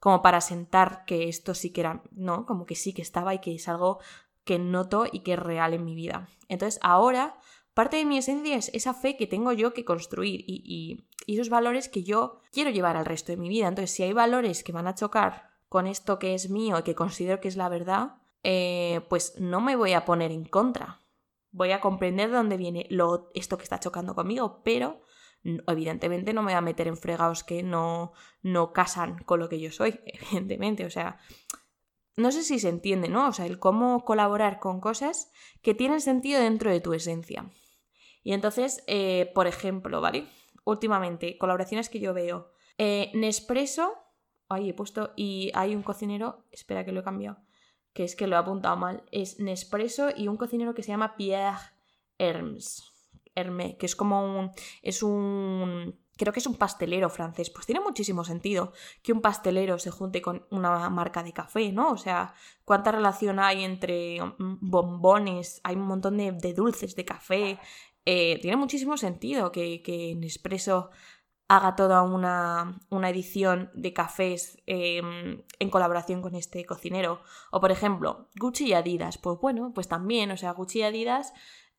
como 0.00 0.22
para 0.22 0.40
sentar 0.40 1.04
que 1.06 1.28
esto 1.28 1.54
sí 1.54 1.72
que 1.72 1.80
era, 1.80 2.02
¿no? 2.12 2.46
Como 2.46 2.66
que 2.66 2.76
sí 2.76 2.92
que 2.92 3.02
estaba 3.02 3.34
y 3.34 3.40
que 3.40 3.54
es 3.54 3.68
algo 3.68 3.98
que 4.48 4.58
noto 4.58 5.04
y 5.12 5.20
que 5.20 5.34
es 5.34 5.38
real 5.38 5.74
en 5.74 5.84
mi 5.84 5.94
vida. 5.94 6.30
Entonces 6.48 6.80
ahora 6.82 7.36
parte 7.74 7.98
de 7.98 8.06
mi 8.06 8.16
esencia 8.16 8.56
es 8.56 8.70
esa 8.72 8.94
fe 8.94 9.18
que 9.18 9.26
tengo 9.26 9.52
yo 9.52 9.74
que 9.74 9.84
construir 9.84 10.42
y, 10.46 11.04
esos 11.26 11.50
valores 11.50 11.90
que 11.90 12.02
yo 12.02 12.40
quiero 12.50 12.70
llevar 12.70 12.96
al 12.96 13.04
resto 13.04 13.30
de 13.30 13.36
mi 13.36 13.50
vida. 13.50 13.68
Entonces 13.68 13.94
si 13.94 14.02
hay 14.02 14.14
valores 14.14 14.64
que 14.64 14.72
van 14.72 14.86
a 14.86 14.94
chocar 14.94 15.50
con 15.68 15.86
esto 15.86 16.18
que 16.18 16.32
es 16.32 16.48
mío 16.48 16.78
y 16.78 16.82
que 16.82 16.94
considero 16.94 17.40
que 17.40 17.48
es 17.48 17.56
la 17.56 17.68
verdad, 17.68 18.22
eh, 18.42 19.02
pues 19.10 19.38
no 19.38 19.60
me 19.60 19.76
voy 19.76 19.92
a 19.92 20.06
poner 20.06 20.32
en 20.32 20.46
contra. 20.46 21.02
Voy 21.50 21.72
a 21.72 21.82
comprender 21.82 22.30
de 22.30 22.36
dónde 22.36 22.56
viene 22.56 22.86
lo, 22.88 23.30
esto 23.34 23.58
que 23.58 23.64
está 23.64 23.78
chocando 23.78 24.14
conmigo, 24.14 24.62
pero 24.64 25.02
evidentemente 25.44 26.32
no 26.32 26.40
me 26.40 26.52
voy 26.52 26.58
a 26.58 26.62
meter 26.62 26.88
en 26.88 26.96
fregados 26.96 27.44
que 27.44 27.62
no, 27.62 28.14
no 28.40 28.72
casan 28.72 29.18
con 29.24 29.40
lo 29.40 29.50
que 29.50 29.60
yo 29.60 29.70
soy, 29.70 30.00
evidentemente. 30.06 30.86
O 30.86 30.90
sea, 30.90 31.18
no 32.18 32.32
sé 32.32 32.42
si 32.42 32.58
se 32.58 32.68
entiende, 32.68 33.08
¿no? 33.08 33.28
O 33.28 33.32
sea, 33.32 33.46
el 33.46 33.58
cómo 33.58 34.04
colaborar 34.04 34.58
con 34.58 34.80
cosas 34.80 35.30
que 35.62 35.74
tienen 35.74 36.00
sentido 36.00 36.40
dentro 36.40 36.70
de 36.70 36.80
tu 36.80 36.92
esencia. 36.92 37.50
Y 38.22 38.32
entonces, 38.32 38.82
eh, 38.88 39.30
por 39.34 39.46
ejemplo, 39.46 40.00
¿vale? 40.00 40.26
Últimamente, 40.64 41.38
colaboraciones 41.38 41.88
que 41.88 42.00
yo 42.00 42.12
veo. 42.12 42.52
Eh, 42.76 43.12
Nespresso, 43.14 43.94
ahí 44.48 44.70
he 44.70 44.74
puesto, 44.74 45.12
y 45.16 45.52
hay 45.54 45.74
un 45.76 45.82
cocinero, 45.82 46.44
espera 46.50 46.84
que 46.84 46.92
lo 46.92 47.00
he 47.00 47.04
cambiado, 47.04 47.38
que 47.92 48.02
es 48.02 48.16
que 48.16 48.26
lo 48.26 48.34
he 48.34 48.38
apuntado 48.38 48.76
mal, 48.76 49.04
es 49.12 49.38
Nespresso 49.38 50.08
y 50.14 50.26
un 50.26 50.36
cocinero 50.36 50.74
que 50.74 50.82
se 50.82 50.88
llama 50.88 51.16
Pierre 51.16 51.58
Hermes, 52.18 52.82
Hermé, 53.36 53.76
que 53.78 53.86
es 53.86 53.94
como 53.94 54.24
un, 54.24 54.50
es 54.82 55.04
un 55.04 55.98
creo 56.18 56.32
que 56.32 56.40
es 56.40 56.46
un 56.46 56.56
pastelero 56.56 57.08
francés, 57.08 57.48
pues 57.48 57.64
tiene 57.64 57.80
muchísimo 57.80 58.24
sentido 58.24 58.72
que 59.02 59.12
un 59.12 59.22
pastelero 59.22 59.78
se 59.78 59.90
junte 59.90 60.20
con 60.20 60.46
una 60.50 60.90
marca 60.90 61.22
de 61.22 61.32
café, 61.32 61.72
¿no? 61.72 61.90
O 61.90 61.96
sea, 61.96 62.34
¿cuánta 62.64 62.92
relación 62.92 63.38
hay 63.38 63.64
entre 63.64 64.20
mm, 64.20 64.58
bombones? 64.60 65.60
Hay 65.64 65.76
un 65.76 65.86
montón 65.86 66.18
de, 66.18 66.52
dulces 66.52 66.96
de 66.96 67.04
café. 67.04 67.58
Eh, 68.04 68.38
tiene 68.42 68.56
muchísimo 68.56 68.96
sentido 68.96 69.52
que, 69.52 69.80
que 69.82 70.14
Nespresso 70.16 70.90
haga 71.46 71.76
toda 71.76 72.02
una, 72.02 72.78
una 72.90 73.08
edición 73.08 73.70
de 73.74 73.94
cafés 73.94 74.58
em, 74.66 75.42
en 75.58 75.70
colaboración 75.70 76.20
con 76.20 76.34
este 76.34 76.66
cocinero. 76.66 77.20
O 77.50 77.60
por 77.60 77.70
ejemplo, 77.70 78.28
Gucci 78.38 78.66
y 78.66 78.72
Adidas. 78.74 79.16
Pues 79.16 79.38
bueno, 79.40 79.72
pues 79.74 79.88
también, 79.88 80.30
o 80.30 80.36
sea, 80.36 80.52
Gucci 80.52 80.80
y 80.80 80.82
Adidas... 80.82 81.32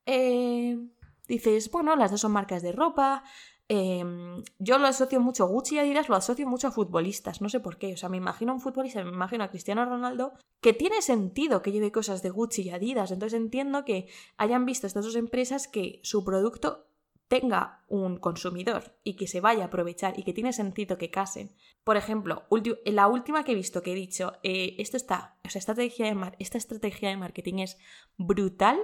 Eh, 0.05 0.79
dices, 1.27 1.69
bueno, 1.71 1.95
las 1.95 2.11
dos 2.11 2.21
son 2.21 2.31
marcas 2.31 2.63
de 2.63 2.71
ropa, 2.71 3.23
Em, 3.71 4.41
yo 4.57 4.79
lo 4.79 4.87
asocio 4.87 5.21
mucho, 5.21 5.47
Gucci 5.47 5.75
y 5.75 5.77
Adidas 5.77 6.09
lo 6.09 6.15
asocio 6.15 6.47
mucho 6.47 6.67
a 6.67 6.71
futbolistas, 6.71 7.39
no 7.39 7.49
sé 7.49 7.59
por 7.59 7.77
qué. 7.77 7.93
O 7.93 7.97
sea, 7.97 8.09
me 8.09 8.17
imagino 8.17 8.51
a 8.51 8.55
un 8.55 8.61
futbolista, 8.61 9.03
me 9.03 9.11
imagino 9.11 9.43
a 9.43 9.49
Cristiano 9.49 9.85
Ronaldo, 9.85 10.33
que 10.59 10.73
tiene 10.73 11.03
sentido 11.03 11.61
que 11.61 11.71
lleve 11.71 11.91
cosas 11.91 12.23
de 12.23 12.31
Gucci 12.31 12.63
y 12.63 12.69
Adidas. 12.71 13.11
Entonces 13.11 13.39
entiendo 13.39 13.85
que 13.85 14.09
hayan 14.37 14.65
visto 14.65 14.87
estas 14.87 15.05
dos 15.05 15.15
empresas 15.15 15.67
que 15.67 15.99
su 16.03 16.23
producto 16.23 16.87
tenga 17.27 17.83
un 17.87 18.17
consumidor 18.17 18.95
y 19.03 19.13
que 19.13 19.27
se 19.27 19.39
vaya 19.39 19.63
a 19.63 19.67
aprovechar 19.67 20.19
y 20.19 20.23
que 20.23 20.33
tiene 20.33 20.51
sentido 20.51 20.97
que 20.97 21.11
casen. 21.11 21.55
Por 21.83 21.95
ejemplo, 21.95 22.47
la 22.85 23.07
última 23.07 23.43
que 23.43 23.51
he 23.51 23.55
visto 23.55 23.83
que 23.83 23.91
he 23.91 23.95
dicho, 23.95 24.33
eh, 24.41 24.75
esto 24.79 24.97
está, 24.97 25.37
o 25.45 25.49
sea, 25.49 25.59
estrategia 25.59 26.33
esta 26.39 26.57
estrategia 26.57 27.09
de 27.09 27.17
marketing 27.17 27.59
es 27.59 27.77
brutal 28.17 28.79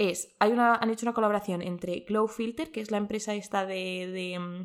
es, 0.00 0.34
hay 0.38 0.50
una, 0.52 0.76
han 0.76 0.88
hecho 0.88 1.04
una 1.04 1.12
colaboración 1.12 1.60
entre 1.60 2.00
Glow 2.08 2.26
Filter, 2.26 2.72
que 2.72 2.80
es 2.80 2.90
la 2.90 2.96
empresa 2.96 3.34
esta 3.34 3.66
de, 3.66 4.38
mm, 4.40 4.64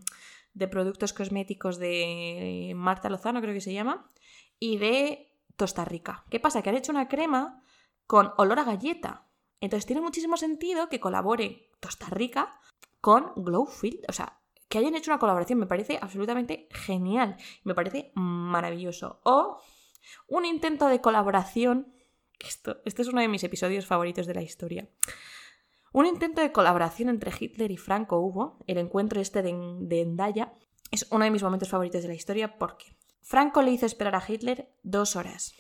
de, 0.54 0.68
productos 0.70 1.12
cosméticos 1.12 1.78
de 1.78 2.72
Marta 2.74 3.10
Lozano, 3.10 3.42
creo 3.42 3.54
que 3.54 3.60
se 3.60 3.74
llama, 3.74 4.10
y 4.60 4.78
de 4.78 5.28
Tosta 5.58 5.84
Rica. 5.84 6.24
¿Qué 6.30 6.40
pasa? 6.40 6.62
Que 6.62 6.70
han 6.70 6.78
hecho 6.78 6.94
una 6.94 7.10
crema 7.10 7.62
con 8.08 8.32
olor 8.38 8.60
a 8.60 8.64
galleta. 8.64 9.28
Entonces 9.60 9.86
tiene 9.86 10.02
muchísimo 10.02 10.38
sentido 10.38 10.88
que 10.88 11.02
colabore 11.02 11.70
Tosta 11.82 12.06
Rica 12.08 12.58
con 13.02 13.34
Glow 13.36 13.66
Filter. 13.66 14.10
O 14.10 14.14
sea, 14.14 14.40
que 14.70 14.78
hayan 14.78 14.96
hecho 14.96 15.12
una 15.12 15.20
colaboración 15.20 15.60
me 15.60 15.68
parece 15.68 16.00
absolutamente 16.02 16.70
genial. 16.72 17.36
Me 17.66 17.76
parece 17.76 18.14
maravilloso. 18.16 19.20
O 19.24 19.60
un 20.30 20.46
intento 20.46 20.88
de 20.88 21.02
colaboración 21.02 21.94
esto, 22.40 22.82
este 22.86 23.02
es 23.02 23.08
uno 23.08 23.22
de 23.22 23.28
mis 23.28 23.44
episodios 23.44 23.86
favoritos 23.86 24.28
de 24.28 24.36
la 24.36 24.42
historia. 24.42 24.90
Un 25.92 26.06
intento 26.06 26.42
de 26.42 26.52
colaboración 26.52 27.10
entre 27.10 27.32
Hitler 27.38 27.72
y 27.72 27.78
Franco 27.78 28.20
hubo, 28.20 28.64
el 28.68 28.78
encuentro 28.78 29.22
este 29.22 29.42
de, 29.42 29.56
de 29.82 30.02
Endaya, 30.02 30.54
es 30.92 31.08
uno 31.12 31.24
de 31.24 31.32
mis 31.32 31.44
momentos 31.44 31.70
favoritos 31.70 32.02
de 32.02 32.10
la 32.10 32.16
historia 32.16 32.58
porque 32.58 32.98
Franco 33.22 33.62
le 33.62 33.72
hizo 33.72 33.86
esperar 33.86 34.16
a 34.16 34.24
Hitler 34.26 34.72
dos 34.84 35.16
horas. 35.16 35.54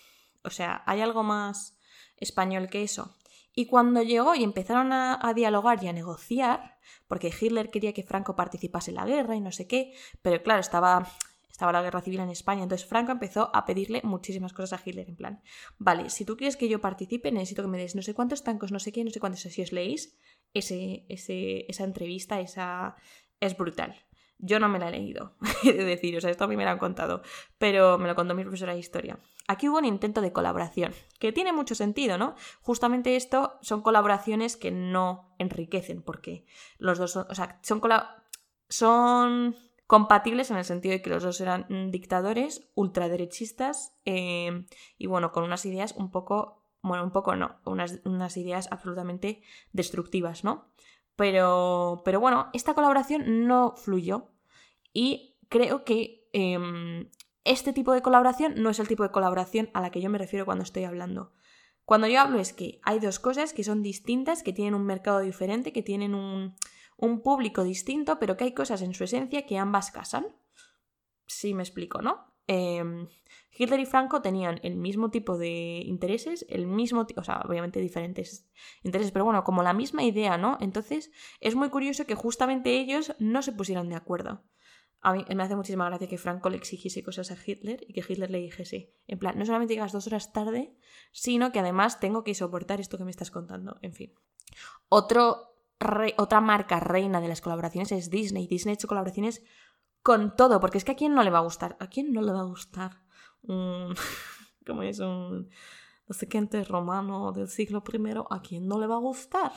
O 0.43 0.49
sea, 0.49 0.83
¿hay 0.85 1.01
algo 1.01 1.23
más 1.23 1.77
español 2.17 2.69
que 2.69 2.83
eso? 2.83 3.15
Y 3.53 3.67
cuando 3.67 4.03
llegó 4.03 4.35
y 4.35 4.43
empezaron 4.43 4.91
a, 4.91 5.17
a, 5.21 5.33
dialogar 5.33 5.81
y 5.81 5.87
a 5.87 5.93
negociar, 5.93 6.77
porque 7.07 7.33
Hitler 7.39 7.71
quería 7.71 7.93
que 7.93 8.03
Franco 8.03 8.35
participase 8.35 8.91
en 8.91 8.95
la 8.95 9.05
guerra 9.05 9.35
y 9.35 9.41
no 9.41 9.51
sé 9.51 9.65
qué, 9.67 9.93
pero 10.21 10.43
claro, 10.43 10.59
estaba 10.59 11.07
estaba 11.55 11.71
la 11.71 11.81
guerra 11.81 12.01
civil 12.01 12.19
en 12.19 12.29
España, 12.29 12.63
entonces 12.63 12.85
Franco 12.85 13.13
empezó 13.13 13.49
a 13.53 13.63
pedirle 13.63 14.01
muchísimas 14.03 14.51
cosas 14.51 14.77
a 14.77 14.83
Hitler, 14.83 15.07
en 15.07 15.15
plan, 15.15 15.41
vale, 15.77 16.09
si 16.09 16.25
tú 16.25 16.35
quieres 16.35 16.57
que 16.57 16.67
yo 16.67 16.81
participe, 16.81 17.31
necesito 17.31 17.61
que 17.61 17.69
me 17.69 17.77
des 17.77 17.95
no 17.95 18.01
sé 18.01 18.13
cuántos 18.13 18.43
tancos, 18.43 18.73
no 18.73 18.79
sé 18.79 18.91
qué, 18.91 19.05
no 19.05 19.09
sé 19.09 19.21
cuántos, 19.21 19.39
si 19.39 19.61
os 19.61 19.71
leéis, 19.71 20.17
ese, 20.53 21.05
ese, 21.07 21.65
esa 21.69 21.85
entrevista, 21.85 22.41
esa 22.41 22.97
es 23.39 23.55
brutal. 23.55 23.95
Yo 24.37 24.59
no 24.59 24.67
me 24.67 24.79
la 24.79 24.89
he 24.89 24.91
leído, 24.91 25.37
he 25.63 25.71
de 25.71 25.85
decir, 25.85 26.17
o 26.17 26.19
sea, 26.19 26.29
esto 26.29 26.43
a 26.43 26.47
mí 26.47 26.57
me 26.57 26.65
lo 26.65 26.71
han 26.71 26.77
contado, 26.77 27.21
pero 27.57 27.97
me 27.97 28.09
lo 28.09 28.15
contó 28.15 28.35
mi 28.35 28.43
profesora 28.43 28.73
de 28.73 28.79
historia. 28.79 29.17
Aquí 29.47 29.69
hubo 29.69 29.77
un 29.77 29.85
intento 29.85 30.19
de 30.19 30.33
colaboración, 30.33 30.93
que 31.19 31.31
tiene 31.31 31.53
mucho 31.53 31.73
sentido, 31.73 32.17
¿no? 32.17 32.35
Justamente 32.63 33.15
esto 33.15 33.57
son 33.61 33.81
colaboraciones 33.81 34.57
que 34.57 34.71
no 34.71 35.33
enriquecen, 35.39 36.01
porque 36.01 36.45
los 36.79 36.97
dos 36.97 37.13
son, 37.13 37.27
o 37.29 37.33
sea, 37.33 37.61
son, 37.63 37.81
son 38.67 39.55
compatibles 39.87 40.49
en 40.51 40.57
el 40.57 40.65
sentido 40.65 40.93
de 40.93 41.01
que 41.01 41.09
los 41.09 41.23
dos 41.23 41.39
eran 41.41 41.91
dictadores, 41.91 42.69
ultraderechistas 42.73 43.95
eh, 44.05 44.65
y 44.97 45.07
bueno, 45.07 45.31
con 45.31 45.43
unas 45.43 45.65
ideas 45.65 45.93
un 45.97 46.11
poco, 46.11 46.63
bueno, 46.81 47.03
un 47.03 47.11
poco 47.11 47.35
no, 47.35 47.57
unas, 47.65 47.99
unas 48.03 48.35
ideas 48.37 48.67
absolutamente 48.71 49.41
destructivas, 49.73 50.43
¿no? 50.43 50.67
Pero, 51.15 52.01
pero 52.03 52.19
bueno, 52.19 52.49
esta 52.53 52.73
colaboración 52.73 53.47
no 53.47 53.75
fluyó 53.77 54.31
y 54.91 55.37
creo 55.49 55.85
que 55.85 56.27
em, 56.33 57.09
este 57.43 57.71
tipo 57.71 57.93
de 57.93 58.01
colaboración 58.01 58.55
no 58.57 58.69
es 58.69 58.79
el 58.79 58.87
tipo 58.87 59.03
de 59.03 59.11
colaboración 59.11 59.69
a 59.73 59.81
la 59.81 59.91
que 59.91 60.01
yo 60.01 60.09
me 60.09 60.17
refiero 60.17 60.45
cuando 60.45 60.63
estoy 60.63 60.83
hablando. 60.83 61.31
Cuando 61.85 62.07
yo 62.07 62.19
hablo 62.19 62.39
es 62.39 62.51
que 62.51 62.79
hay 62.83 62.99
dos 62.99 63.19
cosas 63.19 63.53
que 63.53 63.63
son 63.63 63.83
distintas, 63.83 64.41
que 64.41 64.51
tienen 64.51 64.73
un 64.73 64.85
mercado 64.85 65.19
diferente, 65.19 65.71
que 65.71 65.83
tienen 65.83 66.15
un, 66.15 66.55
un 66.97 67.21
público 67.21 67.63
distinto, 67.63 68.19
pero 68.19 68.37
que 68.37 68.45
hay 68.45 68.53
cosas 68.53 68.81
en 68.81 68.93
su 68.93 69.03
esencia 69.03 69.45
que 69.45 69.57
ambas 69.57 69.91
casan. 69.91 70.27
Sí 71.27 71.53
me 71.53 71.63
explico, 71.63 72.01
¿no? 72.01 72.35
Em, 72.47 73.07
Hitler 73.57 73.79
y 73.79 73.85
Franco 73.85 74.21
tenían 74.21 74.59
el 74.63 74.75
mismo 74.75 75.09
tipo 75.09 75.37
de 75.37 75.81
intereses, 75.85 76.45
el 76.49 76.67
mismo, 76.67 77.07
o 77.15 77.23
sea, 77.23 77.41
obviamente 77.47 77.79
diferentes 77.79 78.47
intereses, 78.83 79.11
pero 79.11 79.25
bueno, 79.25 79.43
como 79.43 79.63
la 79.63 79.73
misma 79.73 80.03
idea, 80.03 80.37
¿no? 80.37 80.57
Entonces 80.61 81.11
es 81.39 81.55
muy 81.55 81.69
curioso 81.69 82.05
que 82.05 82.15
justamente 82.15 82.77
ellos 82.79 83.15
no 83.19 83.41
se 83.41 83.53
pusieran 83.53 83.89
de 83.89 83.95
acuerdo. 83.95 84.43
A 85.01 85.13
mí 85.13 85.23
me 85.35 85.43
hace 85.43 85.55
muchísima 85.55 85.85
gracia 85.85 86.07
que 86.07 86.17
Franco 86.17 86.49
le 86.49 86.57
exigiese 86.57 87.03
cosas 87.03 87.31
a 87.31 87.37
Hitler 87.43 87.85
y 87.87 87.93
que 87.93 88.03
Hitler 88.07 88.31
le 88.31 88.39
dijese, 88.39 88.93
en 89.07 89.19
plan, 89.19 89.37
no 89.37 89.45
solamente 89.45 89.75
llegas 89.75 89.91
dos 89.91 90.07
horas 90.07 90.33
tarde, 90.33 90.75
sino 91.11 91.51
que 91.51 91.59
además 91.59 91.99
tengo 91.99 92.23
que 92.23 92.33
soportar 92.33 92.81
esto 92.81 92.97
que 92.97 93.05
me 93.05 93.11
estás 93.11 93.31
contando, 93.31 93.77
en 93.81 93.93
fin. 93.93 94.13
Otro 94.89 95.54
otra 96.17 96.41
marca 96.41 96.79
reina 96.79 97.21
de 97.21 97.27
las 97.27 97.41
colaboraciones 97.41 97.91
es 97.91 98.09
Disney. 98.09 98.47
Disney 98.47 98.73
ha 98.73 98.75
hecho 98.75 98.87
colaboraciones 98.87 99.43
con 100.01 100.35
todo, 100.35 100.59
porque 100.59 100.77
es 100.77 100.85
que 100.85 100.91
a 100.91 100.95
quién 100.95 101.13
no 101.13 101.23
le 101.23 101.31
va 101.31 101.39
a 101.39 101.43
gustar. 101.43 101.75
¿A 101.79 101.87
quién 101.87 102.13
no 102.13 102.21
le 102.21 102.31
va 102.31 102.41
a 102.41 102.45
gustar 102.45 103.01
un. 103.41 103.95
¿Cómo 104.65 104.83
es? 104.83 104.99
Un. 104.99 105.49
No 106.07 106.13
sé 106.13 106.27
qué 106.27 106.37
ente 106.37 106.63
romano 106.63 107.31
del 107.31 107.47
siglo 107.47 107.83
I. 107.91 108.13
¿A 108.29 108.41
quién 108.41 108.67
no 108.67 108.79
le 108.79 108.87
va 108.87 108.95
a 108.95 108.99
gustar? 108.99 109.51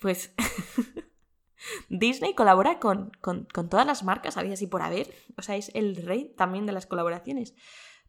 Pues. 0.00 0.34
Disney 1.88 2.34
colabora 2.34 2.78
con, 2.78 3.10
con, 3.20 3.46
con, 3.52 3.68
todas 3.68 3.86
las 3.86 4.04
marcas, 4.04 4.36
había 4.36 4.54
así 4.54 4.66
por 4.66 4.82
haber. 4.82 5.12
O 5.36 5.42
sea, 5.42 5.56
es 5.56 5.70
el 5.74 5.96
rey 5.96 6.32
también 6.36 6.66
de 6.66 6.72
las 6.72 6.86
colaboraciones. 6.86 7.54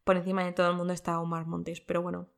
Por 0.04 0.16
encima 0.16 0.44
de 0.44 0.52
todo 0.52 0.70
el 0.70 0.76
mundo 0.76 0.92
está 0.92 1.20
Omar 1.20 1.46
Montes, 1.46 1.80
pero 1.80 2.02
bueno, 2.02 2.28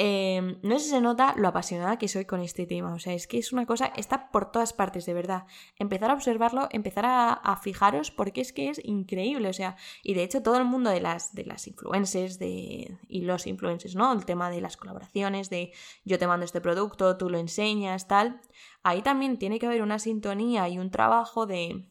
Em, 0.00 0.60
no 0.62 0.78
sé 0.78 0.84
si 0.84 0.90
se 0.90 1.00
nota 1.00 1.34
lo 1.36 1.48
apasionada 1.48 1.98
que 1.98 2.06
soy 2.06 2.24
con 2.24 2.40
este 2.40 2.66
tema. 2.66 2.94
O 2.94 3.00
sea, 3.00 3.14
es 3.14 3.26
que 3.26 3.36
es 3.36 3.52
una 3.52 3.66
cosa, 3.66 3.86
está 3.96 4.30
por 4.30 4.52
todas 4.52 4.72
partes, 4.72 5.06
de 5.06 5.12
verdad. 5.12 5.46
Empezar 5.76 6.12
a 6.12 6.14
observarlo, 6.14 6.68
empezar 6.70 7.04
a, 7.04 7.56
fijaros, 7.60 8.12
porque 8.12 8.40
es 8.40 8.52
que 8.52 8.70
es 8.70 8.80
increíble. 8.84 9.48
O 9.48 9.52
sea, 9.52 9.76
y 10.04 10.14
de 10.14 10.22
hecho, 10.22 10.40
todo 10.40 10.56
el 10.56 10.64
mundo 10.64 10.90
de 10.90 11.00
las, 11.00 11.34
de 11.34 11.44
las 11.44 11.66
influencers 11.66 12.38
de, 12.38 12.96
y 13.08 13.22
los 13.22 13.48
influencers, 13.48 13.96
¿no? 13.96 14.12
El 14.12 14.24
tema 14.24 14.50
de 14.50 14.60
las 14.60 14.76
colaboraciones, 14.76 15.50
de 15.50 15.72
yo 16.04 16.16
te 16.16 16.28
mando 16.28 16.44
este 16.44 16.60
producto, 16.60 17.16
tú 17.16 17.28
lo 17.28 17.38
enseñas, 17.38 18.06
tal. 18.06 18.40
Ahí 18.84 19.02
también 19.02 19.36
tiene 19.36 19.58
que 19.58 19.66
haber 19.66 19.82
una 19.82 19.98
sintonía 19.98 20.68
y 20.68 20.78
un 20.78 20.92
trabajo 20.92 21.46
de. 21.46 21.88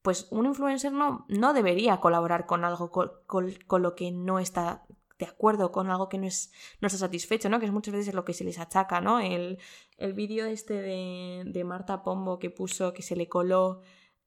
Pues 0.00 0.28
un 0.30 0.46
influencer 0.46 0.92
no, 0.92 1.26
no 1.28 1.52
debería 1.52 2.00
colaborar 2.00 2.46
con 2.46 2.64
algo 2.64 2.90
con 2.90 3.82
lo 3.82 3.94
que 3.94 4.12
no 4.12 4.38
está 4.38 4.86
de 5.20 5.26
acuerdo 5.26 5.70
con 5.70 5.90
algo 5.90 6.08
que 6.08 6.18
no, 6.18 6.26
es, 6.26 6.50
no 6.80 6.86
está 6.86 6.98
satisfecho, 6.98 7.48
¿no? 7.50 7.60
Que 7.60 7.66
es 7.66 7.72
muchas 7.72 7.94
veces 7.94 8.14
lo 8.14 8.24
que 8.24 8.32
se 8.32 8.42
les 8.42 8.58
achaca, 8.58 9.00
¿no? 9.02 9.20
El, 9.20 9.58
el 9.98 10.14
vídeo 10.14 10.46
este 10.46 10.74
de, 10.74 11.42
de, 11.46 11.64
Marta 11.64 12.02
Pombo 12.02 12.38
que 12.38 12.48
puso, 12.50 12.94
que 12.94 13.02
se 13.02 13.16
le 13.16 13.28
coló, 13.28 13.82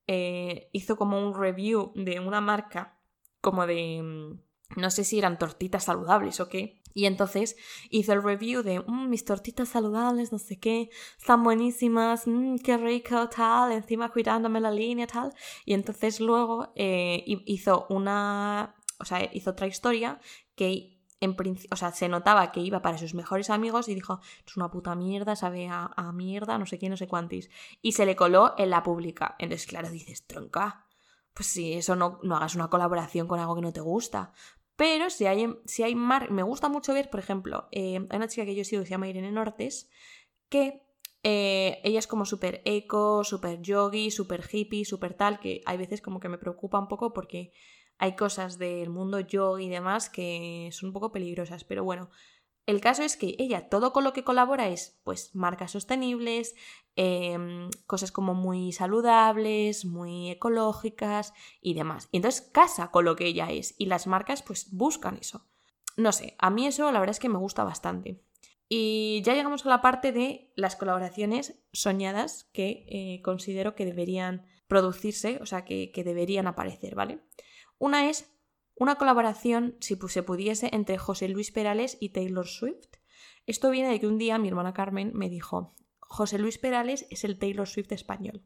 eh, 0.06 0.70
hizo 0.72 0.96
como 0.96 1.20
un 1.20 1.34
review 1.34 1.92
de 1.96 2.20
una 2.20 2.40
marca 2.42 3.00
como 3.42 3.66
de... 3.66 4.02
Mm, 4.02 4.80
no 4.80 4.90
sé 4.90 5.04
si 5.04 5.20
eran 5.20 5.38
tortitas 5.38 5.84
saludables 5.84 6.40
o 6.40 6.48
qué. 6.50 6.82
Y 6.96 7.06
entonces 7.06 7.56
hizo 7.90 8.14
el 8.14 8.24
review 8.24 8.62
de 8.62 8.80
mm, 8.80 9.10
mis 9.10 9.26
tortitas 9.26 9.70
saludables, 9.70 10.32
no 10.32 10.38
sé 10.38 10.60
qué, 10.60 10.90
están 11.20 11.44
buenísimas, 11.44 12.28
mmm, 12.28 12.58
qué 12.58 12.78
rico, 12.78 13.30
tal, 13.30 13.72
encima 13.72 14.12
cuidándome 14.12 14.60
la 14.60 14.72
línea, 14.72 15.08
tal. 15.08 15.34
Y 15.66 15.74
entonces 15.74 16.20
luego 16.20 16.72
eh, 16.76 17.24
hizo 17.26 17.88
una, 17.90 18.76
o 19.04 19.06
sea, 19.06 19.30
hizo 19.34 19.52
otra 19.52 19.68
historia 19.68 20.20
que 20.56 20.94
en 21.20 21.36
o 21.72 21.76
sea, 21.76 21.92
se 21.92 22.10
notaba 22.10 22.52
que 22.52 22.60
iba 22.60 22.82
para 22.82 22.98
sus 22.98 23.14
mejores 23.14 23.50
amigos 23.50 23.88
y 23.88 23.96
dijo, 23.96 24.20
es 24.46 24.58
una 24.58 24.70
puta 24.70 24.96
mierda, 24.96 25.36
sabe 25.36 25.70
a, 25.70 26.12
mierda, 26.14 26.58
no 26.58 26.66
sé 26.66 26.78
quién, 26.78 26.92
no 26.92 26.98
sé 26.98 27.08
cuántis. 27.08 27.50
Y 27.82 27.94
se 27.94 28.06
le 28.06 28.16
coló 28.16 28.56
en 28.58 28.70
la 28.70 28.84
pública. 28.84 29.36
Entonces, 29.40 29.68
claro, 29.68 29.90
dices, 29.90 30.26
tronca. 30.26 30.86
Pues 31.34 31.48
si 31.48 31.74
eso 31.74 31.96
no, 31.96 32.20
no 32.24 32.36
hagas 32.36 32.56
una 32.56 32.70
colaboración 32.70 33.28
con 33.28 33.40
algo 33.40 33.56
que 33.56 33.62
no 33.62 33.72
te 33.72 33.80
gusta. 33.80 34.34
Pero 34.76 35.10
si 35.10 35.26
hay, 35.26 35.56
si 35.66 35.84
hay 35.84 35.96
mar... 35.96 36.30
Me 36.30 36.44
gusta 36.44 36.68
mucho 36.68 36.94
ver, 36.94 37.10
por 37.10 37.20
ejemplo, 37.20 37.70
eh, 37.72 38.06
hay 38.10 38.18
una 38.18 38.28
chica 38.28 38.46
que 38.46 38.56
yo 38.56 38.66
sigo 38.66 38.82
que 38.82 38.88
se 38.88 38.92
llama 38.92 39.08
Irene 39.08 39.32
Nortes, 39.32 39.90
que 40.50 40.84
eh, 41.24 41.80
ella 41.84 42.00
es 42.00 42.08
como 42.08 42.26
súper 42.26 42.62
eco, 42.66 43.24
súper 43.24 43.62
yogi, 43.62 44.12
súper 44.12 44.44
hippie, 44.52 44.84
súper 44.84 45.14
tal, 45.14 45.40
que 45.40 45.62
hay 45.66 45.78
veces 45.78 46.02
como 46.02 46.20
que 46.20 46.28
me 46.28 46.38
preocupa 46.38 46.80
un 46.80 46.90
poco 46.90 47.14
porque 47.14 47.54
hay 48.04 48.18
cosas 48.18 48.58
del 48.58 48.90
mundo 48.90 49.22
yo 49.22 49.60
y 49.60 49.70
demás 49.70 50.10
que 50.10 50.68
son 50.74 50.90
un 50.90 50.94
poco 50.94 51.14
peligrosas, 51.14 51.64
pero 51.64 51.86
bueno, 51.86 52.10
el 52.66 52.82
caso 52.82 53.02
es 53.02 53.16
que 53.16 53.38
ella 53.40 53.70
todo 53.70 53.94
con 53.94 54.04
lo 54.04 54.12
que 54.12 54.26
colabora 54.26 54.68
es 54.68 55.00
pues 55.06 55.34
marcas 55.34 55.72
sostenibles, 55.72 56.54
em, 56.98 57.70
cosas 57.88 58.12
como 58.12 58.34
muy 58.34 58.74
saludables, 58.74 59.86
muy 59.86 60.32
ecológicas 60.32 61.34
y 61.62 61.76
demás. 61.76 62.10
Y 62.12 62.18
entonces 62.18 62.42
casa 62.42 62.92
con 62.92 63.06
lo 63.06 63.16
que 63.16 63.28
ella 63.28 63.50
es 63.50 63.74
y 63.78 63.86
las 63.86 64.06
marcas 64.06 64.44
pues 64.44 64.76
buscan 64.76 65.16
eso. 65.16 65.46
No 65.96 66.12
sé, 66.12 66.36
a 66.40 66.50
mí 66.50 66.68
eso 66.68 66.92
la 66.92 67.00
verdad 67.00 67.16
es 67.16 67.22
que 67.22 67.30
me 67.30 67.40
gusta 67.40 67.64
bastante. 67.64 68.22
Y 68.68 69.22
ya 69.24 69.34
llegamos 69.34 69.66
a 69.66 69.70
la 69.70 69.82
parte 69.82 70.12
de 70.12 70.52
las 70.58 70.76
colaboraciones 70.76 71.58
soñadas 71.72 72.50
que 72.52 72.86
eh, 72.90 73.22
considero 73.22 73.76
que 73.76 73.86
deberían 73.86 74.46
producirse, 74.68 75.40
o 75.42 75.46
sea, 75.46 75.64
que, 75.64 75.92
que 75.94 76.04
deberían 76.04 76.48
aparecer, 76.48 76.96
¿vale? 76.96 77.22
Una 77.78 78.10
es 78.10 78.34
una 78.76 78.96
colaboración, 78.96 79.78
si 79.80 79.98
se 80.08 80.24
pudiese, 80.24 80.70
entre 80.74 80.98
José 80.98 81.28
Luis 81.30 81.52
Perales 81.52 81.98
y 82.00 82.10
Taylor 82.10 82.48
Swift. 82.48 82.98
Esto 83.46 83.70
viene 83.70 83.90
de 83.90 84.00
que 84.00 84.08
un 84.08 84.18
día 84.18 84.38
mi 84.38 84.48
hermana 84.48 84.74
Carmen 84.74 85.12
me 85.14 85.30
dijo, 85.30 85.76
José 86.00 86.38
Luis 86.38 86.58
Perales 86.58 87.06
es 87.10 87.24
el 87.24 87.38
Taylor 87.38 87.68
Swift 87.68 87.92
español. 87.92 88.44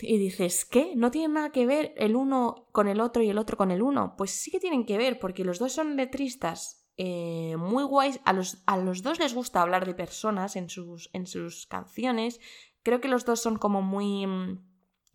Y 0.00 0.18
dices, 0.18 0.64
¿qué? 0.64 0.92
¿No 0.96 1.10
tiene 1.10 1.34
nada 1.34 1.50
que 1.50 1.66
ver 1.66 1.94
el 1.96 2.16
uno 2.16 2.68
con 2.72 2.88
el 2.88 3.00
otro 3.00 3.22
y 3.22 3.30
el 3.30 3.38
otro 3.38 3.56
con 3.56 3.70
el 3.70 3.82
uno? 3.82 4.14
Pues 4.16 4.30
sí 4.30 4.50
que 4.50 4.60
tienen 4.60 4.84
que 4.84 4.98
ver, 4.98 5.18
porque 5.18 5.44
los 5.44 5.58
dos 5.58 5.72
son 5.72 5.96
letristas 5.96 6.88
eh, 6.96 7.56
muy 7.56 7.84
guays. 7.84 8.20
A 8.24 8.32
los, 8.32 8.62
a 8.66 8.76
los, 8.76 9.02
dos 9.02 9.18
les 9.18 9.34
gusta 9.34 9.62
hablar 9.62 9.86
de 9.86 9.94
personas 9.94 10.56
en 10.56 10.68
sus, 10.68 11.10
en 11.12 11.26
sus 11.26 11.66
canciones. 11.66 12.40
Creo 12.82 13.00
que 13.00 13.08
los 13.08 13.24
dos 13.24 13.40
son 13.40 13.56
como 13.56 13.82
muy 13.82 14.26
mm, 14.26 14.67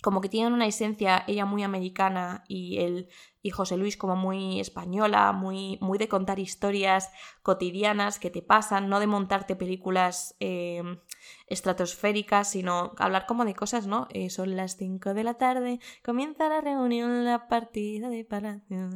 como 0.04 0.20
que 0.20 0.28
tienen 0.28 0.52
una 0.52 0.68
esencia, 0.68 1.24
ella 1.28 1.46
muy 1.46 1.63
americana 1.63 2.44
y 2.50 2.80
él 2.80 3.08
y 3.42 3.52
José 3.52 3.78
Luis 3.78 3.96
como 3.98 4.18
muy 4.18 4.60
española, 4.60 5.32
muy, 5.32 5.78
muy 5.82 5.98
de 5.98 6.10
contar 6.10 6.39
historias 6.39 7.10
cotidianas 7.42 8.20
que 8.20 8.30
te 8.30 8.42
pasan, 8.42 8.89
no 8.89 9.00
de 9.00 9.08
montarte 9.08 9.56
películas 9.56 10.36
em, 10.39 11.00
estratosféricas, 11.48 12.52
sino 12.52 12.94
hablar 12.98 13.26
como 13.26 13.46
de 13.46 13.54
cosas, 13.54 13.88
¿no? 13.88 14.08
Eh, 14.12 14.30
son 14.30 14.58
las 14.58 14.76
5 14.76 15.13
de 15.13 15.24
la 15.24 15.36
tarde, 15.36 15.80
comienza 16.04 16.50
la 16.50 16.60
reunión, 16.60 17.24
la 17.24 17.48
partida 17.48 18.10
de 18.10 18.26
palacio. 18.26 18.89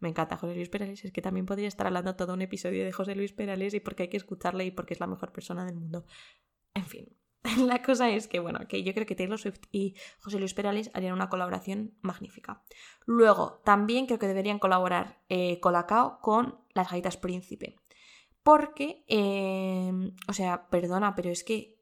Me 0.00 0.08
encanta 0.08 0.38
José 0.38 0.54
Luis 0.54 0.70
Perales, 0.70 1.04
es 1.04 1.12
que 1.12 1.22
también 1.22 1.44
podría 1.44 1.68
estar 1.68 1.86
hablando 1.86 2.16
todo 2.16 2.32
un 2.32 2.42
episodio 2.42 2.84
de 2.84 2.92
José 2.92 3.14
Luis 3.14 3.32
Perales 3.34 3.74
y 3.74 3.80
porque 3.80 4.04
hay 4.04 4.08
que 4.08 4.16
escucharle 4.16 4.64
y 4.64 4.70
porque 4.70 4.94
es 4.94 5.00
la 5.00 5.06
mejor 5.06 5.30
persona 5.32 5.64
del 5.66 5.76
mundo. 5.76 6.06
En 6.74 6.86
fin, 6.86 7.17
la 7.58 7.82
cosa 7.82 8.10
es 8.10 8.28
que, 8.28 8.40
bueno, 8.40 8.60
que 8.68 8.82
yo 8.82 8.92
creo 8.94 9.06
que 9.06 9.14
Taylor 9.14 9.38
Swift 9.38 9.60
y 9.70 9.94
José 10.20 10.38
Luis 10.38 10.54
Perales 10.54 10.90
harían 10.94 11.14
una 11.14 11.28
colaboración 11.28 11.94
magnífica. 12.00 12.62
Luego, 13.06 13.60
también 13.64 14.06
creo 14.06 14.18
que 14.18 14.26
deberían 14.26 14.58
colaborar 14.58 15.20
eh, 15.28 15.60
Colacao 15.60 16.20
con 16.20 16.58
las 16.74 16.90
gaitas 16.90 17.16
Príncipe. 17.16 17.76
Porque, 18.42 19.04
em, 19.08 20.14
o 20.26 20.32
sea, 20.32 20.68
perdona, 20.70 21.14
pero 21.14 21.30
es 21.30 21.44
que 21.44 21.78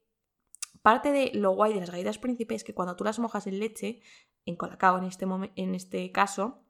parte 0.82 1.12
de 1.12 1.30
lo 1.34 1.52
guay 1.52 1.72
de 1.72 1.80
las 1.80 1.90
galletas 1.90 2.18
príncipe 2.18 2.54
es 2.54 2.64
que 2.64 2.74
cuando 2.74 2.96
tú 2.96 3.04
las 3.04 3.18
mojas 3.18 3.46
en 3.46 3.58
leche, 3.58 4.00
en 4.44 4.56
colacao 4.56 4.98
en 4.98 5.04
este, 5.04 5.26
en 5.56 5.74
este 5.74 6.12
caso, 6.12 6.65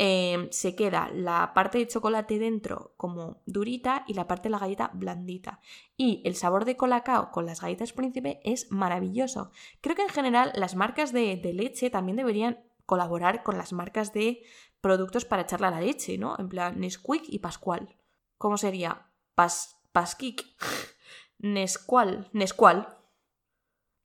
Em, 0.00 0.48
se 0.52 0.76
queda 0.76 1.10
la 1.12 1.52
parte 1.54 1.78
de 1.78 1.88
chocolate 1.88 2.38
dentro 2.38 2.94
como 2.96 3.42
durita 3.46 4.04
y 4.06 4.14
la 4.14 4.28
parte 4.28 4.44
de 4.44 4.50
la 4.50 4.60
galleta 4.60 4.92
blandita. 4.94 5.58
Y 5.96 6.22
el 6.24 6.36
sabor 6.36 6.64
de 6.64 6.76
colacao 6.76 7.32
con 7.32 7.46
las 7.46 7.60
galletas 7.60 7.92
príncipe 7.92 8.40
es 8.44 8.70
maravilloso. 8.70 9.50
Creo 9.80 9.96
que 9.96 10.02
en 10.02 10.08
general 10.08 10.52
las 10.54 10.76
marcas 10.76 11.12
de, 11.12 11.40
leche 11.52 11.90
también 11.90 12.16
deberían 12.16 12.62
colaborar 12.86 13.42
con 13.42 13.58
las 13.58 13.72
marcas 13.72 14.12
de 14.12 14.44
productos 14.80 15.24
para 15.24 15.42
echarle 15.42 15.66
a 15.66 15.72
la 15.72 15.80
leche, 15.80 16.16
¿no? 16.16 16.36
En 16.38 16.48
plan 16.48 16.78
Nesquik 16.78 17.24
y 17.26 17.40
Pascual. 17.40 17.96
¿Cómo 18.38 18.56
sería? 18.56 19.10
Pas, 19.34 19.80
Pasquic. 19.90 20.44
Nesqual. 21.38 22.30
Nesqual. 22.32 22.86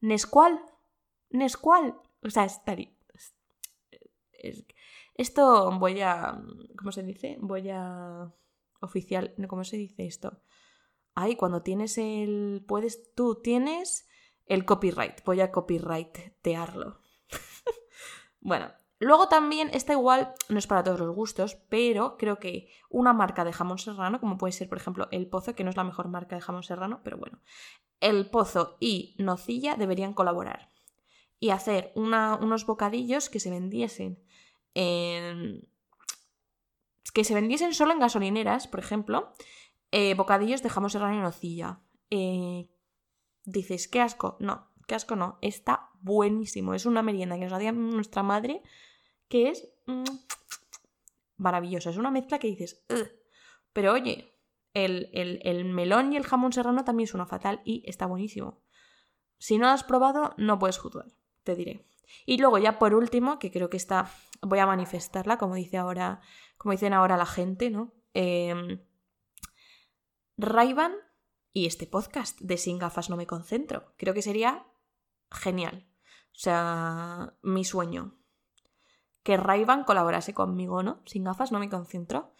Nesqual. 0.01 0.59
Nesqual. 1.29 2.01
O 2.23 2.31
sea, 2.31 2.45
estaría... 2.45 2.89
Es, 4.31 4.65
esto 5.15 5.71
voy 5.79 6.01
a. 6.01 6.41
¿Cómo 6.77 6.91
se 6.91 7.03
dice? 7.03 7.37
Voy 7.41 7.69
a. 7.69 8.33
Oficial. 8.81 9.33
¿Cómo 9.47 9.63
se 9.63 9.77
dice 9.77 10.05
esto? 10.05 10.41
Ay, 11.15 11.35
cuando 11.35 11.61
tienes 11.61 11.97
el. 11.97 12.63
Puedes. 12.67 13.13
Tú 13.13 13.41
tienes 13.41 14.07
el 14.45 14.65
copyright. 14.65 15.23
Voy 15.25 15.41
a 15.41 15.51
copyrightearlo. 15.51 16.99
bueno, 18.41 18.71
Luego 19.03 19.27
también, 19.27 19.69
esta 19.73 19.91
igual 19.91 20.33
no 20.47 20.57
es 20.57 20.65
para 20.65 20.81
todos 20.81 20.99
los 20.99 21.13
gustos, 21.13 21.55
pero 21.67 22.15
creo 22.17 22.39
que 22.39 22.69
una 22.89 23.11
marca 23.11 23.43
de 23.43 23.51
jamón 23.51 23.77
serrano, 23.77 24.21
como 24.21 24.37
puede 24.37 24.53
ser, 24.53 24.69
por 24.69 24.77
ejemplo, 24.77 25.09
El 25.11 25.27
Pozo, 25.27 25.55
que 25.55 25.65
no 25.65 25.69
es 25.69 25.75
la 25.75 25.83
mejor 25.83 26.07
marca 26.07 26.37
de 26.37 26.41
jamón 26.41 26.63
serrano, 26.63 27.01
pero 27.03 27.17
bueno, 27.17 27.41
El 27.99 28.29
Pozo 28.29 28.77
y 28.79 29.15
Nocilla 29.19 29.75
deberían 29.75 30.13
colaborar 30.13 30.69
y 31.37 31.49
hacer 31.49 31.91
unos 31.95 32.65
bocadillos 32.65 33.29
que 33.29 33.41
se 33.41 33.49
vendiesen 33.49 34.23
que 34.73 35.61
se 37.23 37.33
vendiesen 37.33 37.73
solo 37.73 37.93
en 37.93 37.99
gasolineras, 37.99 38.67
por 38.67 38.79
ejemplo, 38.79 39.33
eh, 39.91 40.15
bocadillos 40.15 40.63
de 40.63 40.69
jamón 40.69 40.89
serrano 40.89 41.15
y 41.15 41.21
nocilla. 41.21 41.81
Eh, 42.09 42.69
dices, 43.45 43.87
qué 43.87 44.01
asco. 44.01 44.37
No, 44.39 44.71
qué 44.87 44.95
asco 44.95 45.15
no. 45.15 45.37
Está 45.41 45.91
buenísimo. 46.01 46.73
Es 46.73 46.85
una 46.85 47.03
merienda 47.03 47.35
que 47.35 47.43
nos 47.43 47.53
hacía 47.53 47.71
nuestra 47.71 48.23
madre 48.23 48.63
que 49.27 49.49
es 49.49 49.69
mm, 49.85 50.03
maravillosa. 51.37 51.91
Es 51.91 51.97
una 51.97 52.11
mezcla 52.11 52.39
que 52.39 52.47
dices, 52.47 52.83
pero 53.73 53.93
oye, 53.93 54.33
el, 54.73 55.09
el, 55.13 55.65
melón 55.65 56.13
y 56.13 56.17
el 56.17 56.23
jamón 56.23 56.53
serrano 56.53 56.83
también 56.83 57.07
suena 57.07 57.25
fatal 57.25 57.61
y 57.63 57.83
está 57.85 58.05
buenísimo. 58.05 58.63
Si 59.37 59.57
no 59.57 59.67
lo 59.67 59.73
has 59.73 59.83
probado, 59.83 60.33
no 60.37 60.57
puedes 60.57 60.77
juzgar, 60.77 61.07
te 61.43 61.55
diré. 61.55 61.85
Y 62.25 62.37
luego 62.37 62.57
ya 62.57 62.79
por 62.79 62.93
último, 62.93 63.39
que 63.39 63.51
creo 63.51 63.69
que 63.69 63.77
está, 63.77 64.09
voy 64.41 64.59
a 64.59 64.65
manifestarla, 64.65 65.37
como 65.37 65.55
dice 65.55 65.77
ahora, 65.77 66.21
como 66.57 66.71
dicen 66.71 66.93
ahora 66.93 67.17
la 67.17 67.25
gente, 67.25 67.69
¿no? 67.69 67.93
Eh, 68.13 68.79
y 71.53 71.67
este 71.67 71.85
podcast 71.85 72.39
de 72.41 72.57
Sin 72.57 72.79
gafas 72.79 73.09
no 73.09 73.15
me 73.15 73.27
concentro. 73.27 73.93
Creo 73.97 74.13
que 74.13 74.23
sería 74.23 74.65
genial. 75.29 75.87
O 76.31 76.39
sea, 76.39 77.37
mi 77.43 77.63
sueño. 77.63 78.17
Que 79.21 79.37
Rayban 79.37 79.83
colaborase 79.83 80.33
conmigo, 80.33 80.81
¿no? 80.81 81.01
Sin 81.05 81.23
gafas 81.23 81.51
no 81.51 81.59
me 81.59 81.69
concentro. 81.69 82.33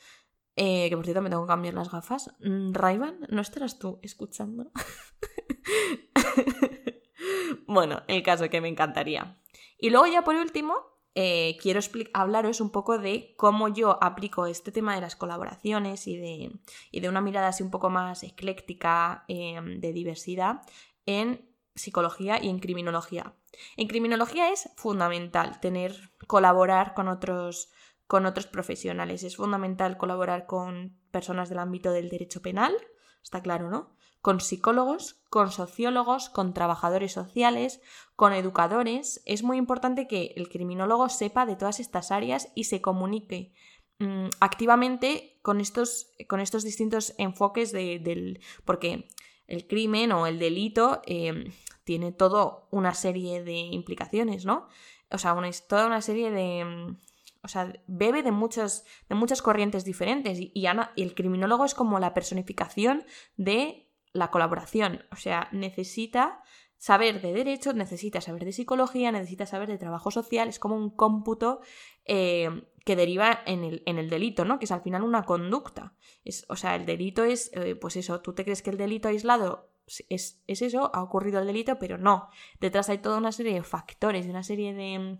Eh, 0.56 0.90
que 0.90 0.96
por 0.96 1.06
cierto 1.06 1.22
me 1.22 1.30
tengo 1.30 1.44
que 1.44 1.50
cambiar 1.50 1.76
las 1.76 1.92
gafas. 1.92 2.34
Mm, 2.40 2.74
Rayban, 2.74 3.20
¿no 3.30 3.42
estarás 3.42 3.78
tú 3.78 4.00
escuchando? 4.02 4.72
bueno, 7.68 8.02
el 8.08 8.24
caso 8.24 8.50
que 8.50 8.62
me 8.62 8.68
encantaría. 8.68 9.40
Y 9.84 9.90
luego 9.90 10.08
ya 10.08 10.24
por 10.24 10.36
último, 10.36 10.76
eh, 11.14 11.58
quiero 11.62 11.82
hablaros 12.14 12.62
un 12.62 12.70
poco 12.70 13.00
de 13.00 13.36
cómo 13.36 13.68
yo 13.68 14.02
aplico 14.02 14.46
este 14.46 14.72
tema 14.72 14.96
de 14.96 15.02
las 15.02 15.18
colaboraciones 15.18 16.08
y 16.08 16.16
de, 16.16 17.02
de 17.02 17.10
una 17.10 17.20
mirada 17.20 17.50
así 17.50 17.64
un 17.64 17.70
poco 17.70 17.90
más 17.90 18.24
ecléctica 18.24 19.26
em, 19.28 19.82
de 19.82 19.92
diversidad 19.92 20.62
en 21.06 21.54
psicología 21.76 22.42
y 22.42 22.48
en 22.48 22.60
criminología. 22.60 23.36
En 23.76 23.90
criminología 23.90 24.54
es 24.54 24.70
fundamental 24.78 25.60
tener, 25.60 26.14
colaborar 26.28 26.94
con 26.94 27.10
otros, 27.10 27.70
con 28.08 28.26
otros 28.26 28.48
profesionales. 28.48 29.24
Es 29.24 29.36
fundamental 29.36 29.98
colaborar 29.98 30.46
con 30.46 30.98
personas 31.12 31.50
del 31.50 31.60
ámbito 31.60 31.92
del 31.92 32.08
derecho 32.08 32.42
penal, 32.42 32.74
está 33.22 33.42
claro, 33.42 33.70
¿no? 33.70 33.98
Con 34.24 34.40
psicólogos, 34.40 35.18
con 35.30 35.52
sociólogos, 35.52 36.30
con 36.30 36.54
trabajadores 36.54 37.12
sociales, 37.12 37.82
con 38.16 38.32
educadores. 38.32 39.22
Es 39.26 39.44
muy 39.44 39.58
importante 39.58 40.08
que 40.08 40.34
el 40.38 40.48
criminólogo 40.48 41.10
sepa 41.10 41.46
de 41.46 41.58
todas 41.58 41.82
estas 41.82 42.10
áreas 42.10 42.50
y 42.56 42.64
se 42.64 42.80
comunique 42.80 43.52
mm, 44.00 44.28
activamente 44.40 45.40
con 45.42 45.60
estos, 45.60 46.08
con 46.30 46.40
estos 46.40 46.64
distintos 46.64 47.14
enfoques 47.18 47.74
del... 47.74 48.40
porque 48.64 49.10
el 49.46 49.68
crimen 49.68 50.14
o 50.14 50.26
el 50.26 50.40
delito 50.40 51.02
em, 51.06 51.52
tiene 51.84 52.14
toda 52.14 52.66
una 52.72 52.94
serie 52.94 53.44
de 53.44 53.58
implicaciones, 53.58 54.46
¿no? 54.46 54.70
O 55.12 55.18
sea, 55.18 55.34
una, 55.34 55.52
toda 55.68 55.86
una 55.86 56.02
serie 56.02 56.32
de... 56.32 56.64
Mm, 56.64 56.98
o 57.44 57.50
sea, 57.50 57.74
bebe 57.88 58.24
de 58.24 58.32
muchas, 58.32 58.86
de 59.10 59.16
muchas 59.16 59.42
corrientes 59.42 59.84
diferentes 59.84 60.40
y, 60.40 60.54
y 60.56 60.66
el 60.96 61.14
criminólogo 61.14 61.66
es 61.66 61.74
como 61.74 62.00
la 62.00 62.14
personificación 62.14 63.04
de 63.36 63.83
la 64.14 64.32
colaboración. 64.32 65.04
O 65.12 65.16
sea, 65.16 65.50
necesita 65.52 66.42
saber 66.78 67.22
de 67.22 67.34
derecho, 67.34 67.74
necesita 67.74 68.22
saber 68.22 68.46
de 68.46 68.52
psicología, 68.52 69.12
necesita 69.12 69.46
saber 69.46 69.70
de 69.70 69.78
trabajo 69.78 70.12
social, 70.12 70.50
es 70.50 70.60
como 70.60 70.76
un 70.76 70.90
cómputo 70.90 71.62
eh, 72.06 72.50
que 72.86 72.96
deriva 72.96 73.40
en 73.46 73.64
el, 73.64 73.84
en 73.86 73.98
el, 73.98 74.10
delito, 74.10 74.44
¿no? 74.44 74.60
Que 74.60 74.66
es 74.66 74.72
al 74.72 74.82
final 74.82 75.04
una 75.04 75.24
conducta. 75.24 75.96
Es, 76.26 76.46
o 76.50 76.56
sea, 76.56 76.76
el 76.76 76.86
delito 76.86 77.24
es, 77.24 77.52
eh, 77.54 77.76
pues 77.76 77.96
eso, 77.96 78.22
tú 78.22 78.34
te 78.34 78.44
crees 78.44 78.62
que 78.62 78.70
el 78.70 78.78
delito 78.78 79.08
aislado 79.08 79.72
es, 80.10 80.44
es, 80.46 80.62
eso, 80.62 80.92
ha 80.94 81.02
ocurrido 81.02 81.40
el 81.40 81.48
delito, 81.48 81.80
pero 81.80 81.98
no. 81.98 82.28
Detrás 82.60 82.90
hay 82.90 82.98
toda 82.98 83.18
una 83.18 83.32
serie 83.32 83.54
de 83.54 83.64
factores, 83.64 84.26
de 84.26 84.32
una 84.32 84.44
serie 84.44 84.74
de, 84.74 85.20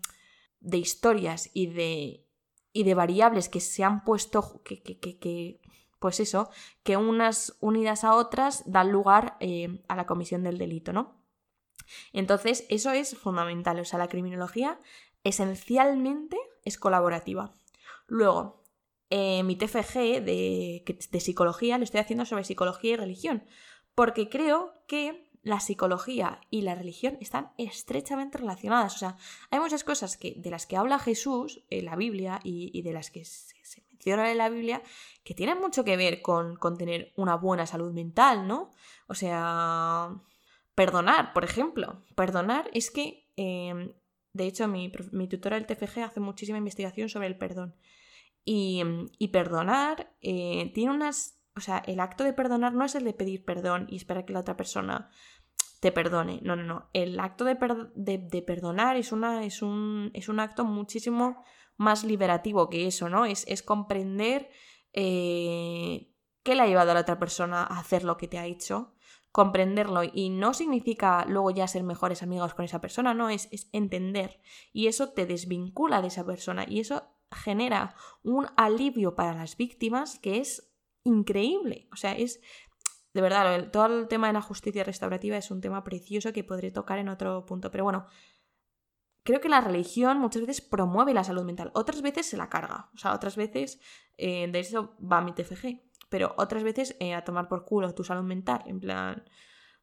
de 0.60 0.78
historias 0.78 1.50
y 1.54 1.68
de, 1.68 2.26
y 2.74 2.84
de 2.84 2.94
variables 2.94 3.48
que 3.48 3.60
se 3.60 3.84
han 3.84 4.04
puesto, 4.04 4.62
que, 4.64 4.82
que, 4.82 4.98
que 4.98 5.60
pues 6.04 6.20
eso, 6.20 6.50
que 6.82 6.98
unas 6.98 7.56
unidas 7.60 8.04
a 8.04 8.14
otras 8.14 8.62
dan 8.70 8.92
lugar 8.92 9.38
eh, 9.40 9.82
a 9.88 9.96
la 9.96 10.04
comisión 10.04 10.42
del 10.42 10.58
delito, 10.58 10.92
¿no? 10.92 11.16
Entonces, 12.12 12.66
eso 12.68 12.90
es 12.90 13.16
fundamental, 13.16 13.80
o 13.80 13.86
sea, 13.86 13.98
la 13.98 14.08
criminología 14.08 14.78
esencialmente 15.22 16.36
es 16.62 16.76
colaborativa. 16.76 17.54
Luego, 18.06 18.62
eh, 19.08 19.44
mi 19.44 19.56
TFG 19.56 20.22
de, 20.22 20.84
de, 21.10 21.20
psicología 21.20 21.78
lo 21.78 21.84
estoy 21.84 22.00
haciendo 22.00 22.26
sobre 22.26 22.44
psicología 22.44 22.92
y 22.92 22.96
religión, 22.96 23.44
porque 23.94 24.28
creo 24.28 24.74
que 24.86 25.30
la 25.42 25.60
psicología 25.60 26.38
y 26.50 26.60
la 26.60 26.74
religión 26.74 27.16
están 27.22 27.52
estrechamente 27.56 28.36
relacionadas. 28.36 28.96
O 28.96 28.98
sea, 28.98 29.16
hay 29.50 29.58
muchas 29.58 29.84
cosas 29.84 30.18
que, 30.18 30.34
de 30.36 30.50
las 30.50 30.66
que 30.66 30.76
habla 30.76 30.98
Jesús 30.98 31.64
en 31.70 31.86
la 31.86 31.96
Biblia 31.96 32.40
y, 32.44 32.82
de 32.82 32.92
las 32.92 33.10
que 33.10 33.24
se, 33.24 33.83
en 34.04 34.38
la 34.38 34.48
Biblia 34.48 34.82
que 35.24 35.34
tienen 35.34 35.60
mucho 35.60 35.84
que 35.84 35.96
ver 35.96 36.22
con, 36.22 36.56
con 36.56 36.76
tener 36.76 37.12
una 37.16 37.36
buena 37.36 37.66
salud 37.66 37.92
mental, 37.92 38.46
¿no? 38.46 38.70
O 39.06 39.14
sea, 39.14 40.10
perdonar, 40.74 41.32
por 41.32 41.44
ejemplo. 41.44 42.02
Perdonar 42.14 42.70
es 42.72 42.90
que, 42.90 43.28
em, 43.36 43.92
de 44.32 44.46
hecho, 44.46 44.68
mi, 44.68 44.92
mi, 45.12 45.28
tutora 45.28 45.56
del 45.56 45.66
TFG 45.66 46.00
hace 46.00 46.20
muchísima 46.20 46.58
investigación 46.58 47.08
sobre 47.08 47.28
el 47.28 47.38
perdón. 47.38 47.74
Y, 48.44 48.82
y 49.18 49.28
perdonar 49.28 50.14
eh, 50.20 50.70
tiene 50.74 50.92
unas 50.92 51.34
o 51.56 51.60
sea, 51.60 51.78
el 51.86 52.00
acto 52.00 52.24
de 52.24 52.32
perdonar 52.32 52.74
no 52.74 52.84
es 52.84 52.94
el 52.94 53.04
de 53.04 53.12
pedir 53.12 53.44
perdón 53.44 53.86
y 53.88 53.96
esperar 53.96 54.24
que 54.24 54.32
la 54.32 54.40
otra 54.40 54.56
persona 54.56 55.10
te 55.80 55.92
perdone. 55.92 56.40
No, 56.42 56.56
no, 56.56 56.64
no. 56.64 56.88
El 56.92 57.20
acto 57.20 57.44
de, 57.44 57.56
de, 57.94 58.42
perdonar 58.42 58.96
es, 58.96 59.12
una, 59.12 59.44
es, 59.44 59.62
un, 59.62 60.10
es 60.14 60.28
un 60.28 60.40
acto 60.40 60.64
muchísimo 60.64 61.44
más 61.76 62.04
liberativo 62.04 62.68
que 62.68 62.86
eso, 62.86 63.08
¿no? 63.08 63.24
Es, 63.26 63.44
es 63.48 63.62
comprender 63.62 64.50
eh, 64.92 66.12
qué 66.42 66.54
le 66.54 66.62
ha 66.62 66.66
llevado 66.66 66.90
a 66.92 66.94
la 66.94 67.00
otra 67.00 67.18
persona 67.18 67.62
a 67.62 67.78
hacer 67.78 68.04
lo 68.04 68.16
que 68.16 68.28
te 68.28 68.38
ha 68.38 68.46
hecho, 68.46 68.94
comprenderlo 69.32 70.02
y 70.04 70.30
no 70.30 70.54
significa 70.54 71.24
luego 71.26 71.50
ya 71.50 71.66
ser 71.66 71.82
mejores 71.82 72.22
amigos 72.22 72.54
con 72.54 72.64
esa 72.64 72.80
persona, 72.80 73.14
no, 73.14 73.30
es, 73.30 73.48
es 73.50 73.68
entender 73.72 74.40
y 74.72 74.86
eso 74.86 75.10
te 75.10 75.26
desvincula 75.26 76.00
de 76.02 76.08
esa 76.08 76.24
persona 76.24 76.64
y 76.68 76.80
eso 76.80 77.02
genera 77.34 77.96
un 78.22 78.46
alivio 78.56 79.14
para 79.14 79.34
las 79.34 79.56
víctimas 79.56 80.18
que 80.18 80.38
es 80.38 80.74
increíble. 81.04 81.88
O 81.92 81.96
sea, 81.96 82.12
es. 82.12 82.40
De 83.12 83.20
verdad, 83.20 83.70
todo 83.70 83.86
el 83.86 84.08
tema 84.08 84.26
de 84.26 84.32
la 84.32 84.42
justicia 84.42 84.82
restaurativa 84.82 85.36
es 85.36 85.52
un 85.52 85.60
tema 85.60 85.84
precioso 85.84 86.32
que 86.32 86.42
podré 86.42 86.72
tocar 86.72 86.98
en 86.98 87.08
otro 87.08 87.46
punto. 87.46 87.70
Pero 87.70 87.84
bueno, 87.84 88.06
creo 89.24 89.40
que 89.40 89.48
la 89.48 89.60
religión 89.60 90.18
muchas 90.18 90.42
veces 90.42 90.60
promueve 90.60 91.14
la 91.14 91.24
salud 91.24 91.44
mental, 91.44 91.70
otras 91.74 92.02
veces 92.02 92.26
se 92.26 92.36
la 92.36 92.48
carga. 92.48 92.90
O 92.94 92.98
sea, 92.98 93.14
otras 93.14 93.36
veces, 93.36 93.80
eh, 94.16 94.46
de 94.50 94.60
eso 94.60 94.94
va 95.00 95.20
mi 95.20 95.32
TFG. 95.32 95.80
Pero 96.10 96.34
otras 96.36 96.62
veces 96.62 96.96
eh, 97.00 97.14
a 97.14 97.24
tomar 97.24 97.48
por 97.48 97.64
culo 97.64 97.92
tu 97.94 98.04
salud 98.04 98.22
mental. 98.22 98.62
En 98.66 98.78
plan, 98.78 99.24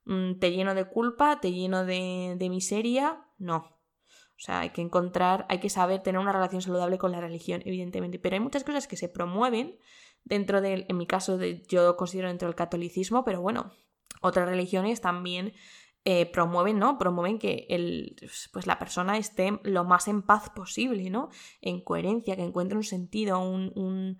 mm, 0.06 0.40
te 0.40 0.52
lleno 0.52 0.76
de 0.76 0.86
culpa, 0.86 1.42
te 1.42 1.52
lleno 1.52 1.84
de, 1.84 2.36
de 2.38 2.50
miseria. 2.50 3.26
No. 3.38 3.58
O 3.58 4.44
sea, 4.44 4.62
hay 4.62 4.70
que 4.70 4.82
encontrar, 4.82 5.46
hay 5.50 5.60
que 5.60 5.70
saber 5.70 6.02
tener 6.02 6.22
una 6.22 6.32
relación 6.32 6.62
saludable 6.62 6.98
con 6.98 7.12
la 7.12 7.20
religión, 7.20 7.62
evidentemente. 7.66 8.20
Pero 8.20 8.36
hay 8.36 8.40
muchas 8.40 8.64
cosas 8.64 8.88
que 8.88 8.96
se 8.96 9.10
promueven 9.10 9.78
dentro 10.24 10.62
del, 10.62 10.86
en 10.88 10.98
mi 10.98 11.08
caso, 11.08 11.40
yo 11.68 11.98
considero 11.98 12.28
dentro 12.28 12.48
del 12.48 12.56
catolicismo, 12.56 13.24
pero 13.24 13.42
bueno, 13.42 13.74
otras 14.22 14.48
religiones 14.48 15.02
también 15.02 15.54
eh, 16.04 16.26
promueven, 16.26 16.80
¿no? 16.80 16.98
Promueven 16.98 17.38
que 17.38 17.68
el, 17.70 18.16
pues 18.52 18.66
la 18.66 18.80
persona 18.80 19.18
esté 19.18 19.60
lo 19.64 19.84
más 19.84 20.08
en 20.08 20.24
paz 20.24 20.50
posible, 20.50 21.10
¿no? 21.12 21.30
En 21.62 21.82
coherencia, 21.84 22.36
que 22.36 22.44
encuentre 22.44 22.78
un 22.78 22.84
sentido, 22.84 23.40
un, 23.40 24.18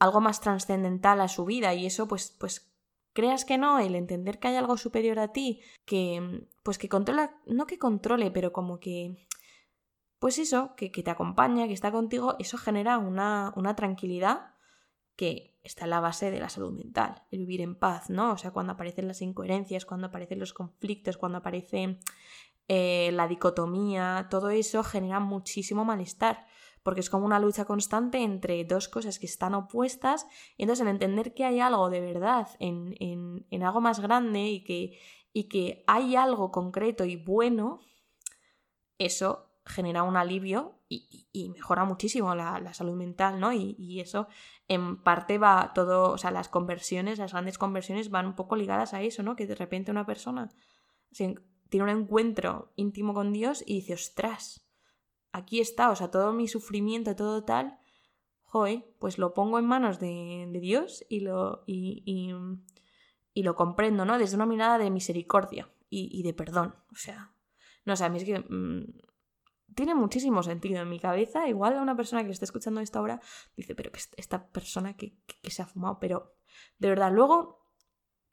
algo 0.00 0.20
más 0.20 0.40
trascendental 0.40 1.20
a 1.20 1.28
su 1.28 1.44
vida 1.44 1.74
y 1.74 1.86
eso 1.86 2.08
pues, 2.08 2.36
pues 2.40 2.72
creas 3.12 3.44
que 3.44 3.56
no, 3.56 3.78
el 3.78 3.94
entender 3.94 4.40
que 4.40 4.48
hay 4.48 4.56
algo 4.56 4.76
superior 4.76 5.20
a 5.20 5.32
ti, 5.32 5.60
que 5.84 6.48
pues 6.64 6.76
que 6.78 6.88
controla, 6.88 7.40
no 7.46 7.66
que 7.66 7.78
controle, 7.78 8.32
pero 8.32 8.52
como 8.52 8.80
que 8.80 9.28
pues 10.18 10.38
eso, 10.38 10.74
que, 10.76 10.90
que 10.90 11.02
te 11.02 11.10
acompaña, 11.10 11.66
que 11.66 11.72
está 11.72 11.92
contigo, 11.92 12.36
eso 12.40 12.58
genera 12.58 12.98
una, 12.98 13.52
una 13.56 13.76
tranquilidad 13.76 14.54
que 15.16 15.49
está 15.62 15.84
en 15.84 15.90
la 15.90 16.00
base 16.00 16.30
de 16.30 16.40
la 16.40 16.48
salud 16.48 16.72
mental, 16.72 17.22
el 17.30 17.40
vivir 17.40 17.60
en 17.60 17.74
paz, 17.74 18.10
¿no? 18.10 18.32
O 18.32 18.38
sea, 18.38 18.50
cuando 18.50 18.72
aparecen 18.72 19.08
las 19.08 19.20
incoherencias, 19.22 19.84
cuando 19.84 20.06
aparecen 20.06 20.38
los 20.38 20.52
conflictos, 20.52 21.18
cuando 21.18 21.38
aparece 21.38 21.98
eh, 22.68 23.10
la 23.12 23.28
dicotomía, 23.28 24.28
todo 24.30 24.50
eso 24.50 24.82
genera 24.82 25.20
muchísimo 25.20 25.84
malestar, 25.84 26.46
porque 26.82 27.00
es 27.00 27.10
como 27.10 27.26
una 27.26 27.40
lucha 27.40 27.66
constante 27.66 28.22
entre 28.22 28.64
dos 28.64 28.88
cosas 28.88 29.18
que 29.18 29.26
están 29.26 29.54
opuestas, 29.54 30.26
entonces 30.56 30.82
el 30.82 30.88
entender 30.88 31.34
que 31.34 31.44
hay 31.44 31.60
algo 31.60 31.90
de 31.90 32.00
verdad 32.00 32.48
en, 32.58 32.94
en, 33.50 33.62
algo 33.62 33.80
más 33.80 34.00
grande 34.00 34.48
y 34.48 34.64
que, 34.64 34.98
y 35.32 35.48
que 35.48 35.84
hay 35.86 36.16
algo 36.16 36.50
concreto 36.50 37.04
y 37.04 37.16
bueno, 37.16 37.80
eso 38.98 39.49
genera 39.70 40.02
un 40.02 40.16
alivio 40.16 40.80
y, 40.88 41.48
mejora 41.50 41.84
muchísimo 41.84 42.34
la, 42.34 42.74
salud 42.74 42.94
mental, 42.94 43.40
¿no? 43.40 43.52
Y, 43.52 44.00
eso 44.00 44.28
en 44.68 45.02
parte 45.02 45.38
va 45.38 45.72
todo, 45.74 46.12
o 46.12 46.18
sea, 46.18 46.30
las 46.30 46.48
conversiones, 46.48 47.18
las 47.18 47.32
grandes 47.32 47.58
conversiones 47.58 48.10
van 48.10 48.26
un 48.26 48.34
poco 48.34 48.56
ligadas 48.56 48.92
a 48.92 49.02
eso, 49.02 49.22
¿no? 49.22 49.36
Que 49.36 49.46
de 49.46 49.54
repente 49.54 49.90
una 49.90 50.06
persona 50.06 50.50
tiene 51.12 51.84
un 51.84 51.88
encuentro 51.88 52.72
íntimo 52.76 53.14
con 53.14 53.32
Dios 53.32 53.62
y 53.66 53.76
dice, 53.76 53.94
ostras, 53.94 54.68
aquí 55.32 55.60
está, 55.60 55.90
o 55.90 55.96
sea, 55.96 56.10
todo 56.10 56.32
mi 56.32 56.48
sufrimiento, 56.48 57.14
todo 57.16 57.44
tal, 57.44 57.78
joe, 58.42 58.84
pues 58.98 59.18
lo 59.18 59.32
pongo 59.32 59.58
en 59.58 59.66
manos 59.66 60.00
de, 60.00 60.48
Dios 60.60 61.04
y 61.08 61.20
lo, 61.20 61.62
y, 61.66 62.34
lo 63.34 63.54
comprendo, 63.54 64.04
¿no? 64.04 64.18
Desde 64.18 64.36
una 64.36 64.46
mirada 64.46 64.78
de 64.78 64.90
misericordia 64.90 65.70
y, 65.88 66.22
de 66.22 66.34
perdón, 66.34 66.74
o 66.92 66.96
sea, 66.96 67.32
no 67.84 67.96
sé, 67.96 68.04
a 68.04 68.08
mí 68.08 68.18
es 68.18 68.24
que... 68.24 68.40
Mm, 68.40 69.09
tiene 69.74 69.94
muchísimo 69.94 70.42
sentido 70.42 70.82
en 70.82 70.88
mi 70.88 70.98
cabeza. 70.98 71.48
Igual 71.48 71.76
a 71.76 71.82
una 71.82 71.96
persona 71.96 72.22
que 72.22 72.28
le 72.28 72.32
está 72.32 72.44
escuchando 72.44 72.80
esta 72.80 73.00
hora 73.00 73.20
dice, 73.56 73.74
pero 73.74 73.92
que 73.92 74.00
esta 74.16 74.48
persona 74.48 74.96
que, 74.96 75.16
se 75.44 75.62
ha 75.62 75.66
fumado, 75.66 75.98
pero 76.00 76.34
de 76.78 76.88
verdad, 76.88 77.12
luego, 77.12 77.66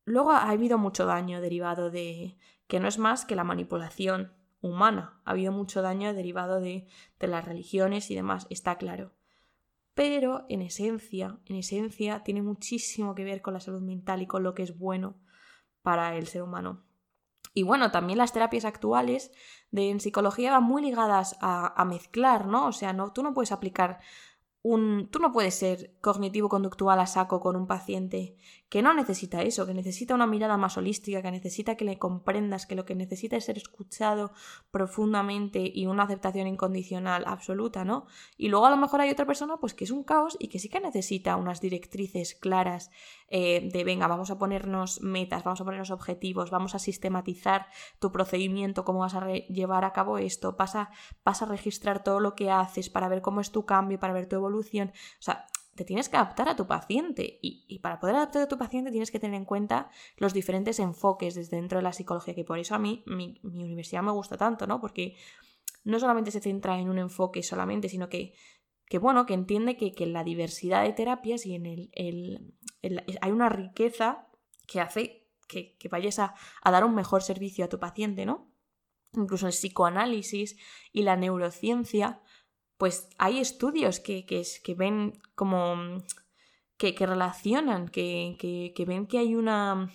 luego 0.06 0.32
ha 0.32 0.50
habido 0.50 0.78
mucho 0.78 1.06
daño 1.06 1.42
derivado 1.42 1.90
de 1.92 2.38
que 2.68 2.80
no 2.80 2.88
es 2.88 2.98
más 2.98 3.26
que 3.26 3.36
la 3.36 3.44
manipulación 3.44 4.34
humana. 4.62 5.22
Ha 5.26 5.32
habido 5.32 5.52
mucho 5.52 5.82
daño 5.82 6.14
derivado 6.14 6.60
de, 6.60 6.88
de 7.20 7.28
las 7.28 7.46
religiones 7.46 8.10
y 8.12 8.16
demás, 8.16 8.48
está 8.50 8.78
claro. 8.78 9.14
Pero 9.94 10.46
en 10.50 10.62
esencia, 10.62 11.40
en 11.46 11.56
esencia, 11.56 12.24
tiene 12.24 12.44
muchísimo 12.44 13.16
que 13.16 13.24
ver 13.24 13.42
con 13.42 13.54
la 13.54 13.60
salud 13.60 13.82
mental 13.82 14.22
y 14.22 14.28
con 14.28 14.44
lo 14.44 14.54
que 14.54 14.64
es 14.64 14.78
bueno 14.78 15.20
para 15.82 16.16
el 16.16 16.28
ser 16.28 16.44
humano. 16.44 16.87
Y 17.58 17.64
bueno, 17.64 17.90
también 17.90 18.20
las 18.20 18.34
terapias 18.34 18.66
actuales 18.66 19.32
de 19.72 19.90
en 19.90 20.00
psicología 20.00 20.52
van 20.52 20.64
muy 20.64 20.84
ligadas 20.84 21.38
a, 21.42 21.74
a 21.82 21.86
mezclar, 21.86 22.46
¿no? 22.46 22.68
O 22.68 22.72
sea, 22.72 22.94
no, 22.94 23.12
tú 23.14 23.24
no 23.24 23.34
puedes 23.34 23.52
aplicar 23.52 23.98
tú 25.12 25.20
no 25.20 25.32
puedes 25.32 25.56
ser 25.56 25.96
cognitivo-conductual 26.02 27.00
a 27.00 27.08
saco 27.08 27.40
con 27.40 27.56
un 27.56 27.68
paciente 27.68 28.36
que 28.70 28.82
no 28.82 28.94
necesita 28.94 29.42
eso, 29.44 29.66
que 29.66 29.74
necesita 29.74 30.14
una 30.14 30.28
mirada 30.28 30.58
más 30.58 30.78
holística, 30.78 31.22
que 31.22 31.32
necesita 31.32 31.76
que 31.76 31.86
le 31.86 31.98
comprendas, 31.98 32.66
que 32.66 32.76
lo 32.76 32.84
que 32.84 32.96
necesita 32.96 33.38
es 33.38 33.46
ser 33.46 33.58
escuchado 33.58 34.32
profundamente 34.72 35.72
y 35.74 35.86
una 35.86 36.04
aceptación 36.04 36.48
incondicional 36.48 37.24
absoluta, 37.28 37.86
¿no? 37.86 38.08
Y 38.36 38.50
luego 38.50 38.66
a 38.66 38.70
lo 38.70 38.76
mejor 38.76 39.00
hay 39.00 39.10
otra 39.10 39.26
persona 39.26 39.56
pues 39.58 39.74
que 39.74 39.86
es 39.86 39.92
un 39.92 40.04
caos 40.04 40.36
y 40.40 40.50
que 40.50 40.60
sí 40.60 40.68
que 40.68 40.82
necesita 40.82 41.38
unas 41.38 41.62
directrices 41.62 42.36
claras 42.36 42.92
eh, 43.30 43.70
de 43.72 43.84
venga, 43.86 44.08
vamos 44.08 44.32
a 44.32 44.38
ponernos 44.38 45.02
metas, 45.02 45.46
vamos 45.46 45.62
a 45.62 45.64
ponernos 45.64 45.92
objetivos, 45.92 46.50
vamos 46.52 46.76
a 46.76 46.80
sistematizar 46.80 47.68
tu 48.00 48.12
procedimiento, 48.12 48.84
cómo 48.84 49.00
vas 49.00 49.16
a 49.16 49.26
llevar 49.32 49.86
a 49.86 49.94
cabo 49.94 50.18
esto, 50.18 50.58
pasa, 50.58 50.90
vas 51.24 51.42
a 51.42 51.46
registrar 51.46 52.04
todo 52.04 52.20
lo 52.20 52.36
que 52.36 52.52
haces 52.52 52.90
para 52.90 53.08
ver 53.08 53.22
cómo 53.22 53.40
es 53.40 53.52
tu 53.52 53.66
cambio, 53.66 54.00
para 54.00 54.14
ver 54.14 54.28
tu 54.28 54.36
evolución 54.36 54.57
o 54.60 55.22
sea, 55.22 55.48
te 55.78 55.86
tienes 55.86 56.10
que 56.10 56.18
adaptar 56.18 56.50
a 56.50 56.56
tu 56.56 56.68
paciente 56.68 57.40
y, 57.42 57.80
para 57.80 58.00
poder 58.00 58.16
adaptar 58.16 58.42
a 58.42 58.48
tu 58.48 58.58
paciente 58.58 58.92
tienes 58.92 59.12
que 59.12 59.20
tener 59.20 59.38
en 59.38 59.46
cuenta 59.46 59.90
los 60.18 60.34
diferentes 60.34 60.80
enfoques 60.80 61.36
desde 61.36 61.56
dentro 61.56 61.78
de 61.78 61.84
la 61.84 61.94
psicología, 61.94 62.36
que 62.36 62.44
por 62.44 62.60
eso 62.60 62.76
a 62.76 62.80
mí 62.80 63.04
mi, 63.06 63.40
universidad 63.44 64.02
me 64.02 64.12
gusta 64.12 64.38
tanto, 64.38 64.68
¿no? 64.68 64.82
Porque 64.82 65.16
no 65.84 66.00
solamente 66.00 66.32
se 66.32 66.42
centra 66.42 66.80
en 66.80 66.90
un 66.90 66.98
enfoque 66.98 67.44
solamente, 67.44 67.88
sino 67.90 68.10
que, 68.10 68.34
que 68.88 68.98
bueno, 68.98 69.26
que 69.26 69.36
entiende 69.36 69.78
que, 69.78 69.94
en 69.98 70.14
la 70.14 70.24
diversidad 70.24 70.84
de 70.84 70.94
terapias 70.94 71.46
y 71.46 71.54
en 71.54 71.66
el, 71.68 72.56
hay 73.22 73.32
una 73.32 73.50
riqueza 73.50 74.28
que 74.68 74.82
hace 74.82 75.30
que, 75.48 75.78
vayas 75.90 76.20
a, 76.20 76.34
a 76.62 76.72
dar 76.72 76.84
un 76.84 76.96
mejor 76.96 77.22
servicio 77.22 77.64
a 77.64 77.70
tu 77.70 77.80
paciente, 77.80 78.26
¿no? 78.26 78.52
Incluso 79.14 79.46
el 79.46 79.54
psicoanálisis 79.54 80.58
y 80.92 81.04
la 81.04 81.16
neurociencia 81.16 82.22
pues 82.78 83.10
hay 83.18 83.40
estudios 83.40 84.00
que, 84.00 84.26
que, 84.26 84.74
ven 84.76 85.20
como 85.36 86.04
que, 86.78 86.94
relacionan, 87.00 87.90
que, 87.90 88.74
ven 88.88 89.08
que 89.08 89.18
hay 89.18 89.36
una, 89.36 89.92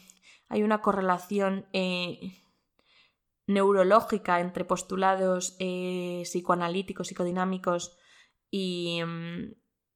hay 0.49 0.63
una 0.63 0.83
correlación 0.83 1.67
eh, 1.73 2.43
neurológica 3.47 4.41
entre 4.41 4.65
postulados 4.65 5.57
eh, 5.61 6.23
psicoanalíticos, 6.25 7.09
psicodinámicos 7.09 7.97
y, 8.51 9.01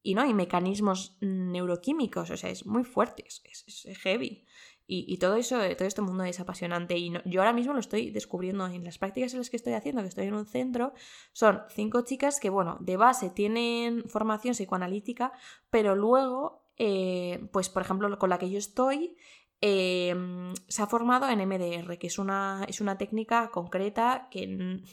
y, 0.07 0.15
¿no? 0.15 0.25
y 0.25 0.33
mecanismos 0.35 1.17
neuroquímicos. 1.21 2.31
O 2.31 2.37
sea, 2.37 2.49
es 2.49 2.65
muy 2.65 2.85
fuerte, 2.85 3.25
es, 3.27 3.89
heavy. 4.03 4.45
Y, 4.89 5.17
todo 5.19 5.35
eso, 5.35 5.59
todo 5.77 5.89
este 5.89 6.01
mundo 6.01 6.23
es 6.23 6.39
apasionante 6.39 6.97
y 6.97 7.13
yo 7.25 7.41
ahora 7.41 7.53
mismo 7.53 7.73
lo 7.73 7.81
estoy 7.81 8.13
descubriendo 8.13 8.69
en 8.69 8.85
las 8.85 8.99
prácticas 8.99 9.33
en 9.33 9.41
las 9.41 9.51
que 9.51 9.57
estoy 9.57 9.73
haciendo, 9.73 10.01
que 10.01 10.07
estoy 10.07 10.27
en 10.27 10.35
un 10.35 10.47
centro, 10.47 10.93
son 11.33 11.63
cinco 11.71 12.03
chicas 12.03 12.39
que, 12.39 12.51
bueno, 12.51 12.79
de 12.79 12.97
base 12.97 13.31
tienen 13.31 14.09
formación 14.09 14.55
psicoanalítica, 14.55 15.33
pero 15.71 15.97
luego, 15.97 16.63
eh, 16.77 17.49
pues 17.53 17.69
por 17.69 17.83
ejemplo, 17.83 18.17
con 18.17 18.31
la 18.31 18.39
que 18.39 18.49
yo 18.49 18.59
estoy, 18.59 19.17
em, 19.61 20.55
se 20.69 20.83
ha 20.83 20.87
formado 20.87 21.29
en 21.29 21.41
MDR, 21.41 21.99
que 21.99 22.07
es 22.07 22.21
una, 22.21 22.65
es 22.69 22.81
una 22.81 22.97
técnica 22.97 23.51
concreta 23.51 24.29
que 24.31 24.85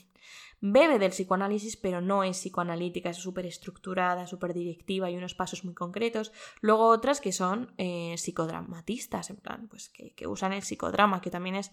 bebe 0.65 0.97
del 0.97 1.11
psicoanálisis, 1.11 1.75
pero 1.75 1.99
no 1.99 2.23
es 2.23 2.37
psicoanalítica, 2.37 3.09
es 3.09 3.17
súper 3.17 3.45
estructurada, 3.45 4.27
súper 4.27 4.53
directiva 4.53 5.11
y 5.11 5.17
unos 5.17 5.35
pasos 5.35 5.65
muy 5.65 5.73
concretos. 5.73 6.31
Luego 6.61 6.87
otras 6.87 7.19
que 7.19 7.33
son 7.33 7.73
eh, 7.77 8.15
psicodramatistas, 8.17 9.29
en 9.29 9.37
plan, 9.37 9.67
pues 9.67 9.89
que, 9.89 10.13
que, 10.13 10.25
usan 10.25 10.53
el 10.53 10.63
psicodrama, 10.63 11.19
que 11.19 11.29
también 11.29 11.55
es 11.55 11.71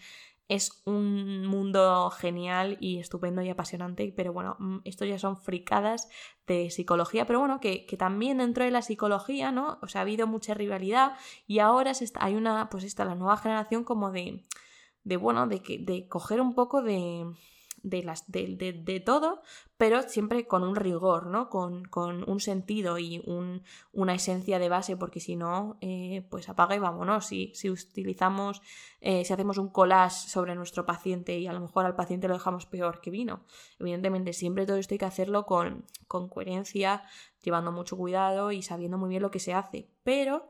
es 0.51 0.83
un 0.85 1.47
mundo 1.47 2.11
genial 2.11 2.77
y 2.81 2.99
estupendo 2.99 3.41
y 3.41 3.49
apasionante, 3.51 4.13
pero 4.17 4.33
bueno, 4.33 4.57
mm, 4.59 4.79
esto 4.85 5.05
ya 5.05 5.17
son 5.17 5.37
fricadas 5.37 6.09
de 6.49 6.71
psicología, 6.71 7.25
pero 7.25 7.39
bueno, 7.39 7.61
que, 7.61 7.87
también 7.97 8.39
dentro 8.39 8.65
de 8.65 8.73
la 8.73 8.83
psicología, 8.83 9.53
¿no? 9.53 9.79
O 9.81 9.87
sea, 9.87 10.01
ha 10.01 10.03
habido 10.03 10.27
mucha 10.27 10.53
rivalidad 10.55 11.13
y 11.47 11.61
ahora 11.61 11.95
se 11.95 12.05
está, 12.05 12.25
hay 12.25 12.35
una, 12.35 12.69
pues 12.69 12.83
está 12.83 13.05
la 13.05 13.15
nueva 13.15 13.37
generación 13.37 13.85
como 13.85 14.11
de, 14.11 14.45
de 15.05 15.17
bueno, 15.17 15.47
de, 15.47 15.63
que, 15.63 15.79
de 15.79 16.09
coger 16.09 16.41
un 16.41 16.57
poco 16.57 16.83
de, 16.83 17.27
de, 17.83 18.03
las, 18.03 18.31
de, 18.31 18.57
de, 18.85 19.01
todo, 19.01 19.43
pero 19.77 20.03
siempre 20.03 20.47
con 20.47 20.63
un 20.63 20.77
rigor, 20.77 21.27
¿no? 21.27 21.49
Con, 21.49 21.85
con 21.85 22.29
un 22.29 22.41
sentido 22.41 22.99
y 22.99 23.23
un, 23.27 23.63
una 23.93 24.15
esencia 24.15 24.59
de 24.59 24.69
base, 24.69 24.97
porque 24.97 25.21
si 25.21 25.37
no, 25.37 25.79
eh, 25.81 26.27
pues 26.31 26.49
apaga 26.49 26.75
y 26.75 26.79
vámonos. 26.79 27.27
Si, 27.27 27.53
si 27.55 27.71
utilizamos, 27.71 28.63
eh, 29.01 29.25
si 29.25 29.33
hacemos 29.33 29.59
un 29.59 29.69
collage 29.69 30.29
sobre 30.29 30.55
nuestro 30.55 30.87
paciente 30.87 31.39
y 31.39 31.47
a 31.47 31.53
lo 31.53 31.61
mejor 31.61 31.87
al 31.87 31.97
paciente 31.97 32.29
lo 32.29 32.35
dejamos 32.35 32.67
peor 32.67 33.01
que 33.01 33.11
vino. 33.11 33.45
Evidentemente, 33.79 34.33
siempre 34.33 34.67
todo 34.67 34.77
esto 34.77 34.95
hay 34.95 34.99
que 34.99 35.05
hacerlo 35.05 35.47
con, 35.47 35.85
con 36.09 36.29
coherencia, 36.29 37.03
llevando 37.43 37.73
mucho 37.73 37.97
cuidado 37.97 38.53
y 38.53 38.63
sabiendo 38.63 38.99
muy 38.99 39.09
bien 39.09 39.23
lo 39.23 39.31
que 39.31 39.41
se 39.41 39.55
hace. 39.55 39.89
Pero 40.03 40.49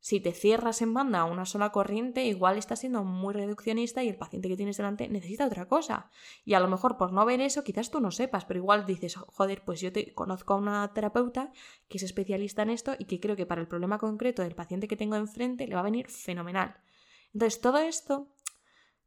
si 0.00 0.18
te 0.18 0.32
cierras 0.32 0.80
en 0.80 0.94
banda 0.94 1.20
a 1.20 1.24
una 1.24 1.44
sola 1.44 1.70
corriente, 1.72 2.24
igual 2.24 2.56
estás 2.56 2.80
siendo 2.80 3.04
muy 3.04 3.34
reduccionista 3.34 4.02
y 4.02 4.08
el 4.08 4.16
paciente 4.16 4.48
que 4.48 4.56
tienes 4.56 4.78
delante 4.78 5.08
necesita 5.08 5.46
otra 5.46 5.68
cosa. 5.68 6.10
Y 6.42 6.54
a 6.54 6.60
lo 6.60 6.68
mejor 6.68 6.96
por 6.96 7.12
no 7.12 7.26
ver 7.26 7.42
eso, 7.42 7.62
quizás 7.62 7.90
tú 7.90 8.00
no 8.00 8.10
sepas, 8.10 8.46
pero 8.46 8.58
igual 8.58 8.86
dices, 8.86 9.16
joder, 9.16 9.62
pues 9.62 9.80
yo 9.82 9.92
te 9.92 10.14
conozco 10.14 10.54
a 10.54 10.56
una 10.56 10.92
terapeuta 10.94 11.52
que 11.88 11.98
es 11.98 12.02
especialista 12.02 12.62
en 12.62 12.70
esto 12.70 12.94
y 12.98 13.04
que 13.04 13.20
creo 13.20 13.36
que 13.36 13.44
para 13.44 13.60
el 13.60 13.68
problema 13.68 13.98
concreto 13.98 14.40
del 14.40 14.54
paciente 14.54 14.88
que 14.88 14.96
tengo 14.96 15.16
enfrente 15.16 15.66
le 15.66 15.74
va 15.74 15.80
a 15.80 15.84
venir 15.84 16.08
fenomenal. 16.08 16.76
Entonces, 17.34 17.60
todo 17.60 17.76
esto, 17.76 18.32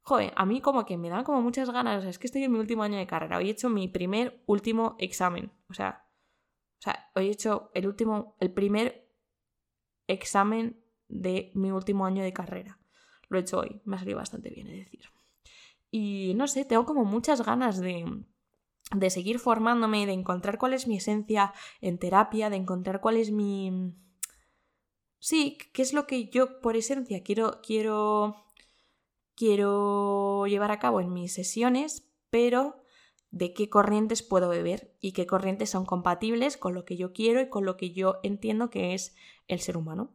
joder, 0.03 0.31
a 0.35 0.45
mí 0.45 0.61
como 0.61 0.85
que 0.85 0.97
me 0.97 1.09
dan 1.09 1.23
como 1.23 1.41
muchas 1.41 1.71
ganas, 1.71 1.97
o 1.97 2.01
sea, 2.01 2.11
es 2.11 2.19
que 2.19 2.27
estoy 2.27 2.43
en 2.43 2.51
mi 2.51 2.59
último 2.59 2.83
año 2.83 2.99
de 2.99 3.07
carrera, 3.07 3.37
hoy 3.37 3.47
he 3.47 3.51
hecho 3.51 3.67
mi 3.67 3.87
primer 3.87 4.43
último 4.45 4.95
examen, 4.99 5.51
o 5.69 5.73
sea, 5.73 6.05
o 6.77 6.83
sea, 6.83 7.09
hoy 7.15 7.29
he 7.29 7.31
hecho 7.31 7.71
el 7.73 7.87
último, 7.87 8.35
el 8.39 8.51
primer 8.51 9.09
examen 10.07 10.82
de 11.14 11.51
mi 11.53 11.72
último 11.72 12.05
año 12.05 12.24
de 12.24 12.34
carrera. 12.34 12.80
Lo 13.30 13.38
he 13.38 13.41
hecho 13.41 13.59
hoy, 13.59 13.82
me 13.86 13.95
ha 13.95 13.99
salido 13.99 14.18
bastante 14.18 14.49
bien, 14.49 14.68
es 14.68 14.86
decir. 14.86 15.01
Y 15.91 16.34
no 16.36 16.47
sé, 16.47 16.66
tengo 16.66 16.86
como 16.86 17.05
muchas 17.05 17.45
ganas 17.45 17.80
de, 17.80 18.05
de 18.95 19.09
seguir 19.09 19.39
formándome, 19.39 20.05
de 20.05 20.14
encontrar 20.14 20.57
cuál 20.57 20.74
es 20.74 20.88
mi 20.88 20.97
esencia 20.97 21.53
en 21.82 21.99
terapia, 21.99 22.49
de 22.49 22.57
encontrar 22.57 22.99
cuál 22.99 23.18
es 23.18 23.32
mi... 23.32 23.93
Sí, 25.20 25.57
qué 25.74 25.82
es 25.82 25.93
lo 25.93 26.05
que 26.05 26.30
yo 26.30 26.59
por 26.59 26.76
esencia 26.76 27.24
quiero, 27.24 27.61
quiero, 27.61 28.36
quiero 29.36 30.45
llevar 30.47 30.72
a 30.72 30.80
cabo 30.80 30.99
en 30.99 31.14
mis 31.14 31.34
sesiones, 31.34 32.11
pero 32.30 32.84
de 33.30 33.53
qué 33.53 33.70
corrientes 33.70 34.22
puedo 34.22 34.49
beber 34.49 34.95
y 34.99 35.14
qué 35.14 35.26
corrientes 35.26 35.70
son 35.70 35.86
compatibles 35.86 36.57
con 36.57 36.74
lo 36.74 36.86
que 36.86 36.97
yo 36.97 37.14
quiero 37.14 37.39
y 37.39 37.49
con 37.49 37.66
lo 37.66 37.78
que 37.78 37.91
yo 37.91 38.20
entiendo 38.24 38.70
que 38.70 38.93
es 38.93 39.16
el 39.47 39.59
ser 39.59 39.78
humano. 39.78 40.14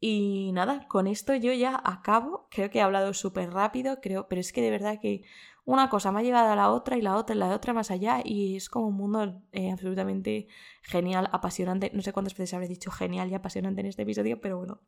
Y 0.00 0.50
nada, 0.52 0.88
con 0.88 1.06
esto 1.06 1.34
yo 1.34 1.52
ya 1.52 1.80
acabo. 1.84 2.48
Creo 2.50 2.70
que 2.70 2.78
he 2.78 2.82
hablado 2.82 3.12
súper 3.12 3.52
rápido, 3.52 4.00
creo, 4.00 4.28
pero 4.28 4.40
es 4.40 4.52
que 4.52 4.62
de 4.62 4.70
verdad 4.70 4.98
que 4.98 5.22
una 5.66 5.90
cosa 5.90 6.10
me 6.10 6.20
ha 6.20 6.22
llevado 6.22 6.50
a 6.50 6.56
la 6.56 6.70
otra 6.70 6.96
y 6.96 7.02
la 7.02 7.16
otra 7.16 7.36
y 7.36 7.38
la 7.38 7.54
otra 7.54 7.74
más 7.74 7.90
allá 7.90 8.22
y 8.24 8.56
es 8.56 8.70
como 8.70 8.88
un 8.88 8.94
mundo 8.94 9.42
eh, 9.52 9.70
absolutamente 9.70 10.48
genial, 10.82 11.28
apasionante. 11.32 11.90
No 11.92 12.00
sé 12.00 12.12
cuántas 12.14 12.34
veces 12.34 12.54
habré 12.54 12.66
dicho 12.66 12.90
genial 12.90 13.30
y 13.30 13.34
apasionante 13.34 13.82
en 13.82 13.88
este 13.88 14.02
episodio, 14.02 14.40
pero 14.40 14.56
bueno. 14.56 14.80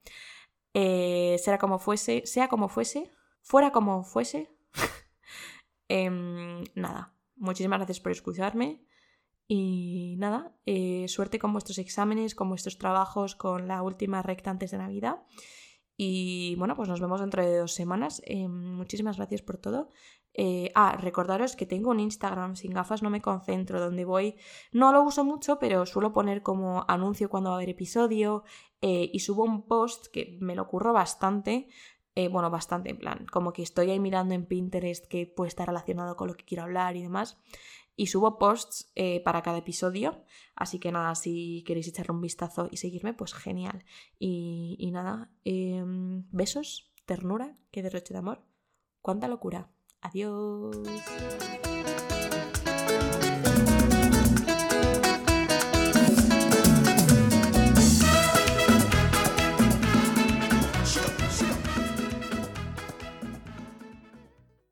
Eh, 0.74 1.36
será 1.38 1.58
como 1.58 1.78
fuese, 1.78 2.22
sea 2.24 2.48
como 2.48 2.68
fuese, 2.68 3.12
fuera 3.42 3.70
como 3.70 4.04
fuese. 4.04 4.50
Em, 5.88 6.64
nada, 6.74 7.12
muchísimas 7.36 7.78
gracias 7.78 8.00
por 8.00 8.12
escucharme. 8.12 8.82
Y 9.48 10.16
nada, 10.18 10.56
eh, 10.66 11.06
suerte 11.08 11.38
con 11.38 11.52
vuestros 11.52 11.78
exámenes, 11.78 12.34
con 12.34 12.48
vuestros 12.48 12.78
trabajos, 12.78 13.34
con 13.34 13.68
la 13.68 13.82
última 13.82 14.22
recta 14.22 14.50
antes 14.50 14.70
de 14.70 14.78
Navidad. 14.78 15.22
Y 15.96 16.54
bueno, 16.56 16.74
pues 16.74 16.88
nos 16.88 17.00
vemos 17.00 17.20
dentro 17.20 17.44
de 17.44 17.58
dos 17.58 17.74
semanas. 17.74 18.22
Eh, 18.24 18.48
muchísimas 18.48 19.16
gracias 19.16 19.42
por 19.42 19.58
todo. 19.58 19.90
Eh, 20.34 20.72
ah, 20.74 20.96
recordaros 20.98 21.54
que 21.54 21.66
tengo 21.66 21.90
un 21.90 22.00
Instagram 22.00 22.56
sin 22.56 22.72
gafas, 22.72 23.02
no 23.02 23.10
me 23.10 23.20
concentro, 23.20 23.78
donde 23.78 24.04
voy. 24.04 24.36
No 24.72 24.92
lo 24.92 25.02
uso 25.02 25.24
mucho, 25.24 25.58
pero 25.58 25.84
suelo 25.84 26.12
poner 26.12 26.42
como 26.42 26.84
anuncio 26.88 27.28
cuando 27.28 27.50
va 27.50 27.56
a 27.56 27.58
haber 27.58 27.70
episodio 27.70 28.44
y 28.80 29.20
subo 29.20 29.44
un 29.44 29.68
post 29.68 30.06
que 30.12 30.38
me 30.40 30.56
lo 30.56 30.66
curro 30.66 30.92
bastante. 30.92 31.68
bueno, 32.30 32.50
bastante 32.50 32.90
en 32.90 32.98
plan, 32.98 33.26
como 33.30 33.52
que 33.52 33.62
estoy 33.62 33.90
ahí 33.90 34.00
mirando 34.00 34.34
en 34.34 34.46
Pinterest 34.46 35.06
que 35.06 35.26
puede 35.26 35.48
estar 35.48 35.68
relacionado 35.68 36.16
con 36.16 36.28
lo 36.28 36.34
que 36.34 36.44
quiero 36.44 36.64
hablar 36.64 36.96
y 36.96 37.02
demás 37.02 37.38
y 37.96 38.06
subo 38.06 38.38
posts 38.38 38.90
eh, 38.94 39.20
para 39.22 39.42
cada 39.42 39.58
episodio. 39.58 40.24
Así 40.54 40.78
que 40.78 40.92
nada, 40.92 41.14
si 41.14 41.62
queréis 41.66 41.88
echarle 41.88 42.14
un 42.14 42.20
vistazo 42.20 42.68
y 42.70 42.76
seguirme, 42.76 43.14
pues 43.14 43.34
genial. 43.34 43.84
Y, 44.18 44.90
nada, 44.92 45.30
em, 45.44 46.24
besos, 46.30 46.92
ternura, 47.06 47.56
qué 47.70 47.82
derroche 47.82 48.14
de 48.14 48.18
amor. 48.18 48.42
Cuánta 49.00 49.28
locura. 49.28 49.70
Adiós. 50.00 50.76